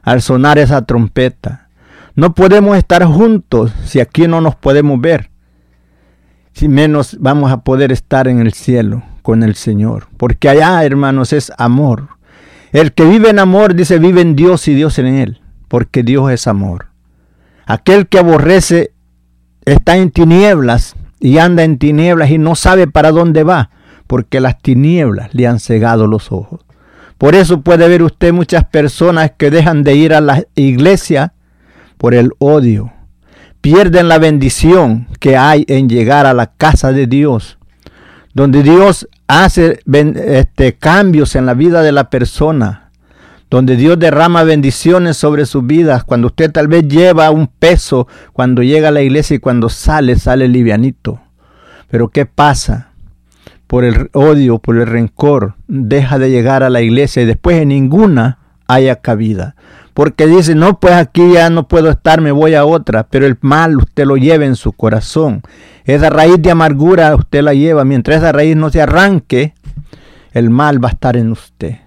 al 0.03 0.21
sonar 0.21 0.59
esa 0.59 0.85
trompeta. 0.85 1.69
No 2.13 2.35
podemos 2.35 2.77
estar 2.77 3.03
juntos 3.03 3.73
si 3.85 3.99
aquí 3.99 4.27
no 4.27 4.41
nos 4.41 4.55
podemos 4.55 5.01
ver. 5.01 5.31
Si 6.53 6.67
menos 6.67 7.17
vamos 7.19 7.51
a 7.51 7.61
poder 7.61 7.91
estar 7.91 8.27
en 8.27 8.41
el 8.41 8.53
cielo 8.53 9.01
con 9.21 9.43
el 9.43 9.55
Señor. 9.55 10.07
Porque 10.17 10.49
allá, 10.49 10.83
hermanos, 10.83 11.33
es 11.33 11.51
amor. 11.57 12.09
El 12.71 12.93
que 12.93 13.05
vive 13.05 13.29
en 13.29 13.39
amor, 13.39 13.75
dice, 13.75 13.99
vive 13.99 14.21
en 14.21 14.35
Dios 14.35 14.67
y 14.67 14.73
Dios 14.73 14.97
en 14.99 15.07
él. 15.07 15.41
Porque 15.67 16.03
Dios 16.03 16.31
es 16.31 16.47
amor. 16.47 16.87
Aquel 17.65 18.07
que 18.07 18.19
aborrece 18.19 18.91
está 19.65 19.97
en 19.97 20.11
tinieblas 20.11 20.95
y 21.19 21.37
anda 21.37 21.63
en 21.63 21.77
tinieblas 21.77 22.31
y 22.31 22.37
no 22.37 22.55
sabe 22.55 22.87
para 22.87 23.11
dónde 23.11 23.43
va. 23.43 23.69
Porque 24.07 24.39
las 24.39 24.59
tinieblas 24.61 25.33
le 25.33 25.47
han 25.47 25.59
cegado 25.59 26.07
los 26.07 26.31
ojos. 26.31 26.61
Por 27.17 27.35
eso 27.35 27.61
puede 27.61 27.87
ver 27.87 28.01
usted 28.01 28.33
muchas 28.33 28.65
personas 28.65 29.31
que 29.37 29.51
dejan 29.51 29.83
de 29.83 29.95
ir 29.95 30.13
a 30.13 30.21
la 30.21 30.43
iglesia 30.55 31.33
por 31.97 32.15
el 32.15 32.31
odio. 32.39 32.91
Pierden 33.61 34.07
la 34.07 34.17
bendición 34.17 35.07
que 35.19 35.37
hay 35.37 35.65
en 35.67 35.87
llegar 35.87 36.25
a 36.25 36.33
la 36.33 36.47
casa 36.47 36.91
de 36.91 37.05
Dios 37.05 37.59
donde 38.33 38.63
Dios 38.63 39.07
hace 39.31 39.79
este, 40.25 40.73
cambios 40.73 41.35
en 41.35 41.45
la 41.45 41.53
vida 41.53 41.81
de 41.81 41.93
la 41.93 42.09
persona, 42.09 42.89
donde 43.49 43.77
Dios 43.77 43.97
derrama 43.97 44.43
bendiciones 44.43 45.15
sobre 45.15 45.45
sus 45.45 45.65
vidas, 45.65 46.03
cuando 46.03 46.27
usted 46.27 46.51
tal 46.51 46.67
vez 46.67 46.85
lleva 46.87 47.31
un 47.31 47.47
peso, 47.47 48.09
cuando 48.33 48.61
llega 48.61 48.89
a 48.89 48.91
la 48.91 49.01
iglesia 49.01 49.37
y 49.37 49.39
cuando 49.39 49.69
sale, 49.69 50.17
sale 50.17 50.49
livianito. 50.49 51.21
Pero 51.89 52.09
¿qué 52.09 52.25
pasa? 52.25 52.89
Por 53.67 53.85
el 53.85 54.09
odio, 54.11 54.59
por 54.59 54.77
el 54.77 54.87
rencor, 54.87 55.55
deja 55.67 56.19
de 56.19 56.29
llegar 56.29 56.61
a 56.61 56.69
la 56.69 56.81
iglesia 56.81 57.23
y 57.23 57.25
después 57.25 57.61
en 57.61 57.69
ninguna 57.69 58.39
haya 58.67 58.97
cabida. 58.97 59.55
Porque 59.93 60.25
dice, 60.25 60.55
no, 60.55 60.79
pues 60.79 60.93
aquí 60.93 61.33
ya 61.33 61.49
no 61.49 61.67
puedo 61.67 61.89
estar, 61.89 62.21
me 62.21 62.31
voy 62.31 62.55
a 62.55 62.65
otra, 62.65 63.03
pero 63.03 63.25
el 63.25 63.37
mal 63.41 63.77
usted 63.77 64.05
lo 64.05 64.17
lleva 64.17 64.45
en 64.45 64.55
su 64.55 64.71
corazón. 64.71 65.41
Esa 65.85 66.09
raíz 66.09 66.41
de 66.41 66.51
amargura 66.51 67.15
usted 67.15 67.41
la 67.41 67.53
lleva, 67.53 67.83
mientras 67.83 68.17
esa 68.17 68.31
raíz 68.31 68.55
no 68.55 68.69
se 68.69 68.81
arranque, 68.81 69.53
el 70.31 70.49
mal 70.49 70.83
va 70.83 70.89
a 70.89 70.91
estar 70.91 71.17
en 71.17 71.31
usted. 71.31 71.77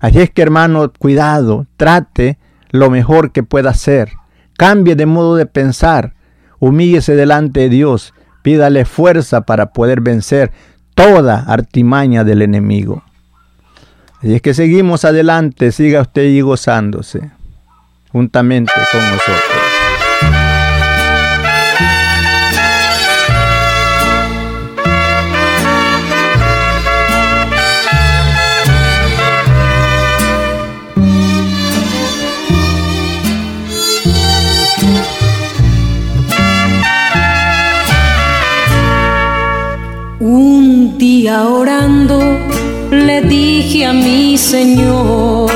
Así 0.00 0.20
es 0.20 0.30
que 0.30 0.42
hermano, 0.42 0.92
cuidado, 0.98 1.66
trate 1.76 2.38
lo 2.70 2.90
mejor 2.90 3.32
que 3.32 3.42
pueda 3.42 3.70
hacer. 3.70 4.10
Cambie 4.56 4.96
de 4.96 5.06
modo 5.06 5.36
de 5.36 5.46
pensar, 5.46 6.14
humíllese 6.58 7.16
delante 7.16 7.60
de 7.60 7.68
Dios, 7.68 8.14
pídale 8.42 8.84
fuerza 8.84 9.42
para 9.42 9.72
poder 9.72 10.00
vencer 10.00 10.52
toda 10.94 11.38
artimaña 11.40 12.24
del 12.24 12.42
enemigo. 12.42 13.03
Y 14.24 14.34
es 14.34 14.40
que 14.40 14.54
seguimos 14.54 15.04
adelante, 15.04 15.70
siga 15.70 16.00
usted 16.00 16.22
y 16.22 16.40
gozándose 16.40 17.30
juntamente 18.10 18.72
con 18.90 19.02
nosotros. 19.02 19.42
Un 40.20 40.96
día 40.96 41.46
orando 41.46 42.53
dije 43.28 43.86
a 43.86 43.92
mi 43.92 44.36
Señor, 44.38 45.50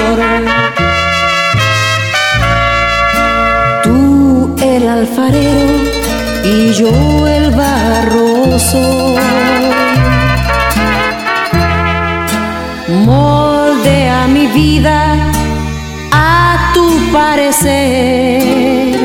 tú 3.82 4.54
el 4.60 4.88
alfarero 4.88 5.98
y 6.44 6.72
yo 6.72 7.26
el 7.26 7.50
barroso. 7.50 9.14
Moldea 13.04 14.26
mi 14.28 14.46
vida 14.46 15.14
a 16.12 16.70
tu 16.74 16.86
parecer. 17.12 18.98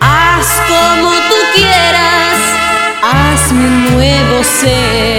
Haz 0.00 0.46
como 0.72 1.10
tú 1.28 1.38
quieras, 1.54 2.38
hazme 3.02 3.66
un 3.66 3.94
nuevo 3.94 4.44
ser. 4.60 5.17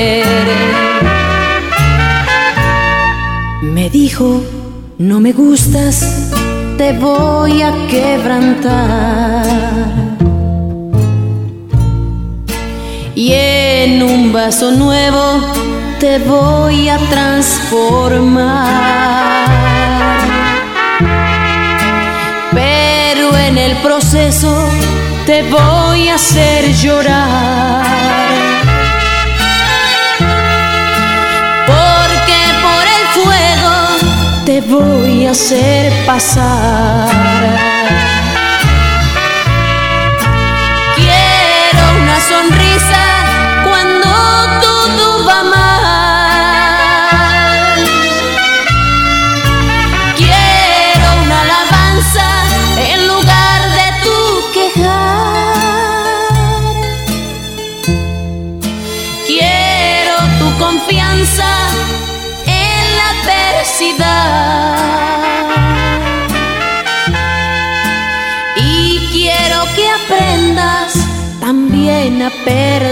No 4.97 5.21
me 5.21 5.31
gustas, 5.31 6.29
te 6.77 6.91
voy 6.91 7.61
a 7.61 7.71
quebrantar. 7.87 9.45
Y 13.15 13.31
en 13.31 14.03
un 14.03 14.33
vaso 14.33 14.71
nuevo 14.71 15.39
te 16.01 16.19
voy 16.19 16.89
a 16.89 16.97
transformar. 16.97 18.27
Pero 22.51 23.37
en 23.37 23.57
el 23.57 23.77
proceso 23.77 24.69
te 25.25 25.43
voy 25.43 26.09
a 26.09 26.15
hacer 26.15 26.73
llorar. 26.73 28.28
Te 34.61 34.67
voy 34.67 35.25
a 35.25 35.31
hacer 35.31 35.91
pasar. 36.05 37.09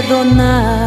Perdonar. 0.08 0.77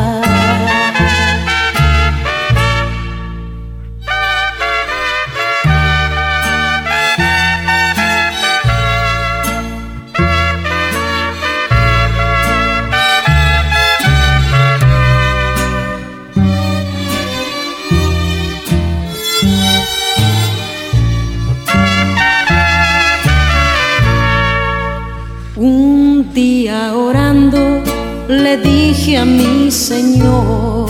Le 29.01 29.07
dije 29.07 29.17
a 29.17 29.25
mi 29.25 29.71
Señor, 29.71 30.87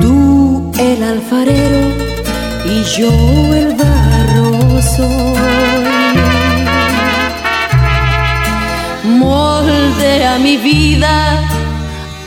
tú 0.00 0.72
el 0.78 1.02
alfarero 1.02 1.92
y 2.64 2.82
yo 2.98 3.10
el 3.54 3.74
barro 3.74 4.82
soy. 4.82 6.16
Moldea 9.04 10.38
mi 10.38 10.56
vida 10.58 11.42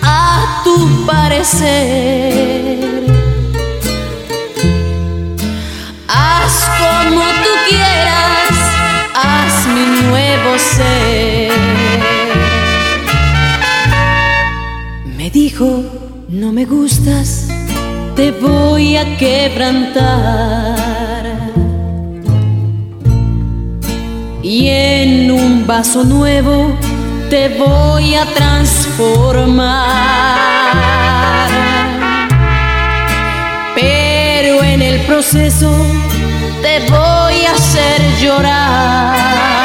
a 0.01 0.61
tu 0.63 1.05
parecer. 1.05 2.79
Haz 6.07 6.53
como 6.79 7.21
tú 7.43 7.51
quieras, 7.69 8.53
haz 9.13 9.67
mi 9.67 9.85
nuevo 10.07 10.57
ser. 10.57 11.20
No 15.61 16.51
me 16.51 16.65
gustas, 16.65 17.47
te 18.15 18.31
voy 18.31 18.97
a 18.97 19.15
quebrantar. 19.17 20.01
Y 24.41 24.67
en 24.67 25.29
un 25.29 25.67
vaso 25.67 26.03
nuevo 26.03 26.75
te 27.29 27.49
voy 27.59 28.15
a 28.15 28.25
transformar. 28.25 29.77
Pero 33.75 34.63
en 34.63 34.81
el 34.81 34.99
proceso 35.01 35.71
te 36.63 36.79
voy 36.89 37.45
a 37.45 37.53
hacer 37.53 38.01
llorar. 38.19 39.60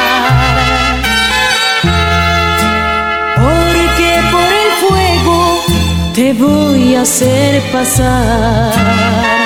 Voy 6.39 6.95
a 6.95 7.03
hacer 7.03 7.63
pasar. 7.73 9.46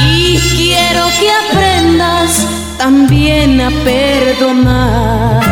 Y 0.00 0.38
quiero 0.56 1.04
que 1.20 1.30
aprendas 1.30 2.48
también 2.76 3.60
a 3.60 3.70
perdonar. 3.84 5.42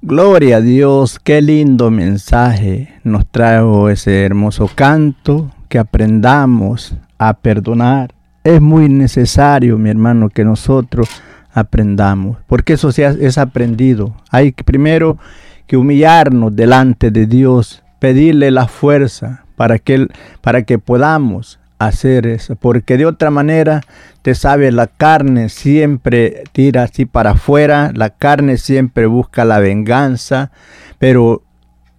Gloria 0.00 0.56
a 0.56 0.60
Dios, 0.60 1.18
qué 1.18 1.42
lindo 1.42 1.90
mensaje 1.90 2.94
nos 3.04 3.26
trajo 3.26 3.90
ese 3.90 4.24
hermoso 4.24 4.70
canto, 4.74 5.50
que 5.68 5.78
aprendamos 5.78 6.94
a 7.18 7.34
perdonar. 7.34 8.14
Es 8.42 8.60
muy 8.62 8.88
necesario, 8.88 9.76
mi 9.76 9.90
hermano, 9.90 10.30
que 10.30 10.44
nosotros 10.44 11.08
aprendamos, 11.56 12.36
porque 12.46 12.74
eso 12.74 12.92
se 12.92 13.06
ha- 13.06 13.16
es 13.18 13.38
aprendido. 13.38 14.14
Hay 14.30 14.52
que 14.52 14.62
primero 14.62 15.18
que 15.66 15.76
humillarnos 15.76 16.54
delante 16.54 17.10
de 17.10 17.26
Dios, 17.26 17.82
pedirle 17.98 18.50
la 18.50 18.68
fuerza 18.68 19.44
para 19.56 19.78
que, 19.78 20.06
para 20.42 20.62
que 20.62 20.78
podamos 20.78 21.58
hacer 21.78 22.26
eso, 22.26 22.56
porque 22.56 22.96
de 22.98 23.06
otra 23.06 23.30
manera, 23.30 23.80
te 24.22 24.34
sabe, 24.34 24.70
la 24.70 24.86
carne 24.86 25.48
siempre 25.48 26.44
tira 26.52 26.84
así 26.84 27.06
para 27.06 27.30
afuera, 27.32 27.90
la 27.94 28.10
carne 28.10 28.58
siempre 28.58 29.06
busca 29.06 29.44
la 29.44 29.58
venganza, 29.58 30.50
pero 30.98 31.42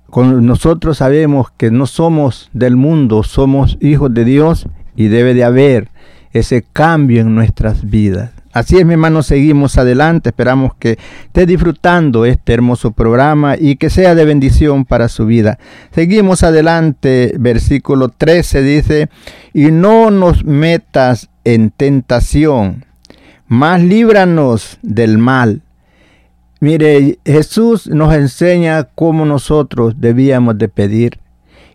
con 0.10 0.46
nosotros 0.46 0.98
sabemos 1.00 1.48
que 1.58 1.72
no 1.72 1.86
somos 1.88 2.50
del 2.54 2.76
mundo, 2.76 3.24
somos 3.24 3.78
hijos 3.82 4.14
de 4.14 4.24
Dios 4.24 4.68
y 4.96 5.08
debe 5.08 5.34
de 5.34 5.44
haber 5.44 5.90
ese 6.32 6.64
cambio 6.74 7.22
en 7.22 7.34
nuestras 7.36 7.90
vidas. 7.90 8.32
Así 8.58 8.76
es, 8.78 8.86
mi 8.88 8.94
hermano, 8.94 9.22
seguimos 9.22 9.78
adelante. 9.78 10.30
Esperamos 10.30 10.74
que 10.80 10.98
esté 11.26 11.46
disfrutando 11.46 12.26
este 12.26 12.54
hermoso 12.54 12.90
programa 12.90 13.56
y 13.56 13.76
que 13.76 13.92
sea 13.92 14.16
de 14.16 14.26
bendición 14.26 14.84
para 14.84 15.10
su 15.10 15.28
vida. 15.28 15.60
Seguimos 15.92 16.42
adelante, 16.42 17.36
versículo 17.38 18.10
13 18.10 18.64
dice, 18.64 19.10
y 19.54 19.70
no 19.70 20.10
nos 20.10 20.44
metas 20.44 21.30
en 21.44 21.70
tentación, 21.70 22.86
mas 23.48 23.84
líbranos 23.84 24.80
del 24.82 25.20
mal. 25.20 25.62
Mire, 26.60 27.20
Jesús 27.26 27.86
nos 27.86 28.16
enseña 28.16 28.86
cómo 28.96 29.24
nosotros 29.24 29.94
debíamos 30.00 30.58
de 30.58 30.68
pedir. 30.68 31.20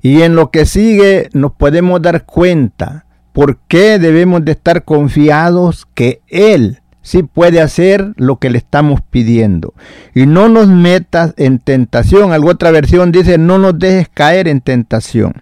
Y 0.01 0.22
en 0.22 0.35
lo 0.35 0.51
que 0.51 0.66
sigue 0.66 1.28
nos 1.33 1.53
podemos 1.53 2.03
dar 2.03 2.24
cuenta 2.24 3.07
por 3.33 3.59
qué 3.68 3.99
debemos 3.99 4.45
de 4.45 4.53
estar 4.53 4.85
confiados 4.85 5.87
que 5.95 6.20
Él 6.28 6.83
sí 7.03 7.24
puede 7.24 7.61
hacer 7.61 8.12
lo 8.16 8.37
que 8.37 8.49
le 8.49 8.59
estamos 8.59 9.01
pidiendo. 9.03 9.74
Y 10.14 10.26
no 10.26 10.49
nos 10.49 10.68
metas 10.68 11.35
en 11.37 11.59
tentación. 11.59 12.33
Alguna 12.33 12.53
otra 12.53 12.70
versión 12.70 13.12
dice, 13.12 13.39
no 13.39 13.59
nos 13.59 13.78
dejes 13.78 14.09
caer 14.09 14.49
en 14.49 14.61
tentación. 14.61 15.35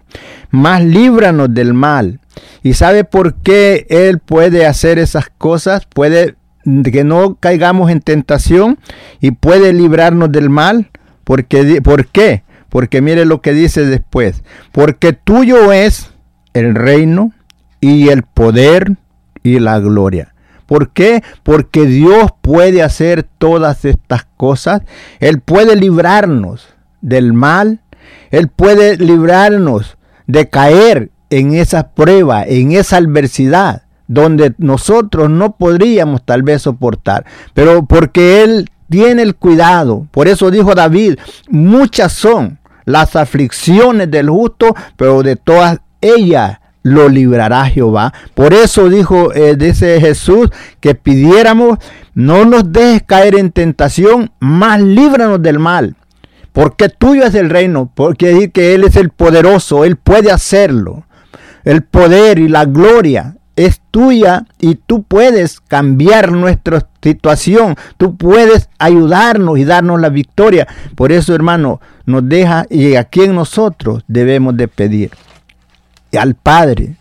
Más 0.49 0.83
líbranos 0.83 1.53
del 1.53 1.73
mal. 1.73 2.19
¿Y 2.63 2.73
sabe 2.73 3.03
por 3.03 3.35
qué 3.35 3.85
Él 3.89 4.19
puede 4.19 4.65
hacer 4.65 4.99
esas 4.99 5.29
cosas? 5.37 5.85
Puede 5.85 6.35
que 6.91 7.03
no 7.03 7.35
caigamos 7.35 7.89
en 7.91 8.01
tentación 8.01 8.77
y 9.19 9.31
puede 9.31 9.73
librarnos 9.73 10.31
del 10.31 10.49
mal. 10.49 10.89
Porque, 11.23 11.81
¿Por 11.81 12.07
qué? 12.07 12.43
Porque 12.69 13.01
mire 13.01 13.25
lo 13.25 13.41
que 13.41 13.53
dice 13.53 13.85
después. 13.85 14.43
Porque 14.71 15.13
tuyo 15.13 15.71
es 15.71 16.09
el 16.53 16.75
reino 16.75 17.31
y 17.81 18.09
el 18.09 18.23
poder 18.23 18.95
y 19.43 19.59
la 19.59 19.79
gloria. 19.79 20.33
¿Por 20.71 20.91
qué? 20.91 21.21
Porque 21.43 21.85
Dios 21.85 22.31
puede 22.41 22.81
hacer 22.81 23.23
todas 23.23 23.83
estas 23.83 24.25
cosas. 24.37 24.83
Él 25.19 25.41
puede 25.41 25.75
librarnos 25.75 26.65
del 27.01 27.33
mal. 27.33 27.81
Él 28.29 28.47
puede 28.47 28.95
librarnos 28.95 29.97
de 30.27 30.47
caer 30.47 31.11
en 31.29 31.55
esa 31.55 31.89
prueba, 31.89 32.45
en 32.45 32.71
esa 32.71 32.97
adversidad, 32.97 33.83
donde 34.07 34.53
nosotros 34.59 35.29
no 35.29 35.57
podríamos 35.57 36.23
tal 36.23 36.43
vez 36.43 36.61
soportar. 36.61 37.25
Pero 37.53 37.85
porque 37.85 38.43
Él 38.43 38.69
tiene 38.89 39.23
el 39.23 39.35
cuidado. 39.35 40.07
Por 40.11 40.29
eso 40.29 40.51
dijo 40.51 40.73
David, 40.73 41.15
muchas 41.49 42.13
son 42.13 42.59
las 42.85 43.17
aflicciones 43.17 44.09
del 44.09 44.29
justo, 44.29 44.73
pero 44.95 45.21
de 45.21 45.35
todas 45.35 45.79
ellas 45.99 46.60
lo 46.83 47.09
librará 47.09 47.65
Jehová. 47.65 48.13
Por 48.33 48.53
eso 48.53 48.89
dijo, 48.89 49.33
eh, 49.33 49.55
dice 49.55 49.99
Jesús, 49.99 50.49
que 50.79 50.95
pidiéramos, 50.95 51.79
no 52.13 52.45
nos 52.45 52.71
dejes 52.71 53.03
caer 53.03 53.35
en 53.35 53.51
tentación, 53.51 54.31
más 54.39 54.81
líbranos 54.81 55.41
del 55.41 55.59
mal. 55.59 55.95
Porque 56.51 56.89
tuyo 56.89 57.23
es 57.23 57.35
el 57.35 57.49
reino, 57.49 57.91
porque 57.93 58.27
decir 58.27 58.51
que 58.51 58.75
Él 58.75 58.83
es 58.83 58.95
el 58.95 59.09
poderoso, 59.09 59.85
Él 59.85 59.95
puede 59.95 60.31
hacerlo. 60.31 61.05
El 61.63 61.83
poder 61.83 62.39
y 62.39 62.49
la 62.49 62.65
gloria 62.65 63.35
es 63.55 63.81
tuya 63.91 64.45
y 64.59 64.75
tú 64.75 65.03
puedes 65.03 65.59
cambiar 65.59 66.31
nuestra 66.31 66.87
situación, 67.01 67.75
tú 67.97 68.17
puedes 68.17 68.69
ayudarnos 68.79 69.59
y 69.59 69.63
darnos 69.65 70.01
la 70.01 70.09
victoria. 70.09 70.67
Por 70.95 71.11
eso, 71.11 71.35
hermano, 71.35 71.79
nos 72.05 72.27
deja 72.27 72.65
y 72.69 72.95
a 72.95 73.03
quien 73.05 73.35
nosotros 73.35 74.03
debemos 74.07 74.57
de 74.57 74.67
pedir 74.67 75.11
al 76.17 76.35
Padre 76.35 76.95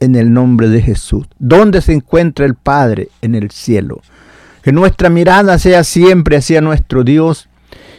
en 0.00 0.16
el 0.16 0.32
nombre 0.32 0.68
de 0.68 0.80
Jesús. 0.82 1.26
¿Dónde 1.38 1.80
se 1.80 1.92
encuentra 1.92 2.46
el 2.46 2.54
Padre? 2.54 3.08
En 3.22 3.34
el 3.34 3.50
cielo. 3.50 4.00
Que 4.62 4.72
nuestra 4.72 5.10
mirada 5.10 5.58
sea 5.58 5.84
siempre 5.84 6.36
hacia 6.36 6.60
nuestro 6.60 7.04
Dios. 7.04 7.48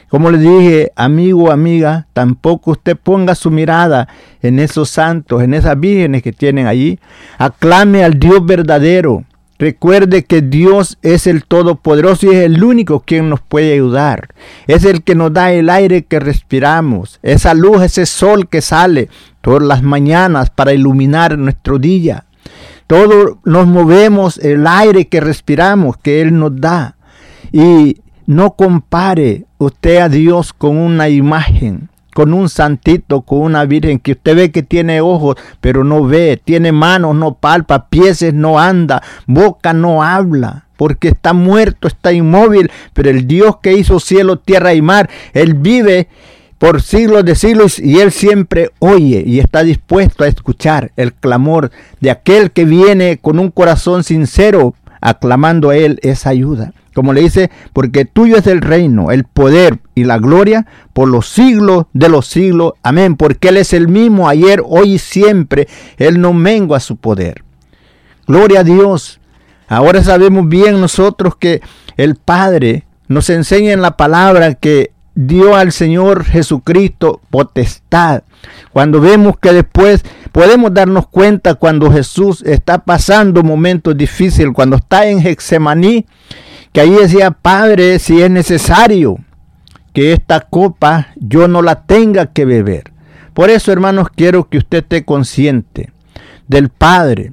Como 0.09 0.31
le 0.31 0.37
dije, 0.37 0.91
amigo, 0.95 1.51
amiga, 1.51 2.07
tampoco 2.13 2.71
usted 2.71 2.95
ponga 2.95 3.35
su 3.35 3.51
mirada 3.51 4.07
en 4.41 4.59
esos 4.59 4.89
santos, 4.89 5.43
en 5.43 5.53
esas 5.53 5.79
vírgenes 5.79 6.21
que 6.23 6.31
tienen 6.31 6.67
allí. 6.67 6.99
Aclame 7.37 8.03
al 8.03 8.19
Dios 8.19 8.45
verdadero 8.45 9.25
Recuerde 9.57 10.25
que 10.25 10.41
Dios 10.41 10.97
es 11.01 11.27
el 11.27 11.45
Todopoderoso 11.45 12.25
y 12.25 12.35
es 12.35 12.43
el 12.43 12.61
único 12.61 12.99
quien 12.99 13.29
nos 13.29 13.39
puede 13.39 13.73
ayudar. 13.73 14.33
Es 14.67 14.83
el 14.83 15.03
que 15.03 15.15
nos 15.15 15.31
da 15.31 15.53
el 15.53 15.69
aire 15.69 16.03
que 16.03 16.19
respiramos, 16.19 17.19
esa 17.23 17.53
luz, 17.53 17.81
ese 17.81 18.05
sol 18.05 18.49
que 18.49 18.61
sale 18.61 19.09
todas 19.41 19.63
las 19.63 19.81
mañanas 19.81 20.49
para 20.49 20.73
iluminar 20.73 21.37
nuestro 21.37 21.79
día. 21.79 22.25
Todos 22.87 23.37
nos 23.45 23.65
movemos 23.65 24.37
el 24.39 24.67
aire 24.67 25.07
que 25.07 25.21
respiramos 25.21 25.95
que 25.97 26.21
Él 26.21 26.37
nos 26.37 26.59
da. 26.59 26.97
Y 27.51 28.01
no 28.25 28.55
compare 28.55 29.45
usted 29.57 29.97
a 29.97 30.09
Dios 30.09 30.51
con 30.51 30.77
una 30.77 31.07
imagen 31.07 31.89
con 32.15 32.33
un 32.33 32.47
santito, 32.47 33.23
con 33.23 33.39
una 33.39 33.65
virgen 33.65 33.99
que 33.99 34.13
usted 34.13 34.37
ve 34.37 34.49
que 34.49 34.63
tiene 34.63 35.01
ojos, 35.01 35.35
pero 35.59 35.83
no 35.83 36.05
ve, 36.05 36.39
tiene 36.41 36.71
manos, 36.71 37.13
no 37.13 37.33
palpa, 37.33 37.89
pies 37.89 38.23
no 38.33 38.57
anda, 38.57 39.03
boca 39.27 39.73
no 39.73 40.01
habla, 40.01 40.63
porque 40.77 41.09
está 41.09 41.33
muerto, 41.33 41.89
está 41.89 42.13
inmóvil, 42.13 42.71
pero 42.93 43.09
el 43.09 43.27
Dios 43.27 43.57
que 43.61 43.73
hizo 43.73 43.99
cielo, 43.99 44.39
tierra 44.39 44.73
y 44.73 44.81
mar, 44.81 45.09
Él 45.33 45.55
vive 45.55 46.07
por 46.57 46.81
siglos 46.81 47.25
de 47.25 47.35
siglos 47.35 47.79
y 47.79 47.99
Él 47.99 48.13
siempre 48.13 48.69
oye 48.79 49.21
y 49.27 49.41
está 49.41 49.63
dispuesto 49.63 50.23
a 50.23 50.29
escuchar 50.29 50.93
el 50.95 51.13
clamor 51.13 51.69
de 51.99 52.11
aquel 52.11 52.51
que 52.51 52.63
viene 52.63 53.17
con 53.17 53.39
un 53.39 53.51
corazón 53.51 54.05
sincero 54.05 54.73
aclamando 55.01 55.71
a 55.71 55.75
Él 55.75 55.99
esa 56.01 56.29
ayuda. 56.29 56.71
Como 56.95 57.11
le 57.11 57.21
dice, 57.21 57.51
porque 57.73 58.05
tuyo 58.05 58.37
es 58.37 58.47
el 58.47 58.61
reino, 58.61 59.11
el 59.11 59.25
poder 59.25 59.79
y 59.95 60.05
la 60.05 60.17
gloria 60.17 60.65
por 60.93 61.09
los 61.09 61.27
siglos 61.27 61.87
de 61.91 62.07
los 62.07 62.25
siglos. 62.25 62.73
Amén. 62.83 63.17
Porque 63.17 63.49
Él 63.49 63.57
es 63.57 63.73
el 63.73 63.89
mismo 63.89 64.29
ayer, 64.29 64.63
hoy 64.65 64.93
y 64.93 64.97
siempre. 64.97 65.67
Él 65.97 66.21
no 66.21 66.31
mengua 66.31 66.79
su 66.79 66.95
poder. 66.95 67.43
Gloria 68.25 68.61
a 68.61 68.63
Dios. 68.63 69.19
Ahora 69.67 70.01
sabemos 70.03 70.47
bien 70.47 70.79
nosotros 70.79 71.35
que 71.35 71.61
el 71.97 72.15
Padre 72.15 72.85
nos 73.09 73.29
enseña 73.29 73.73
en 73.73 73.81
la 73.81 73.97
palabra 73.97 74.53
que 74.53 74.91
dio 75.15 75.55
al 75.55 75.73
Señor 75.73 76.23
Jesucristo 76.23 77.19
potestad. 77.29 78.23
Cuando 78.71 79.01
vemos 79.01 79.37
que 79.37 79.51
después 79.51 80.03
podemos 80.31 80.73
darnos 80.73 81.07
cuenta 81.07 81.55
cuando 81.55 81.91
Jesús 81.91 82.41
está 82.45 82.79
pasando 82.79 83.43
momentos 83.43 83.97
difíciles, 83.97 84.53
cuando 84.53 84.77
está 84.77 85.07
en 85.07 85.25
Hexemaní, 85.25 86.05
que 86.75 86.81
ahí 86.81 86.89
decía, 86.89 87.31
Padre, 87.31 87.99
si 87.99 88.21
es 88.21 88.29
necesario 88.29 89.19
que 89.93 90.11
esta 90.11 90.41
copa 90.41 91.07
yo 91.15 91.47
no 91.47 91.61
la 91.61 91.85
tenga 91.85 92.25
que 92.33 92.43
beber. 92.43 92.91
Por 93.33 93.49
eso, 93.49 93.71
hermanos, 93.71 94.09
quiero 94.13 94.49
que 94.49 94.57
usted 94.57 94.79
esté 94.79 95.05
consciente 95.05 95.93
del 96.49 96.67
Padre 96.67 97.31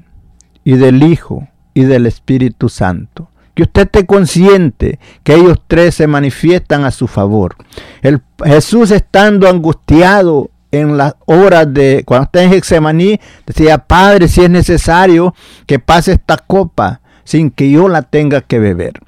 y 0.62 0.76
del 0.76 1.02
Hijo 1.02 1.48
y 1.74 1.82
del 1.82 2.06
Espíritu 2.06 2.68
Santo. 2.68 3.30
Que 3.54 3.64
usted 3.64 3.82
esté 3.82 4.06
consciente 4.06 5.00
que 5.24 5.34
ellos 5.34 5.60
tres 5.66 5.96
se 5.96 6.06
manifiestan 6.06 6.84
a 6.84 6.92
su 6.92 7.08
favor. 7.08 7.56
El, 8.00 8.22
Jesús 8.44 8.92
estando 8.92 9.48
angustiado 9.48 10.52
en 10.70 10.96
las 10.96 11.16
horas 11.26 11.74
de 11.74 12.04
cuando 12.06 12.26
está 12.26 12.44
en 12.44 12.52
Hexemaní, 12.52 13.18
decía, 13.44 13.78
Padre, 13.78 14.28
si 14.28 14.42
es 14.42 14.50
necesario 14.50 15.34
que 15.66 15.80
pase 15.80 16.12
esta 16.12 16.36
copa 16.36 17.00
sin 17.24 17.50
que 17.50 17.72
yo 17.72 17.88
la 17.88 18.02
tenga 18.02 18.40
que 18.40 18.60
beber. 18.60 19.00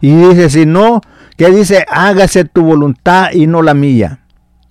Y 0.00 0.14
dice, 0.14 0.50
si 0.50 0.66
no, 0.66 1.00
que 1.36 1.50
dice, 1.50 1.86
hágase 1.88 2.44
tu 2.44 2.62
voluntad 2.62 3.32
y 3.32 3.46
no 3.46 3.62
la 3.62 3.74
mía. 3.74 4.20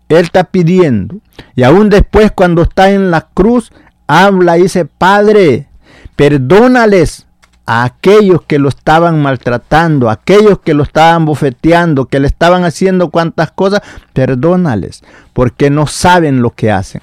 Él 0.09 0.25
está 0.25 0.43
pidiendo. 0.43 1.17
Y 1.55 1.63
aún 1.63 1.89
después 1.89 2.31
cuando 2.31 2.63
está 2.63 2.91
en 2.91 3.11
la 3.11 3.29
cruz, 3.33 3.71
habla 4.07 4.57
y 4.57 4.63
dice, 4.63 4.85
Padre, 4.85 5.67
perdónales 6.15 7.27
a 7.65 7.83
aquellos 7.83 8.41
que 8.41 8.59
lo 8.59 8.69
estaban 8.69 9.21
maltratando, 9.21 10.09
a 10.09 10.13
aquellos 10.13 10.59
que 10.59 10.73
lo 10.73 10.83
estaban 10.83 11.25
bofeteando, 11.25 12.05
que 12.05 12.19
le 12.19 12.27
estaban 12.27 12.65
haciendo 12.65 13.09
cuantas 13.09 13.51
cosas, 13.51 13.81
perdónales, 14.13 15.03
porque 15.33 15.69
no 15.69 15.87
saben 15.87 16.41
lo 16.41 16.51
que 16.51 16.71
hacen. 16.71 17.01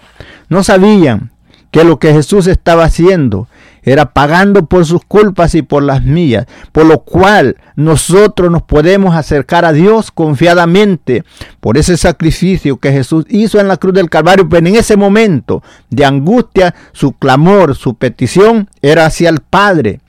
No 0.49 0.63
sabían 0.63 1.31
que 1.71 1.85
lo 1.85 1.99
que 1.99 2.13
Jesús 2.13 2.47
estaba 2.47 2.85
haciendo 2.85 3.49
era 3.93 4.13
pagando 4.13 4.67
por 4.67 4.85
sus 4.85 5.05
culpas 5.05 5.55
y 5.55 5.63
por 5.63 5.83
las 5.83 6.05
mías, 6.05 6.47
por 6.73 6.87
lo 6.87 7.01
cual 7.01 7.57
nosotros 7.77 8.51
nos 8.51 8.63
podemos 8.63 9.15
acercar 9.15 9.65
a 9.65 9.73
Dios 9.73 10.11
confiadamente 10.11 11.25
por 11.61 11.79
ese 11.79 11.97
sacrificio 11.97 12.77
que 12.77 12.93
Jesús 12.93 13.25
hizo 13.29 13.61
en 13.61 13.69
la 13.69 13.77
cruz 13.77 13.95
del 13.95 14.11
Calvario, 14.11 14.49
pero 14.49 14.67
en 14.67 14.77
ese 14.77 14.97
momento 14.97 15.63
de 15.91 16.05
angustia, 16.05 16.75
su 16.93 17.13
clamor, 17.13 17.75
su 17.75 17.95
petición 17.95 18.69
era 18.83 19.07
hacia 19.07 19.29
el 19.31 19.41
Padre 19.41 20.01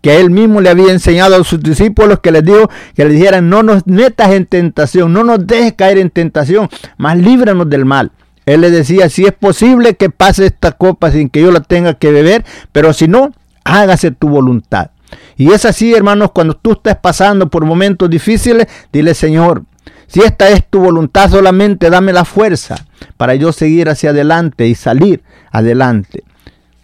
que 0.00 0.18
él 0.18 0.30
mismo 0.30 0.60
le 0.60 0.70
había 0.70 0.92
enseñado 0.92 1.36
a 1.36 1.44
sus 1.44 1.62
discípulos 1.62 2.20
que 2.20 2.32
les 2.32 2.44
dijo 2.44 2.70
que 2.94 3.04
le 3.04 3.14
dijeran 3.14 3.50
no 3.50 3.62
nos 3.62 3.86
metas 3.86 4.32
en 4.32 4.46
tentación, 4.46 5.12
no 5.12 5.24
nos 5.24 5.46
dejes 5.46 5.74
caer 5.74 5.98
en 5.98 6.10
tentación, 6.10 6.68
mas 6.96 7.18
líbranos 7.18 7.68
del 7.68 7.84
mal. 7.84 8.10
Él 8.46 8.62
le 8.62 8.70
decía, 8.70 9.08
si 9.08 9.24
es 9.24 9.32
posible 9.32 9.94
que 9.94 10.10
pase 10.10 10.46
esta 10.46 10.72
copa 10.72 11.10
sin 11.10 11.28
que 11.28 11.42
yo 11.42 11.52
la 11.52 11.60
tenga 11.60 11.94
que 11.94 12.10
beber, 12.10 12.44
pero 12.72 12.92
si 12.92 13.06
no, 13.06 13.32
hágase 13.64 14.10
tu 14.10 14.28
voluntad. 14.28 14.90
Y 15.36 15.52
es 15.52 15.64
así, 15.64 15.94
hermanos, 15.94 16.32
cuando 16.32 16.54
tú 16.54 16.72
estás 16.72 16.96
pasando 16.96 17.48
por 17.48 17.64
momentos 17.64 18.08
difíciles, 18.10 18.66
dile, 18.92 19.14
Señor, 19.14 19.64
si 20.06 20.20
esta 20.20 20.48
es 20.48 20.64
tu 20.68 20.80
voluntad, 20.80 21.30
solamente 21.30 21.90
dame 21.90 22.12
la 22.12 22.24
fuerza 22.24 22.76
para 23.16 23.34
yo 23.34 23.52
seguir 23.52 23.88
hacia 23.88 24.10
adelante 24.10 24.66
y 24.66 24.74
salir 24.74 25.22
adelante. 25.52 26.24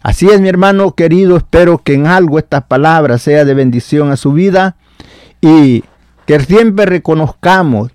Así 0.02 0.28
es, 0.28 0.40
mi 0.40 0.48
hermano 0.48 0.92
querido, 0.92 1.36
espero 1.36 1.78
que 1.78 1.94
en 1.94 2.06
algo 2.06 2.38
estas 2.38 2.64
palabras 2.64 3.22
sea 3.22 3.44
de 3.44 3.54
bendición 3.54 4.12
a 4.12 4.16
su 4.16 4.32
vida 4.32 4.76
y 5.40 5.82
que 6.26 6.38
siempre 6.40 6.86
reconozcamos 6.86 7.90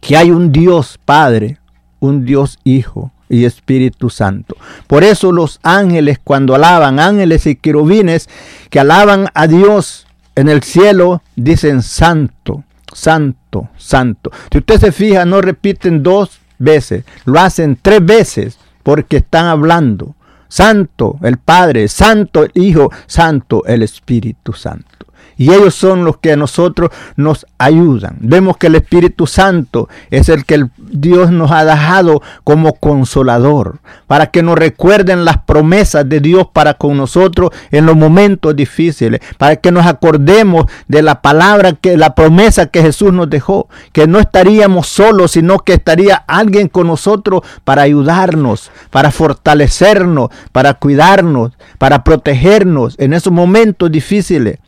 que 0.00 0.18
hay 0.18 0.30
un 0.30 0.52
Dios 0.52 0.98
Padre, 1.02 1.58
un 2.04 2.24
Dios 2.24 2.58
Hijo 2.64 3.12
y 3.28 3.46
Espíritu 3.46 4.10
Santo. 4.10 4.56
Por 4.86 5.04
eso 5.04 5.32
los 5.32 5.58
ángeles 5.62 6.18
cuando 6.22 6.54
alaban, 6.54 7.00
ángeles 7.00 7.46
y 7.46 7.56
querubines 7.56 8.28
que 8.70 8.80
alaban 8.80 9.28
a 9.34 9.46
Dios 9.46 10.06
en 10.36 10.48
el 10.48 10.62
cielo, 10.62 11.22
dicen 11.36 11.82
santo, 11.82 12.64
santo, 12.92 13.68
santo. 13.76 14.30
Si 14.50 14.58
usted 14.58 14.80
se 14.80 14.92
fija, 14.92 15.24
no 15.24 15.40
repiten 15.40 16.02
dos 16.02 16.38
veces, 16.58 17.04
lo 17.24 17.40
hacen 17.40 17.78
tres 17.80 18.04
veces 18.04 18.58
porque 18.82 19.18
están 19.18 19.46
hablando. 19.46 20.14
Santo 20.48 21.18
el 21.22 21.38
Padre, 21.38 21.88
Santo 21.88 22.44
el 22.44 22.52
Hijo, 22.54 22.90
Santo 23.06 23.64
el 23.66 23.82
Espíritu 23.82 24.52
Santo. 24.52 25.03
Y 25.36 25.52
ellos 25.52 25.74
son 25.74 26.04
los 26.04 26.18
que 26.18 26.32
a 26.32 26.36
nosotros 26.36 26.90
nos 27.16 27.46
ayudan. 27.58 28.16
Vemos 28.20 28.56
que 28.56 28.68
el 28.68 28.76
Espíritu 28.76 29.26
Santo 29.26 29.88
es 30.10 30.28
el 30.28 30.44
que 30.44 30.66
Dios 30.78 31.30
nos 31.30 31.50
ha 31.50 31.64
dejado 31.64 32.22
como 32.44 32.74
consolador, 32.74 33.78
para 34.06 34.28
que 34.28 34.42
nos 34.42 34.56
recuerden 34.56 35.24
las 35.24 35.38
promesas 35.38 36.08
de 36.08 36.20
Dios 36.20 36.46
para 36.52 36.74
con 36.74 36.96
nosotros 36.96 37.50
en 37.70 37.86
los 37.86 37.96
momentos 37.96 38.54
difíciles, 38.54 39.20
para 39.38 39.56
que 39.56 39.72
nos 39.72 39.86
acordemos 39.86 40.66
de 40.88 41.02
la 41.02 41.22
palabra, 41.22 41.72
que 41.72 41.96
la 41.96 42.14
promesa 42.14 42.66
que 42.66 42.82
Jesús 42.82 43.12
nos 43.12 43.30
dejó, 43.30 43.68
que 43.92 44.06
no 44.06 44.18
estaríamos 44.18 44.86
solos, 44.88 45.32
sino 45.32 45.58
que 45.58 45.74
estaría 45.74 46.16
alguien 46.26 46.68
con 46.68 46.86
nosotros 46.86 47.42
para 47.64 47.82
ayudarnos, 47.82 48.70
para 48.90 49.10
fortalecernos, 49.10 50.30
para 50.52 50.74
cuidarnos, 50.74 51.52
para 51.78 52.04
protegernos 52.04 52.94
en 52.98 53.12
esos 53.12 53.32
momentos 53.32 53.90
difíciles. 53.90 54.58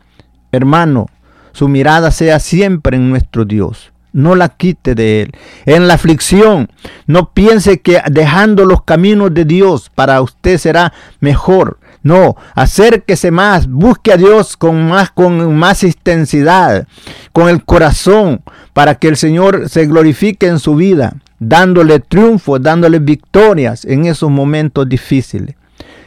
Hermano, 0.51 1.07
su 1.51 1.67
mirada 1.67 2.11
sea 2.11 2.39
siempre 2.39 2.97
en 2.97 3.09
nuestro 3.09 3.43
Dios. 3.43 3.91
No 4.13 4.35
la 4.35 4.49
quite 4.49 4.95
de 4.95 5.23
Él. 5.23 5.31
En 5.65 5.87
la 5.87 5.95
aflicción, 5.95 6.69
no 7.05 7.31
piense 7.31 7.81
que 7.81 8.01
dejando 8.09 8.65
los 8.65 8.83
caminos 8.83 9.33
de 9.33 9.45
Dios 9.45 9.91
para 9.93 10.21
usted 10.21 10.57
será 10.57 10.93
mejor. 11.19 11.79
No, 12.03 12.35
acérquese 12.55 13.31
más, 13.31 13.67
busque 13.67 14.13
a 14.13 14.17
Dios 14.17 14.55
con 14.55 14.87
más, 14.87 15.11
con 15.11 15.55
más 15.55 15.83
intensidad, 15.83 16.87
con 17.33 17.49
el 17.49 17.65
corazón, 17.65 18.41
para 18.73 18.95
que 18.95 19.07
el 19.07 19.17
Señor 19.17 19.67
se 19.67 19.87
glorifique 19.87 20.47
en 20.47 20.59
su 20.59 20.75
vida, 20.75 21.15
dándole 21.39 21.99
triunfo, 21.99 22.59
dándole 22.59 22.99
victorias 22.99 23.83
en 23.83 24.05
esos 24.05 24.29
momentos 24.29 24.87
difíciles. 24.87 25.55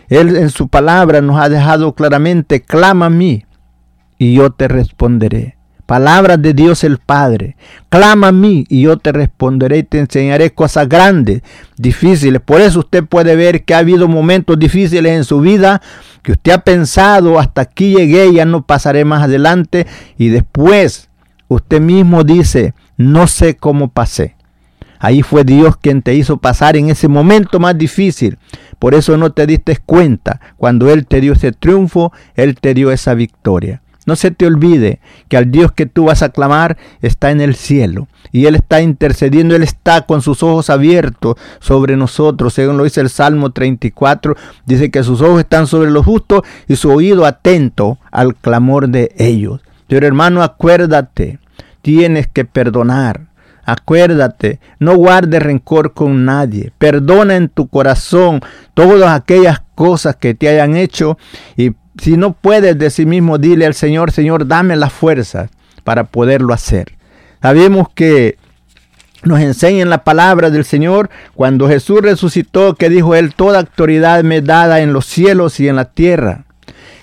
Él 0.08 0.36
en 0.36 0.50
su 0.50 0.68
palabra 0.68 1.20
nos 1.20 1.40
ha 1.40 1.48
dejado 1.48 1.92
claramente, 1.92 2.62
clama 2.62 3.06
a 3.06 3.10
mí 3.10 3.44
y 4.20 4.34
yo 4.34 4.50
te 4.50 4.68
responderé. 4.68 5.56
Palabras 5.86 6.40
de 6.40 6.52
Dios 6.52 6.84
el 6.84 6.98
Padre. 6.98 7.56
Clama 7.88 8.28
a 8.28 8.32
mí 8.32 8.66
y 8.68 8.82
yo 8.82 8.98
te 8.98 9.12
responderé 9.12 9.78
y 9.78 9.82
te 9.82 9.98
enseñaré 9.98 10.50
cosas 10.50 10.90
grandes, 10.90 11.40
difíciles. 11.78 12.40
Por 12.42 12.60
eso 12.60 12.80
usted 12.80 13.02
puede 13.02 13.34
ver 13.34 13.64
que 13.64 13.72
ha 13.72 13.78
habido 13.78 14.08
momentos 14.08 14.58
difíciles 14.58 15.10
en 15.10 15.24
su 15.24 15.40
vida, 15.40 15.80
que 16.22 16.32
usted 16.32 16.52
ha 16.52 16.58
pensado, 16.58 17.40
hasta 17.40 17.62
aquí 17.62 17.96
llegué, 17.96 18.30
ya 18.30 18.44
no 18.44 18.60
pasaré 18.66 19.06
más 19.06 19.22
adelante. 19.22 19.86
Y 20.18 20.28
después 20.28 21.08
usted 21.48 21.80
mismo 21.80 22.22
dice, 22.22 22.74
no 22.98 23.26
sé 23.26 23.56
cómo 23.56 23.88
pasé. 23.88 24.36
Ahí 24.98 25.22
fue 25.22 25.44
Dios 25.44 25.78
quien 25.78 26.02
te 26.02 26.14
hizo 26.14 26.36
pasar 26.36 26.76
en 26.76 26.90
ese 26.90 27.08
momento 27.08 27.58
más 27.58 27.76
difícil. 27.78 28.36
Por 28.78 28.94
eso 28.94 29.16
no 29.16 29.32
te 29.32 29.46
diste 29.46 29.78
cuenta. 29.78 30.42
Cuando 30.58 30.90
Él 30.90 31.06
te 31.06 31.22
dio 31.22 31.32
ese 31.32 31.52
triunfo, 31.52 32.12
Él 32.34 32.56
te 32.60 32.74
dio 32.74 32.92
esa 32.92 33.14
victoria. 33.14 33.80
No 34.10 34.16
se 34.16 34.32
te 34.32 34.44
olvide 34.44 34.98
que 35.28 35.36
al 35.36 35.52
Dios 35.52 35.70
que 35.70 35.86
tú 35.86 36.06
vas 36.06 36.24
a 36.24 36.30
clamar 36.30 36.76
está 37.00 37.30
en 37.30 37.40
el 37.40 37.54
cielo 37.54 38.08
y 38.32 38.46
Él 38.46 38.56
está 38.56 38.80
intercediendo, 38.80 39.54
Él 39.54 39.62
está 39.62 40.00
con 40.00 40.20
sus 40.20 40.42
ojos 40.42 40.68
abiertos 40.68 41.36
sobre 41.60 41.96
nosotros, 41.96 42.52
según 42.52 42.76
lo 42.76 42.82
dice 42.82 43.00
el 43.00 43.08
Salmo 43.08 43.50
34, 43.50 44.34
dice 44.66 44.90
que 44.90 45.04
sus 45.04 45.20
ojos 45.20 45.38
están 45.38 45.68
sobre 45.68 45.92
los 45.92 46.04
justos 46.04 46.42
y 46.66 46.74
su 46.74 46.90
oído 46.90 47.24
atento 47.24 47.98
al 48.10 48.34
clamor 48.34 48.88
de 48.88 49.14
ellos. 49.16 49.60
Pero 49.86 50.08
hermano, 50.08 50.42
acuérdate, 50.42 51.38
tienes 51.80 52.26
que 52.26 52.44
perdonar. 52.44 53.28
Acuérdate, 53.64 54.58
no 54.80 54.96
guardes 54.96 55.40
rencor 55.40 55.92
con 55.92 56.24
nadie. 56.24 56.72
Perdona 56.78 57.36
en 57.36 57.48
tu 57.48 57.68
corazón 57.68 58.40
todas 58.74 59.12
aquellas 59.12 59.62
cosas 59.76 60.16
que 60.16 60.34
te 60.34 60.48
hayan 60.48 60.74
hecho 60.74 61.16
y 61.56 61.70
si 62.00 62.16
no 62.16 62.32
puedes 62.32 62.78
de 62.78 62.88
sí 62.88 63.04
mismo, 63.04 63.36
dile 63.36 63.66
al 63.66 63.74
Señor, 63.74 64.10
Señor, 64.10 64.46
dame 64.46 64.74
la 64.74 64.88
fuerza 64.88 65.50
para 65.84 66.04
poderlo 66.04 66.54
hacer. 66.54 66.92
Sabemos 67.42 67.88
que 67.94 68.38
nos 69.22 69.40
enseña 69.40 69.82
en 69.82 69.90
la 69.90 70.02
palabra 70.02 70.48
del 70.48 70.64
Señor 70.64 71.10
cuando 71.34 71.68
Jesús 71.68 72.00
resucitó 72.00 72.74
que 72.74 72.88
dijo 72.88 73.14
él, 73.14 73.34
toda 73.34 73.58
autoridad 73.58 74.24
me 74.24 74.40
dada 74.40 74.80
en 74.80 74.94
los 74.94 75.04
cielos 75.04 75.60
y 75.60 75.68
en 75.68 75.76
la 75.76 75.84
tierra. 75.84 76.44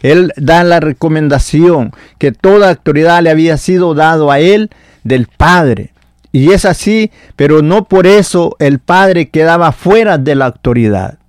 Él 0.02 0.34
da 0.36 0.64
la 0.64 0.80
recomendación 0.80 1.92
que 2.18 2.32
toda 2.32 2.70
autoridad 2.70 3.22
le 3.22 3.30
había 3.30 3.58
sido 3.58 3.94
dado 3.94 4.32
a 4.32 4.40
él 4.40 4.72
del 5.04 5.28
Padre. 5.28 5.92
Y 6.32 6.54
es 6.54 6.66
así, 6.66 7.12
pero 7.36 7.62
no 7.62 7.86
por 7.86 8.08
eso 8.08 8.56
el 8.58 8.80
Padre 8.80 9.30
quedaba 9.30 9.72
fuera 9.72 10.18
de 10.18 10.34
la 10.34 10.48
autoridad. 10.48 11.20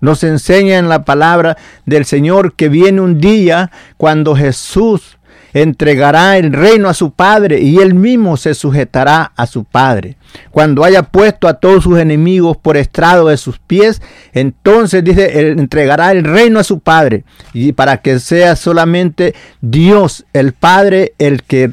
Nos 0.00 0.22
enseña 0.24 0.78
en 0.78 0.88
la 0.88 1.04
palabra 1.04 1.56
del 1.86 2.04
Señor 2.04 2.54
que 2.54 2.68
viene 2.68 3.00
un 3.00 3.20
día 3.20 3.70
cuando 3.96 4.36
Jesús 4.36 5.18
entregará 5.52 6.36
el 6.36 6.52
reino 6.52 6.88
a 6.88 6.94
su 6.94 7.12
Padre 7.12 7.60
y 7.60 7.78
él 7.78 7.94
mismo 7.94 8.36
se 8.36 8.54
sujetará 8.54 9.32
a 9.36 9.46
su 9.46 9.64
Padre. 9.64 10.16
Cuando 10.50 10.84
haya 10.84 11.02
puesto 11.02 11.48
a 11.48 11.54
todos 11.54 11.84
sus 11.84 11.98
enemigos 11.98 12.56
por 12.56 12.76
estrado 12.76 13.28
de 13.28 13.36
sus 13.36 13.58
pies, 13.58 14.02
entonces 14.32 15.02
dice, 15.02 15.50
entregará 15.50 16.12
el 16.12 16.24
reino 16.24 16.60
a 16.60 16.64
su 16.64 16.80
Padre 16.80 17.24
y 17.52 17.72
para 17.72 17.98
que 17.98 18.20
sea 18.20 18.56
solamente 18.56 19.34
Dios, 19.60 20.26
el 20.32 20.52
Padre, 20.52 21.14
el 21.18 21.42
que 21.42 21.70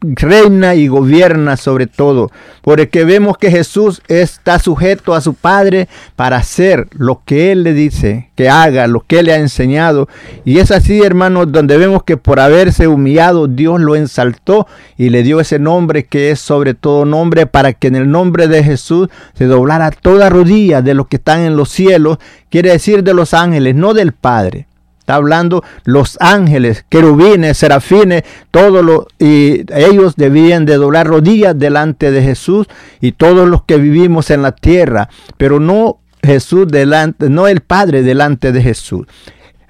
reina 0.00 0.74
y 0.74 0.86
gobierna 0.86 1.56
sobre 1.56 1.86
todo, 1.86 2.30
porque 2.62 3.04
vemos 3.04 3.36
que 3.36 3.50
Jesús 3.50 4.00
está 4.08 4.58
sujeto 4.58 5.14
a 5.14 5.20
su 5.20 5.34
Padre 5.34 5.88
para 6.14 6.36
hacer 6.36 6.86
lo 6.92 7.22
que 7.24 7.50
Él 7.50 7.64
le 7.64 7.72
dice 7.72 8.30
que 8.36 8.48
haga, 8.48 8.86
lo 8.86 9.00
que 9.00 9.18
Él 9.18 9.26
le 9.26 9.32
ha 9.32 9.38
enseñado. 9.38 10.08
Y 10.44 10.58
es 10.58 10.70
así, 10.70 11.02
hermanos, 11.02 11.50
donde 11.50 11.76
vemos 11.76 12.04
que 12.04 12.16
por 12.16 12.38
haberse 12.38 12.86
humillado, 12.86 13.48
Dios 13.48 13.80
lo 13.80 13.96
ensaltó 13.96 14.68
y 14.96 15.10
le 15.10 15.22
dio 15.22 15.40
ese 15.40 15.58
nombre 15.58 16.04
que 16.04 16.30
es 16.30 16.38
sobre 16.38 16.74
todo 16.74 17.04
nombre, 17.04 17.46
para 17.46 17.72
que 17.72 17.88
en 17.88 17.96
el 17.96 18.10
nombre 18.10 18.46
de 18.46 18.62
Jesús 18.62 19.08
se 19.34 19.46
doblara 19.46 19.90
toda 19.90 20.30
rodilla 20.30 20.82
de 20.82 20.94
los 20.94 21.08
que 21.08 21.16
están 21.16 21.40
en 21.40 21.56
los 21.56 21.70
cielos, 21.70 22.18
quiere 22.50 22.70
decir 22.70 23.02
de 23.02 23.14
los 23.14 23.34
ángeles, 23.34 23.74
no 23.74 23.94
del 23.94 24.12
Padre 24.12 24.68
Está 25.08 25.16
hablando 25.16 25.64
los 25.84 26.18
ángeles, 26.20 26.84
querubines, 26.90 27.56
serafines, 27.56 28.24
todos 28.50 28.84
los, 28.84 29.06
y 29.18 29.64
ellos 29.74 30.16
debían 30.16 30.66
de 30.66 30.76
doblar 30.76 31.06
rodillas 31.06 31.58
delante 31.58 32.10
de 32.10 32.20
Jesús 32.20 32.66
y 33.00 33.12
todos 33.12 33.48
los 33.48 33.62
que 33.62 33.78
vivimos 33.78 34.30
en 34.30 34.42
la 34.42 34.52
tierra, 34.52 35.08
pero 35.38 35.60
no 35.60 36.00
Jesús 36.22 36.68
delante, 36.68 37.30
no 37.30 37.48
el 37.48 37.62
Padre 37.62 38.02
delante 38.02 38.52
de 38.52 38.60
Jesús. 38.60 39.06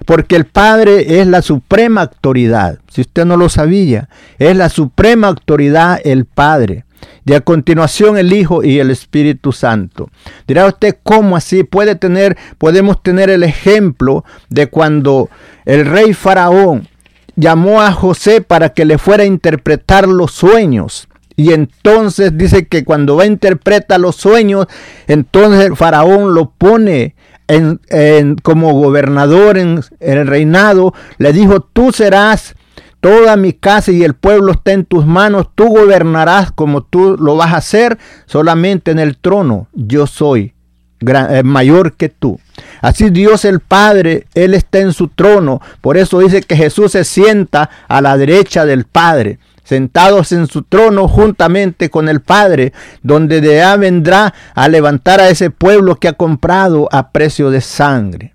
Porque 0.05 0.35
el 0.35 0.43
Padre 0.43 1.21
es 1.21 1.27
la 1.27 1.41
suprema 1.41 2.01
autoridad. 2.01 2.79
Si 2.89 2.99
usted 2.99 3.23
no 3.23 3.37
lo 3.37 3.47
sabía, 3.47 4.09
es 4.39 4.57
la 4.57 4.67
suprema 4.67 5.29
autoridad 5.29 6.01
el 6.03 6.25
Padre. 6.25 6.83
De 7.25 7.35
a 7.35 7.41
continuación 7.41 8.17
el 8.17 8.33
Hijo 8.33 8.63
y 8.63 8.79
el 8.79 8.91
Espíritu 8.91 9.51
Santo. 9.51 10.09
Dirá 10.47 10.65
usted 10.65 10.97
cómo 11.03 11.35
así 11.35 11.63
puede 11.63 11.95
tener, 11.95 12.37
podemos 12.57 13.01
tener 13.03 13.29
el 13.29 13.43
ejemplo 13.43 14.23
de 14.49 14.67
cuando 14.67 15.29
el 15.65 15.85
rey 15.85 16.13
Faraón 16.13 16.87
llamó 17.35 17.81
a 17.81 17.91
José 17.91 18.41
para 18.41 18.69
que 18.69 18.85
le 18.85 18.97
fuera 18.97 19.23
a 19.23 19.27
interpretar 19.27 20.07
los 20.07 20.31
sueños. 20.31 21.07
Y 21.35 21.53
entonces 21.53 22.37
dice 22.37 22.67
que 22.67 22.83
cuando 22.83 23.15
va 23.15 23.23
a 23.23 23.27
interpretar 23.27 23.99
los 24.01 24.17
sueños, 24.17 24.67
entonces 25.07 25.65
el 25.65 25.77
faraón 25.77 26.33
lo 26.33 26.49
pone 26.49 27.15
en, 27.47 28.35
como 28.43 28.73
gobernador 28.73 29.57
en, 29.57 29.81
en, 30.01 30.17
el 30.17 30.27
reinado. 30.27 30.93
Le 31.17 31.31
dijo, 31.31 31.61
tú 31.61 31.93
serás 31.93 32.55
Toda 32.99 33.37
mi 33.37 33.53
casa 33.53 33.91
y 33.91 34.03
el 34.03 34.13
pueblo 34.13 34.51
está 34.51 34.73
en 34.73 34.85
tus 34.85 35.05
manos. 35.05 35.47
Tú 35.55 35.67
gobernarás 35.67 36.51
como 36.51 36.83
tú 36.83 37.15
lo 37.17 37.37
vas 37.37 37.53
a 37.53 37.57
hacer 37.57 37.97
solamente 38.25 38.91
en 38.91 38.99
el 38.99 39.17
trono. 39.17 39.67
Yo 39.73 40.05
soy 40.05 40.53
eh, 41.01 41.43
mayor 41.43 41.93
que 41.93 42.09
tú. 42.09 42.39
Así 42.81 43.09
Dios 43.09 43.45
el 43.45 43.61
Padre, 43.61 44.27
Él 44.33 44.53
está 44.53 44.79
en 44.79 44.91
su 44.91 45.07
trono. 45.07 45.61
Por 45.79 45.97
eso 45.97 46.19
dice 46.19 46.41
que 46.41 46.57
Jesús 46.57 46.91
se 46.91 47.05
sienta 47.05 47.69
a 47.87 48.01
la 48.01 48.17
derecha 48.17 48.65
del 48.65 48.85
Padre 48.85 49.39
sentados 49.69 50.31
en 50.31 50.47
su 50.47 50.63
trono 50.63 51.07
juntamente 51.07 51.91
con 51.91 52.09
el 52.09 52.21
Padre, 52.21 52.73
donde 53.03 53.39
de 53.39 53.61
allá 53.61 53.77
vendrá 53.77 54.33
a 54.55 54.67
levantar 54.67 55.19
a 55.19 55.29
ese 55.29 55.51
pueblo 55.51 55.97
que 55.97 56.07
ha 56.07 56.13
comprado 56.13 56.89
a 56.91 57.11
precio 57.11 57.51
de 57.51 57.61
sangre. 57.61 58.33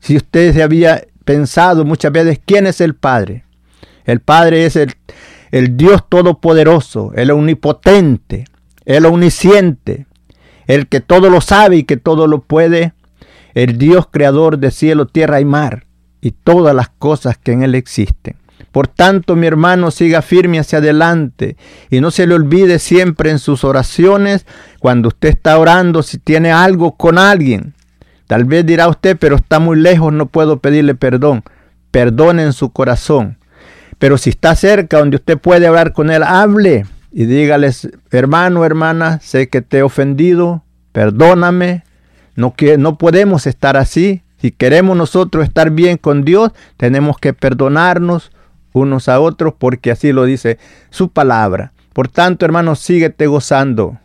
Si 0.00 0.16
usted 0.16 0.54
se 0.54 0.62
había 0.62 1.04
pensado 1.26 1.84
muchas 1.84 2.10
veces 2.10 2.40
quién 2.42 2.66
es 2.66 2.80
el 2.80 2.94
Padre, 2.94 3.44
el 4.04 4.20
Padre 4.20 4.66
es 4.66 4.76
el, 4.76 4.94
el 5.50 5.76
Dios 5.76 6.04
Todopoderoso, 6.08 7.12
el 7.14 7.30
Omnipotente, 7.30 8.44
el 8.84 9.06
Omnisciente, 9.06 10.06
el 10.66 10.88
que 10.88 11.00
todo 11.00 11.30
lo 11.30 11.40
sabe 11.40 11.76
y 11.76 11.84
que 11.84 11.96
todo 11.96 12.26
lo 12.26 12.42
puede, 12.42 12.94
el 13.54 13.78
Dios 13.78 14.06
creador 14.10 14.58
de 14.58 14.70
cielo, 14.70 15.06
tierra 15.06 15.40
y 15.40 15.44
mar, 15.44 15.86
y 16.20 16.30
todas 16.30 16.74
las 16.74 16.88
cosas 16.88 17.36
que 17.38 17.52
en 17.52 17.62
él 17.62 17.74
existen. 17.74 18.36
Por 18.70 18.88
tanto, 18.88 19.36
mi 19.36 19.46
hermano, 19.46 19.90
siga 19.90 20.22
firme 20.22 20.58
hacia 20.58 20.78
adelante 20.78 21.56
y 21.90 22.00
no 22.00 22.10
se 22.10 22.26
le 22.26 22.34
olvide 22.34 22.78
siempre 22.78 23.30
en 23.30 23.38
sus 23.38 23.64
oraciones, 23.64 24.46
cuando 24.80 25.08
usted 25.08 25.28
está 25.28 25.58
orando, 25.58 26.02
si 26.02 26.18
tiene 26.18 26.52
algo 26.52 26.96
con 26.96 27.18
alguien. 27.18 27.74
Tal 28.26 28.44
vez 28.44 28.64
dirá 28.64 28.88
usted, 28.88 29.18
pero 29.18 29.36
está 29.36 29.58
muy 29.58 29.78
lejos, 29.78 30.10
no 30.12 30.26
puedo 30.26 30.58
pedirle 30.58 30.94
perdón. 30.94 31.44
Perdone 31.90 32.44
en 32.44 32.54
su 32.54 32.70
corazón. 32.70 33.36
Pero 34.02 34.18
si 34.18 34.30
está 34.30 34.56
cerca, 34.56 34.98
donde 34.98 35.14
usted 35.14 35.38
puede 35.38 35.68
hablar 35.68 35.92
con 35.92 36.10
él, 36.10 36.24
hable 36.24 36.86
y 37.12 37.26
dígales, 37.26 37.88
hermano, 38.10 38.64
hermana, 38.64 39.20
sé 39.22 39.48
que 39.48 39.62
te 39.62 39.78
he 39.78 39.82
ofendido, 39.84 40.64
perdóname, 40.90 41.84
no, 42.34 42.52
que, 42.52 42.78
no 42.78 42.98
podemos 42.98 43.46
estar 43.46 43.76
así. 43.76 44.24
Si 44.38 44.50
queremos 44.50 44.96
nosotros 44.96 45.44
estar 45.44 45.70
bien 45.70 45.98
con 45.98 46.24
Dios, 46.24 46.50
tenemos 46.78 47.16
que 47.16 47.32
perdonarnos 47.32 48.32
unos 48.72 49.08
a 49.08 49.20
otros 49.20 49.54
porque 49.56 49.92
así 49.92 50.10
lo 50.10 50.24
dice 50.24 50.58
su 50.90 51.10
palabra. 51.10 51.72
Por 51.92 52.08
tanto, 52.08 52.44
hermano, 52.44 52.74
síguete 52.74 53.28
gozando. 53.28 54.00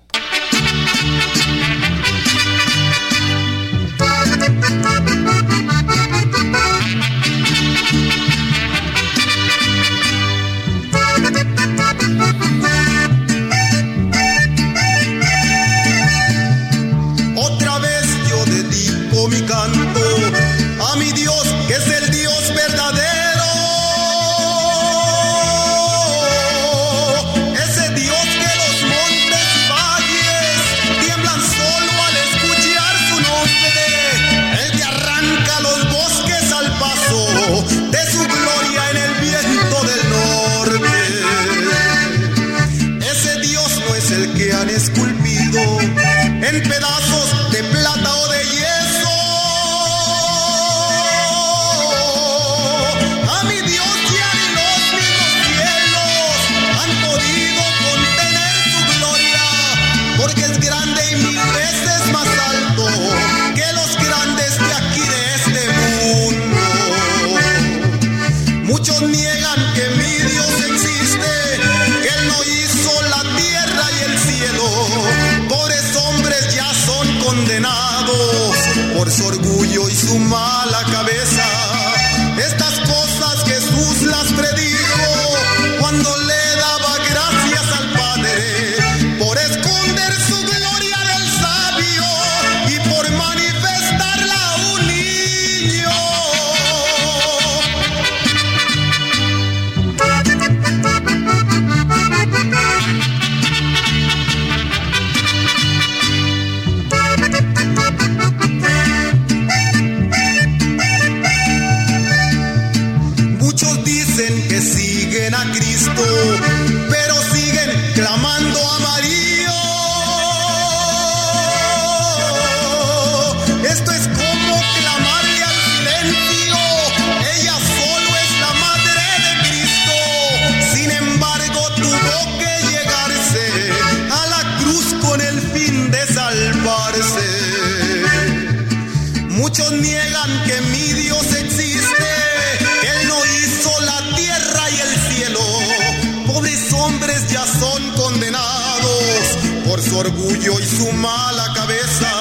ya 147.29 147.45
son 147.45 147.91
condenados 147.91 149.37
por 149.67 149.81
su 149.81 149.97
orgullo 149.97 150.59
y 150.59 150.65
su 150.65 150.91
mala 150.93 151.53
cabeza. 151.53 152.16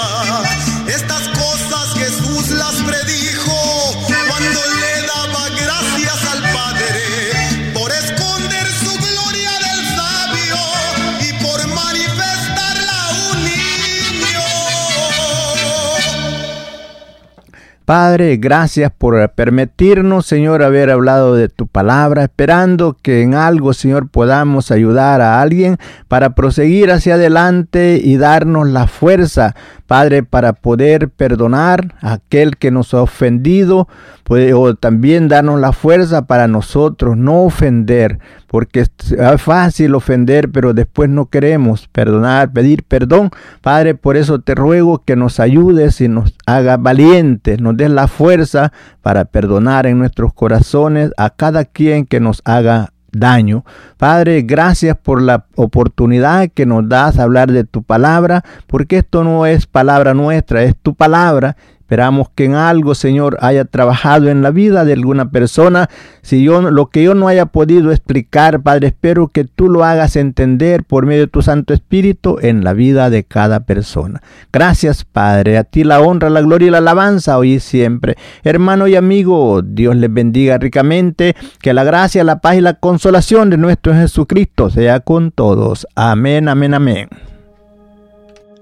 Padre, 17.86 18.36
gracias 18.38 18.90
por 18.90 19.30
permitirnos, 19.30 20.26
Señor, 20.26 20.64
haber 20.64 20.90
hablado 20.90 21.36
de 21.36 21.48
tu 21.48 21.68
palabra, 21.68 22.24
esperando 22.24 22.96
que 23.00 23.22
en 23.22 23.34
algo, 23.34 23.74
Señor, 23.74 24.08
podamos 24.08 24.72
ayudar 24.72 25.20
a 25.20 25.40
alguien 25.40 25.78
para 26.08 26.30
proseguir 26.30 26.90
hacia 26.90 27.14
adelante 27.14 28.00
y 28.02 28.16
darnos 28.16 28.66
la 28.66 28.88
fuerza, 28.88 29.54
Padre, 29.86 30.24
para 30.24 30.54
poder 30.54 31.10
perdonar 31.10 31.94
a 32.00 32.14
aquel 32.14 32.56
que 32.56 32.72
nos 32.72 32.92
ha 32.92 33.02
ofendido, 33.02 33.86
o 34.28 34.74
también 34.74 35.28
darnos 35.28 35.60
la 35.60 35.72
fuerza 35.72 36.26
para 36.26 36.48
nosotros 36.48 37.16
no 37.16 37.44
ofender, 37.44 38.18
porque 38.46 38.80
es 38.80 38.90
fácil 39.38 39.94
ofender, 39.94 40.50
pero 40.50 40.74
después 40.74 41.10
no 41.10 41.26
queremos 41.26 41.88
perdonar, 41.88 42.52
pedir 42.52 42.84
perdón. 42.84 43.30
Padre, 43.60 43.94
por 43.94 44.16
eso 44.16 44.40
te 44.40 44.54
ruego 44.54 45.02
que 45.04 45.16
nos 45.16 45.40
ayudes 45.40 46.00
y 46.00 46.08
nos 46.08 46.34
haga 46.46 46.76
valientes, 46.76 47.60
nos 47.60 47.76
des 47.76 47.90
la 47.90 48.08
fuerza 48.08 48.72
para 49.02 49.24
perdonar 49.24 49.86
en 49.86 49.98
nuestros 49.98 50.32
corazones 50.32 51.10
a 51.16 51.30
cada 51.30 51.64
quien 51.64 52.06
que 52.06 52.20
nos 52.20 52.42
haga 52.44 52.92
daño. 53.12 53.64
Padre, 53.96 54.42
gracias 54.42 54.96
por 54.96 55.22
la 55.22 55.46
oportunidad 55.54 56.48
que 56.52 56.66
nos 56.66 56.88
das 56.88 57.18
a 57.18 57.22
hablar 57.22 57.50
de 57.50 57.64
tu 57.64 57.82
palabra, 57.82 58.44
porque 58.66 58.98
esto 58.98 59.24
no 59.24 59.46
es 59.46 59.66
palabra 59.66 60.14
nuestra, 60.14 60.62
es 60.62 60.76
tu 60.76 60.94
palabra 60.94 61.56
Esperamos 61.86 62.30
que 62.34 62.46
en 62.46 62.56
algo, 62.56 62.96
Señor, 62.96 63.38
haya 63.40 63.64
trabajado 63.64 64.28
en 64.28 64.42
la 64.42 64.50
vida 64.50 64.84
de 64.84 64.92
alguna 64.92 65.30
persona. 65.30 65.88
Si 66.20 66.42
yo 66.42 66.60
lo 66.60 66.86
que 66.86 67.04
yo 67.04 67.14
no 67.14 67.28
haya 67.28 67.46
podido 67.46 67.92
explicar, 67.92 68.60
Padre, 68.60 68.88
espero 68.88 69.28
que 69.28 69.44
tú 69.44 69.68
lo 69.68 69.84
hagas 69.84 70.16
entender 70.16 70.82
por 70.82 71.06
medio 71.06 71.20
de 71.20 71.26
tu 71.28 71.42
Santo 71.42 71.72
Espíritu 71.72 72.38
en 72.42 72.64
la 72.64 72.72
vida 72.72 73.08
de 73.08 73.22
cada 73.22 73.66
persona. 73.66 74.20
Gracias, 74.52 75.04
Padre. 75.04 75.58
A 75.58 75.62
ti 75.62 75.84
la 75.84 76.00
honra, 76.00 76.28
la 76.28 76.40
gloria 76.40 76.66
y 76.66 76.70
la 76.72 76.78
alabanza 76.78 77.38
hoy 77.38 77.52
y 77.52 77.60
siempre. 77.60 78.16
Hermano 78.42 78.88
y 78.88 78.96
amigo, 78.96 79.62
Dios 79.62 79.94
les 79.94 80.12
bendiga 80.12 80.58
ricamente. 80.58 81.36
Que 81.62 81.72
la 81.72 81.84
gracia, 81.84 82.24
la 82.24 82.40
paz 82.40 82.56
y 82.56 82.62
la 82.62 82.74
consolación 82.74 83.48
de 83.48 83.58
nuestro 83.58 83.94
Jesucristo 83.94 84.70
sea 84.70 84.98
con 84.98 85.30
todos. 85.30 85.86
Amén, 85.94 86.48
amén, 86.48 86.74
amén. 86.74 87.08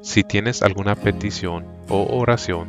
Si 0.04 0.22
tienes 0.22 0.62
alguna 0.62 0.94
petición 0.96 1.64
o 1.88 2.18
oración, 2.18 2.68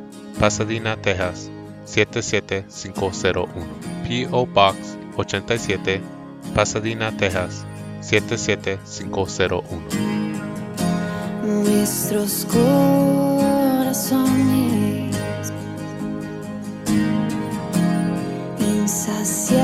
Pasadena, 0.41 0.97
Texas 0.97 1.51
77501. 1.85 3.47
P.O. 4.07 4.45
Box 4.47 4.97
87, 5.15 6.01
Pasadena, 6.55 7.15
Texas 7.15 7.63
77501. 8.01 9.61
Nuestros 11.45 12.47
corazones 12.51 12.75
insaciables 18.57 19.61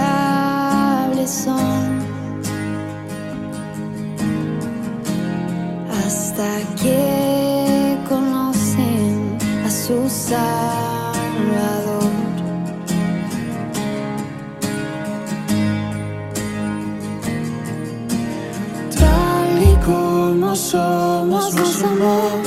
son 1.32 2.06
hasta 5.90 6.60
que 6.80 7.37
Salvador. 10.28 12.12
Tal 19.00 19.64
y 19.64 19.76
como 19.86 20.54
somos, 20.54 21.56
nos 21.56 21.82
amó. 21.82 22.42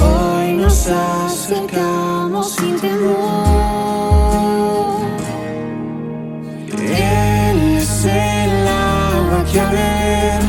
Hoy 0.00 0.54
nos 0.54 0.88
acercamos 0.88 2.52
sin 2.52 2.80
temor. 2.80 3.12
Él 6.78 7.76
es 7.76 8.04
el 8.06 8.66
agua 8.66 9.44
que 9.52 9.60
a 9.60 9.70
beber 9.70 10.42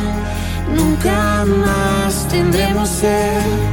nunca 0.74 1.44
más 1.46 2.28
tendremos 2.30 2.88
sed. 2.88 3.73